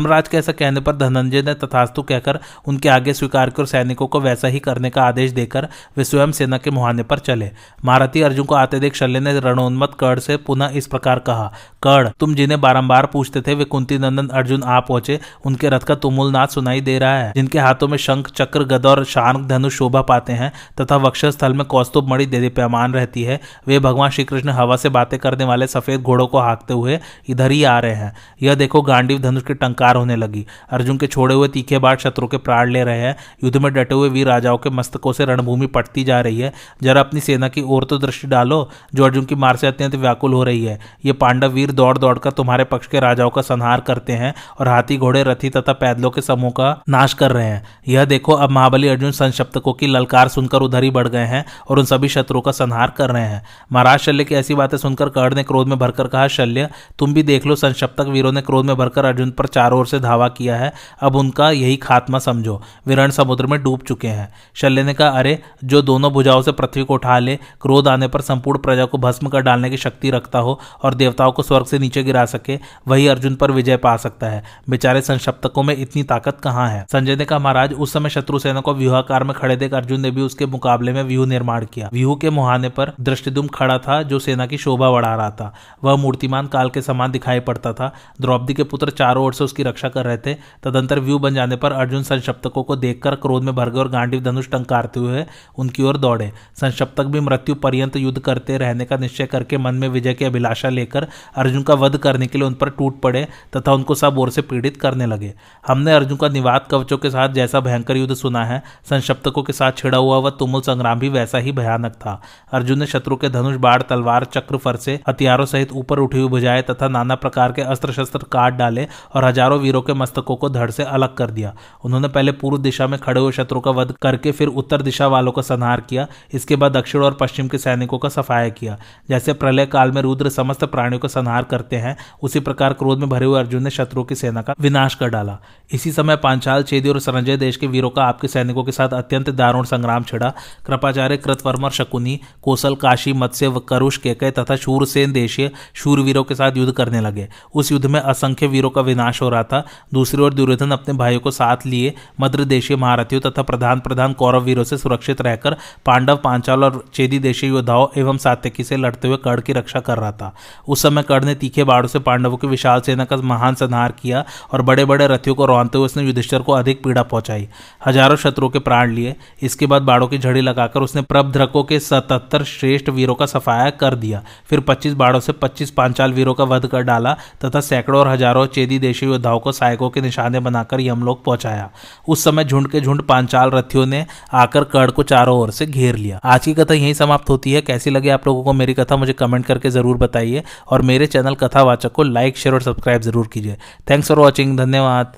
धर्मराज 0.03 0.29
के 0.29 0.37
ऐसा 0.37 0.53
कहने 0.53 0.81
पर 0.81 0.97
धनंजय 0.97 1.43
ने 1.43 1.53
तथास्तु 1.55 2.03
कहकर 2.03 2.39
उनके 2.69 2.89
आगे 2.89 3.13
स्वीकार 3.13 3.51
कर 3.51 3.67
सैनिकों 3.67 4.07
को 4.07 4.21
वैसा 4.21 4.49
ही 4.49 4.59
करने 4.59 4.91
का 4.91 5.03
आदेश 5.03 5.31
देकर 5.31 5.69
वे 5.97 6.05
स्वयं 6.05 6.33
सेना 6.33 6.59
के 6.59 6.71
मुहाने 6.71 7.03
पर 7.03 7.19
चले। 7.19 7.51
महारथी 7.85 8.23
अर्जुन 8.23 8.47
को 8.47 8.55
आते 8.55 8.81
देख 8.81 8.95
शल्य 8.95 9.21
ने 9.21 9.39
रणोन्मत 9.41 9.93
कर्ण 10.01 10.21
से 10.21 10.37
पुनः 10.37 10.69
इस 10.69 10.87
प्रकार 10.87 11.19
कहा, 11.19 11.53
कर्ण, 11.83 12.11
तुम 12.21 12.35
जिन्हें 12.35 12.61
बारंबार 12.61 13.07
पूछते 13.07 13.41
थे, 13.41 13.55
वे 13.55 13.65
कुंती 13.65 13.99
नंदन 13.99 14.29
अर्जुन 14.29 14.63
आ 14.63 14.81
पहुँचे। 14.81 15.19
उनके 15.47 15.69
रथ 15.69 15.81
का 15.81 15.95
तुमुल 15.95 16.33
नाथ 16.33 16.47
सुनाई 16.47 16.81
दे 16.81 16.99
रहा 16.99 17.19
है। 17.19 17.33
जिनके 17.37 17.59
हाथों 17.59 17.89
में 17.89 17.97
शंख, 17.99 18.31
चक्र, 18.31 18.65
गद 18.65 18.87
और 18.87 19.05
शार्क 19.05 19.47
धनुष 19.47 19.77
शोभा 19.77 20.03
पाते 20.03 20.33
हैं 20.33 20.53
तथा 20.81 20.97
वक्षस्थल 20.97 21.53
में 21.53 21.65
कौस्तुभ 21.67 22.09
मणि 22.09 22.27
दे 22.27 22.49
पैमान 22.49 22.95
रहती 22.95 23.23
है, 23.23 23.41
वे 23.69 23.79
भगवान 23.79 24.11
श्री 24.11 24.25
कृष्ण 24.25 24.51
हवा 24.51 24.77
से 24.77 24.89
बातें 24.89 25.19
करने 25.21 25.45
वाले 25.45 25.67
सफ़ेद 25.67 26.01
घोड़ों 26.01 26.27
को 26.27 26.39
हाँकते 26.39 26.75
हुए 26.75 26.99
इधर 27.29 27.51
ही 27.51 27.65
आ 27.65 27.79
रहे 27.79 27.95
हैं। 27.95 28.13
यह 28.43 28.55
देखो 28.55 28.83
गांडीव 28.83 29.19
धनुष 29.19 29.43
के 29.43 29.55
टंकार 29.55 29.92
होने 29.97 30.17
लगी। 30.17 30.47
अर्जुन 30.71 30.99
के 30.99 31.07
छोड़े 31.07 31.35
हुए 31.35 31.49
तीखे 31.49 31.79
बाट 31.79 32.01
शत्रु 32.01 32.27
के 32.27 32.37
प्राण 32.37 32.71
ले 32.71 32.85
रहे 32.85 32.99
हैं। 32.99 33.17
युद्ध 33.45 33.57
में 33.57 33.73
डटे 33.73 33.95
हुए 33.95 34.09
वीर 34.09 34.27
राजाओं 34.27 34.59
के 34.59 34.71
मस्तकों 34.71 35.13
से 35.13 35.25
रणभूमि 35.25 35.67
पटती 35.67 36.05
जा 36.05 36.21
रही 36.21 36.39
है। 36.39 36.53
जरा 36.83 37.01
अपनी 37.01 37.21
सेना 37.21 37.49
की 37.49 37.63
ओर 37.63 37.85
तो 37.85 37.99
दृष्टि 37.99 38.29
डालो, 38.29 38.69
जो 38.95 39.05
अर्जुन 39.05 39.25
की 39.25 39.35
मार 39.35 39.57
से 39.57 39.67
अत्यंत 39.67 39.95
व्याकुल 39.95 40.33
हो 40.33 40.45
रही 40.45 40.65
है। 40.65 40.79
ये 41.05 41.13
पांडव 41.13 41.49
वीर 41.49 41.73
दौड़ 41.73 41.99
दौड़कर 41.99 42.31
तुम्हारे 42.31 42.65
पक्ष 42.65 42.87
के 42.87 43.01
राजाओं 43.01 43.31
का 43.31 43.43
संहार 43.43 43.81
करते 43.81 44.13
हैं 44.13 44.35
और 44.61 44.69
हाथी, 44.69 44.97
घोड़े, 44.97 45.23
रथी 45.23 45.51
तथा 45.51 45.73
पैदलों 45.73 46.11
के 46.11 46.21
समूह 46.21 46.51
का 46.51 46.83
नाश 46.89 47.15
कर 47.15 47.33
रहे 47.33 47.47
हैं। 47.47 47.63
यह 47.89 48.05
देखो, 48.05 48.33
अब 48.33 48.51
महाबली 48.51 48.89
अर्जुन 48.89 49.11
संशप्तकों 49.11 49.73
की 49.73 49.87
ललकार 49.87 50.29
सुनकर 50.29 50.63
उधर 50.63 50.83
ही 50.83 50.91
बढ़ 50.91 51.09
गए 51.09 51.25
हैं 51.25 51.45
और 51.69 51.79
उन 51.79 51.85
सभी 51.85 52.09
शत्रुओं 52.09 52.43
का 52.43 52.53
संहार 52.53 52.91
कर 52.91 53.11
रहे 53.11 53.23
हैं। 53.23 53.43
महाराज 53.73 53.99
शल्य 53.99 54.25
की 54.25 54.35
ऐसी 54.35 54.55
बातें 54.55 54.77
सुनकर 54.77 55.09
कर्ण 55.09 55.35
ने 55.35 55.43
क्रोध 55.43 55.69
में 55.69 55.79
भरकर 55.79 56.07
कहा, 56.07 56.29
शल्य, 56.29 56.69
तुम 56.99 57.15
भी 57.15 57.23
देख 57.23 57.47
लो, 57.47 57.55
संशप्तक 57.55 58.07
वीरों 58.07 58.33
ने 58.33 58.41
क्रोध 58.41 58.65
में 58.65 58.77
भरकर 58.77 59.05
अर्जुन 59.05 59.31
पर 59.31 59.47
चारों 59.47 59.82
ओर 59.83 59.87
से 59.87 60.01
धावा 60.01 60.29
किया 60.29 60.57
है, 60.57 60.73
अब 61.01 61.17
उनका 61.17 61.51
यही 61.51 61.77
खात्मा 61.77 62.19
समझो। 62.19 62.63
विरण 62.87 63.11
समुद्र 63.11 63.47
में 63.47 63.63
डूब 63.63 63.81
चुके 63.81 64.09
हैं। 64.09 64.33
शल्य 64.55 64.83
ने 64.83 64.95
कहा, 64.95 65.09
अरे, 65.09 65.43
जो 65.65 65.83
दोनों 65.83 66.13
भुजाओं 66.13 66.43
से 66.43 66.53
पृथ्वी 66.53 66.85
को 66.85 66.95
उठा 66.95 67.19
ले, 67.19 67.37
क्रोध 67.37 67.89
आने 67.89 68.09
पर 68.09 68.21
संपूर्ण 68.21 68.59
प्रजा 68.59 68.85
को 68.85 68.99
भस्म 68.99 69.29
कर 69.29 69.41
डालने 69.41 69.71
की 69.71 69.77
शक्ति 69.77 70.11
रखता 70.11 70.39
हो 70.39 70.61
और 70.83 70.95
देवताओं 70.95 71.33
को 71.33 71.43
स्वर्ग 71.43 71.67
से 71.67 71.79
नीचे 71.79 72.03
गिरा 72.03 72.25
सके, 72.25 72.59
वही 72.89 73.09
अर्जुन 73.09 73.35
पर 73.35 73.51
विजय 73.51 73.77
पा 73.77 73.97
सकता 73.97 74.27
है। 74.27 74.45
बेचारे 74.71 75.01
संशप्तकों 75.01 75.63
में 75.63 75.77
इतनी 75.77 76.03
ताकत 76.03 76.39
कहाँ 76.45 76.69
है? 76.69 76.87
संजय 76.93 77.17
ने 77.17 77.25
कहा, 77.25 77.39
महाराज, 77.39 77.73
उस 77.73 77.93
समय 77.93 78.09
शत्रु 78.09 78.39
सेना 78.39 78.61
को 78.61 78.75
व्यूहाकार 78.75 79.25
में 79.25 79.35
खड़े 79.35 79.57
देख 79.57 79.75
अर्जुन 79.75 80.01
ने 80.01 80.11
भी 80.11 80.23
उसके 80.23 80.47
मुकाबले 80.47 80.93
में 80.93 81.03
व्यूह 81.03 81.27
निर्माण 81.27 81.65
किया। 81.65 81.91
व्यूह 81.93 82.17
के 82.17 82.31
मुहाने 82.31 82.69
पर 82.69 82.93
दृष्टिदुम 83.01 83.47
खड़ा 83.47 83.79
था, 83.79 84.03
जो 84.03 84.19
सेना 84.19 84.47
की 84.47 84.59
शोभा 84.59 84.91
बढ़ा 84.91 85.15
रहा 85.15 85.31
था। 85.31 85.55
वह 85.85 85.97
मूर्तिमान 85.97 86.47
काल 86.47 86.71
के 86.71 86.83
समान 86.83 87.11
दिखाई 87.11 87.41
पड़ता 87.41 87.73
था। 87.73 87.93
द्रौपदी 88.21 88.55
के 88.55 88.63
पुत्र 88.63 88.91
चारों 88.91 89.25
ओर 89.25 89.35
से 89.35 89.45
उसकी 89.45 89.63
रक्षा 89.73 89.89
कर 89.91 90.05
रहे 90.05 90.19
थे। 90.19 90.35
तदंतर 90.63 91.01
व्यू 91.01 91.19
बन 91.19 91.35
जाने 91.35 91.57
पर 91.57 91.73
अर्जुन 91.75 92.03
संशप्तकों 92.05 92.63
को 92.63 92.77
देखकर 92.79 93.15
क्रोध 93.19 93.43
में 93.43 93.55
भर 93.55 93.71
गए 93.71 93.81
और 93.81 93.89
गांडीव 93.91 94.23
धनुष 94.23 94.51
टंकारते 94.51 95.01
हुए 95.01 95.25
उनकी 95.59 95.83
ओर 95.83 95.97
दौड़े। 95.99 96.31
संशप्तक 96.61 97.07
भी 97.07 97.21
मृत्यु 97.23 97.55
पर्यंत 97.57 97.97
युद्ध 97.97 98.19
करते 98.21 98.57
रहने 98.59 98.85
का 98.85 98.97
निश्चय 98.99 99.27
करके 99.27 99.59
मन 99.59 99.75
में 99.75 99.89
विजय 99.89 100.15
की 100.15 100.25
अभिलाषा 100.25 100.69
लेकर 100.71 101.07
अर्जुन 101.37 101.63
का 101.63 101.75
वध 101.77 101.97
करने 101.99 102.27
के 102.27 102.39
लिए 102.39 102.47
उन 102.47 102.55
पर 102.55 102.71
टूट 102.73 103.01
पड़े 103.01 103.27
तथा 103.57 103.73
उनको 103.73 103.95
सब 103.95 104.19
ओर 104.19 104.31
से 104.31 104.43
पीड़ित 104.43 104.77
करने 104.77 105.07
लगे। 105.07 105.33
हमने 105.65 105.93
अर्जुन 105.95 106.19
का 106.19 106.29
निवाद 106.31 106.67
कवचों 106.71 106.99
के 106.99 107.11
साथ 107.11 107.29
जैसा 107.35 107.61
भयंकर 107.61 107.97
युद्ध 107.97 108.15
सुना 108.15 108.45
है 108.45 108.63
संशप्तकों 108.91 109.43
के 109.43 109.53
साथ 109.53 109.73
छिड़ा 109.73 109.99
हुआ 109.99 110.17
वह 110.19 110.31
तुमुल 110.39 110.61
संग्राम 110.63 110.99
भी 110.99 111.09
वैसा 111.11 111.39
ही 111.39 111.53
भयानक 111.53 111.93
था। 111.97 112.21
अर्जुन 112.53 112.79
ने 112.79 112.87
शत्रु 112.87 113.17
के 113.17 113.29
धनुष 113.31 113.57
बाढ़ 113.59 113.83
तलवार, 113.85 114.25
चक्र, 114.27 114.57
फरसे, 114.59 114.99
हथियारों 115.09 115.47
सहित 115.47 115.73
ऊपर 115.75 115.99
उठी 115.99 116.19
हुई 116.19 116.29
बुझाए 116.31 116.63
तथा 116.63 116.89
नाना 116.91 117.15
प्रकार 117.17 117.53
के 117.53 117.63
अस्त्र 117.65 117.93
शस्त्र 117.93 118.27
काट 118.33 118.55
डाले 118.55 118.87
और 119.15 119.25
हज़ारों 119.25 119.61
वीरों 119.63 119.83
के 119.83 119.95
मस्तकों 119.95 120.37
को 120.37 120.49
धड़ 120.49 120.71
से 120.71 120.83
अलग 120.83 121.17
कर 121.17 121.31
दिया। 121.31 121.55
उन्होंने 121.85 122.09
पहले 122.09 122.33
पूर्व 122.33 122.59
दिशा 122.59 122.87
में 122.87 122.99
खड़े 123.01 123.21
हुए 123.21 123.33
शत्रु 123.33 123.61
का 123.61 123.71
वध 123.71 123.95
करके 124.03 124.33
फिर 124.33 124.49
उत्तर 124.49 124.83
दिशा 124.83 125.07
वालों 125.07 125.33
का 125.33 125.43
संहार 125.43 125.81
किया। 125.81 126.07
इसके 126.35 126.57
बाद 126.57 126.77
दक्षिण 126.77 127.03
और 127.03 127.15
पश्चिम 127.15 127.49
के 127.49 127.59
सैनिकों 127.59 127.99
का 127.99 128.09
सफाया 128.09 128.49
किया। 128.49 128.79
जैसे 129.11 129.33
प्रलय 129.33 129.67
काल 129.67 129.93
में 129.93 130.03
रुद्र 130.03 130.29
समस्त 130.29 130.65
प्राणियों 130.65 131.01
का 131.01 131.09
संहार 131.09 131.43
करते 131.45 131.77
हैं, 131.77 131.97
उसी 132.23 132.41
प्रकार 132.41 132.73
क्रोध 132.73 132.99
में 132.99 133.09
भरे 133.09 133.27
हुए 133.27 133.39
अर्जुन 133.41 133.63
ने 133.63 133.71
शत्रु 133.71 134.05
की 134.05 134.15
सेना 134.15 134.43
का 134.43 134.55
विनाश 134.61 134.95
कर 134.95 135.09
डाला। 135.09 135.39
इसी 135.73 135.93
समय 135.93 136.17
पांचाल, 136.17 136.63
चेदी 136.63 136.89
और 136.89 136.99
संजय 136.99 137.37
देश 137.37 137.57
के 137.57 137.67
वीरों 137.67 137.91
का 137.91 138.05
आपके 138.05 138.29
सैनिकों 138.29 138.65
के 138.65 138.73
साथ 138.73 138.89
अत्यंत 138.89 139.31
दारुण 139.31 139.65
संग्राम 139.65 140.03
छिड़ा। 140.03 140.33
कृपाचार्य 140.67 141.17
कृतवर्मा 141.17 141.69
शकुनी, 141.69 142.21
कोसल, 142.43 142.75
काशी, 142.75 143.13
मत्स्य, 143.13 143.53
करुष, 143.69 143.97
केकय 143.97 144.31
तथा 144.31 144.57
शूरसेन 144.57 145.13
देशीय 145.13 145.51
शूरवीरों 145.75 146.25
के 146.25 146.35
साथ 146.35 146.57
युद्ध 146.57 146.73
करने 146.73 147.01
लगे। 147.01 147.29
उस 147.55 147.73
युद्ध 147.73 147.87
में 147.87 148.01
असंख्य 148.01 148.47
वीरों 148.47 148.71
का 148.71 148.81
विनाश 148.81 149.23
हो 149.23 149.29
रहा 149.29 149.42
रहा 149.43 149.61
था। 149.61 149.65
दूसरी 149.95 150.23
ओर 150.23 150.35
दुर्योधन 150.35 150.71
अपने 150.71 150.95
भाइयों 150.95 151.21
को 151.21 151.31
साथ 151.33 151.67
लिए 151.67 151.95
मद्र 152.21 152.45
देशीय 152.47 152.77
महारथियों 152.77 153.21
तथा 153.21 153.43
प्रधान 153.45 153.81
प्रधान 153.83 154.13
कौरव 154.15 154.43
वीरों 154.43 154.65
से 154.65 154.79
सुरक्षित 154.79 155.21
रहकर 155.23 155.57
पांडव, 155.87 156.17
पांचाल 156.17 156.65
और 156.65 156.85
चेदी 156.95 157.19
देशीय 157.19 157.51
योद्धाओं 157.51 157.87
एवं 157.97 158.17
सात्यकी 158.19 158.65
से 158.65 158.77
लड़ते 158.77 159.09
हुए 159.09 159.17
कर्ण 159.19 159.41
की 159.41 159.53
रक्षा 159.53 159.81
कर 159.81 159.99
रहा 159.99 160.13
था। 160.13 160.33
उस 160.69 160.83
समय 160.83 161.03
कर्ण 161.03 161.27
ने 161.27 161.35
तीखे 161.35 161.65
बाड़ों 161.65 161.89
से 161.89 161.99
पांडवों 162.01 162.37
की 162.37 162.47
विशाल 162.47 162.81
सेना 162.81 163.05
का 163.05 163.17
महान 163.25 163.55
संहार 163.55 163.93
किया 163.93 164.25
और 164.53 164.63
बड़े 164.63 164.85
बड़े 164.85 165.07
रथियों 165.07 165.35
को 165.37 165.47
रौनते 165.47 165.79
हुए 165.79 165.85
उसने 165.85 166.03
युधिष्ठर 166.03 166.43
को 166.43 166.53
अधिक 166.53 166.83
पीड़ा 166.85 167.03
पहुंचाई। 167.05 167.49
हज़ारों 167.87 168.17
शत्रुओं 168.17 168.51
के 168.51 168.59
प्राण 168.61 168.93
लिए। 168.93 169.15
इसके 169.43 169.67
बाद 169.67 169.83
बाड़ों 169.83 170.09
की 170.09 170.19
झड़ी 170.19 170.41
लगाकर 170.41 170.83
उसने 170.83 171.03
प्रबध्रकों 171.03 171.63
के 171.65 171.79
सतहत्तर 171.81 172.45
श्रेष्ठ 172.45 172.89
वीरों 172.91 173.15
का 173.15 173.27
सफाया 173.27 173.71
कर 173.73 173.95
दिया। 173.97 174.23
फिर 174.47 174.61
पच्चीस 174.63 174.95
बाड़ों 174.95 175.21
से 175.21 175.33
पच्चीस 175.35 175.71
पांचाल 175.73 176.13
वीरों 176.13 176.35
का 176.35 176.45
वध 176.47 176.67
कर 176.67 176.83
डाला 176.83 177.17
तथा 177.45 177.61
सैकड़ों 177.63 178.01
और 178.01 178.09
हज़ारों 178.09 178.47
चेदी 178.49 178.79
देशी 178.79 179.07
योद्धाओं 179.33 179.41
को, 179.41 179.53
सहायकों 179.53 179.91
के 179.91 180.01
निशाने 180.01 180.41
बनाकर 180.41 180.81
यमलोक 180.81 181.23
पहुँचाया। 181.25 181.71
उस 182.09 182.25
समय 182.25 182.45
झुंड 182.45 182.71
के 182.71 182.81
झुंड 182.81 183.03
पांचाल 183.03 183.51
रथियों 183.51 183.87
ने 183.87 184.05
आकर 184.33 184.65
कड़ 184.65 184.91
को 184.91 185.03
चारों 185.03 185.39
ओर 185.39 185.51
से 185.51 185.67
घेर 185.67 185.97
लिया। 185.97 186.21
आज 186.25 186.45
की 186.45 186.55
कथा 186.55 186.75
यही 186.75 186.95
समाप्त 186.95 187.31
होती 187.31 187.53
है। 187.53 187.61
कैसी 187.63 187.91
लगी 187.91 188.09
आप 188.09 188.27
लोगों 188.27 188.45
को 188.45 188.53
मेरी 188.53 188.75
कथा, 188.75 188.97
मुझे 188.97 189.13
कमेंट 189.13 189.47
करके 189.47 189.71
ज़रूर 189.71 189.97
बताइए। 189.97 190.43
और 190.69 190.83
मेरे 190.83 191.07
चैनल 191.07 191.35
कथावाचक 191.35 191.93
को 191.93 192.03
लाइक, 192.03 192.37
शेयर 192.37 192.55
और 192.55 192.63
सब्सक्राइब 192.63 193.03
ज़रूर 193.03 193.27
कीजिए। 193.27 193.57
थैंक्स 193.91 194.09
फॉर 194.09 194.19
वॉचिंग 194.19 194.57
धन्यवाद। 194.59 195.17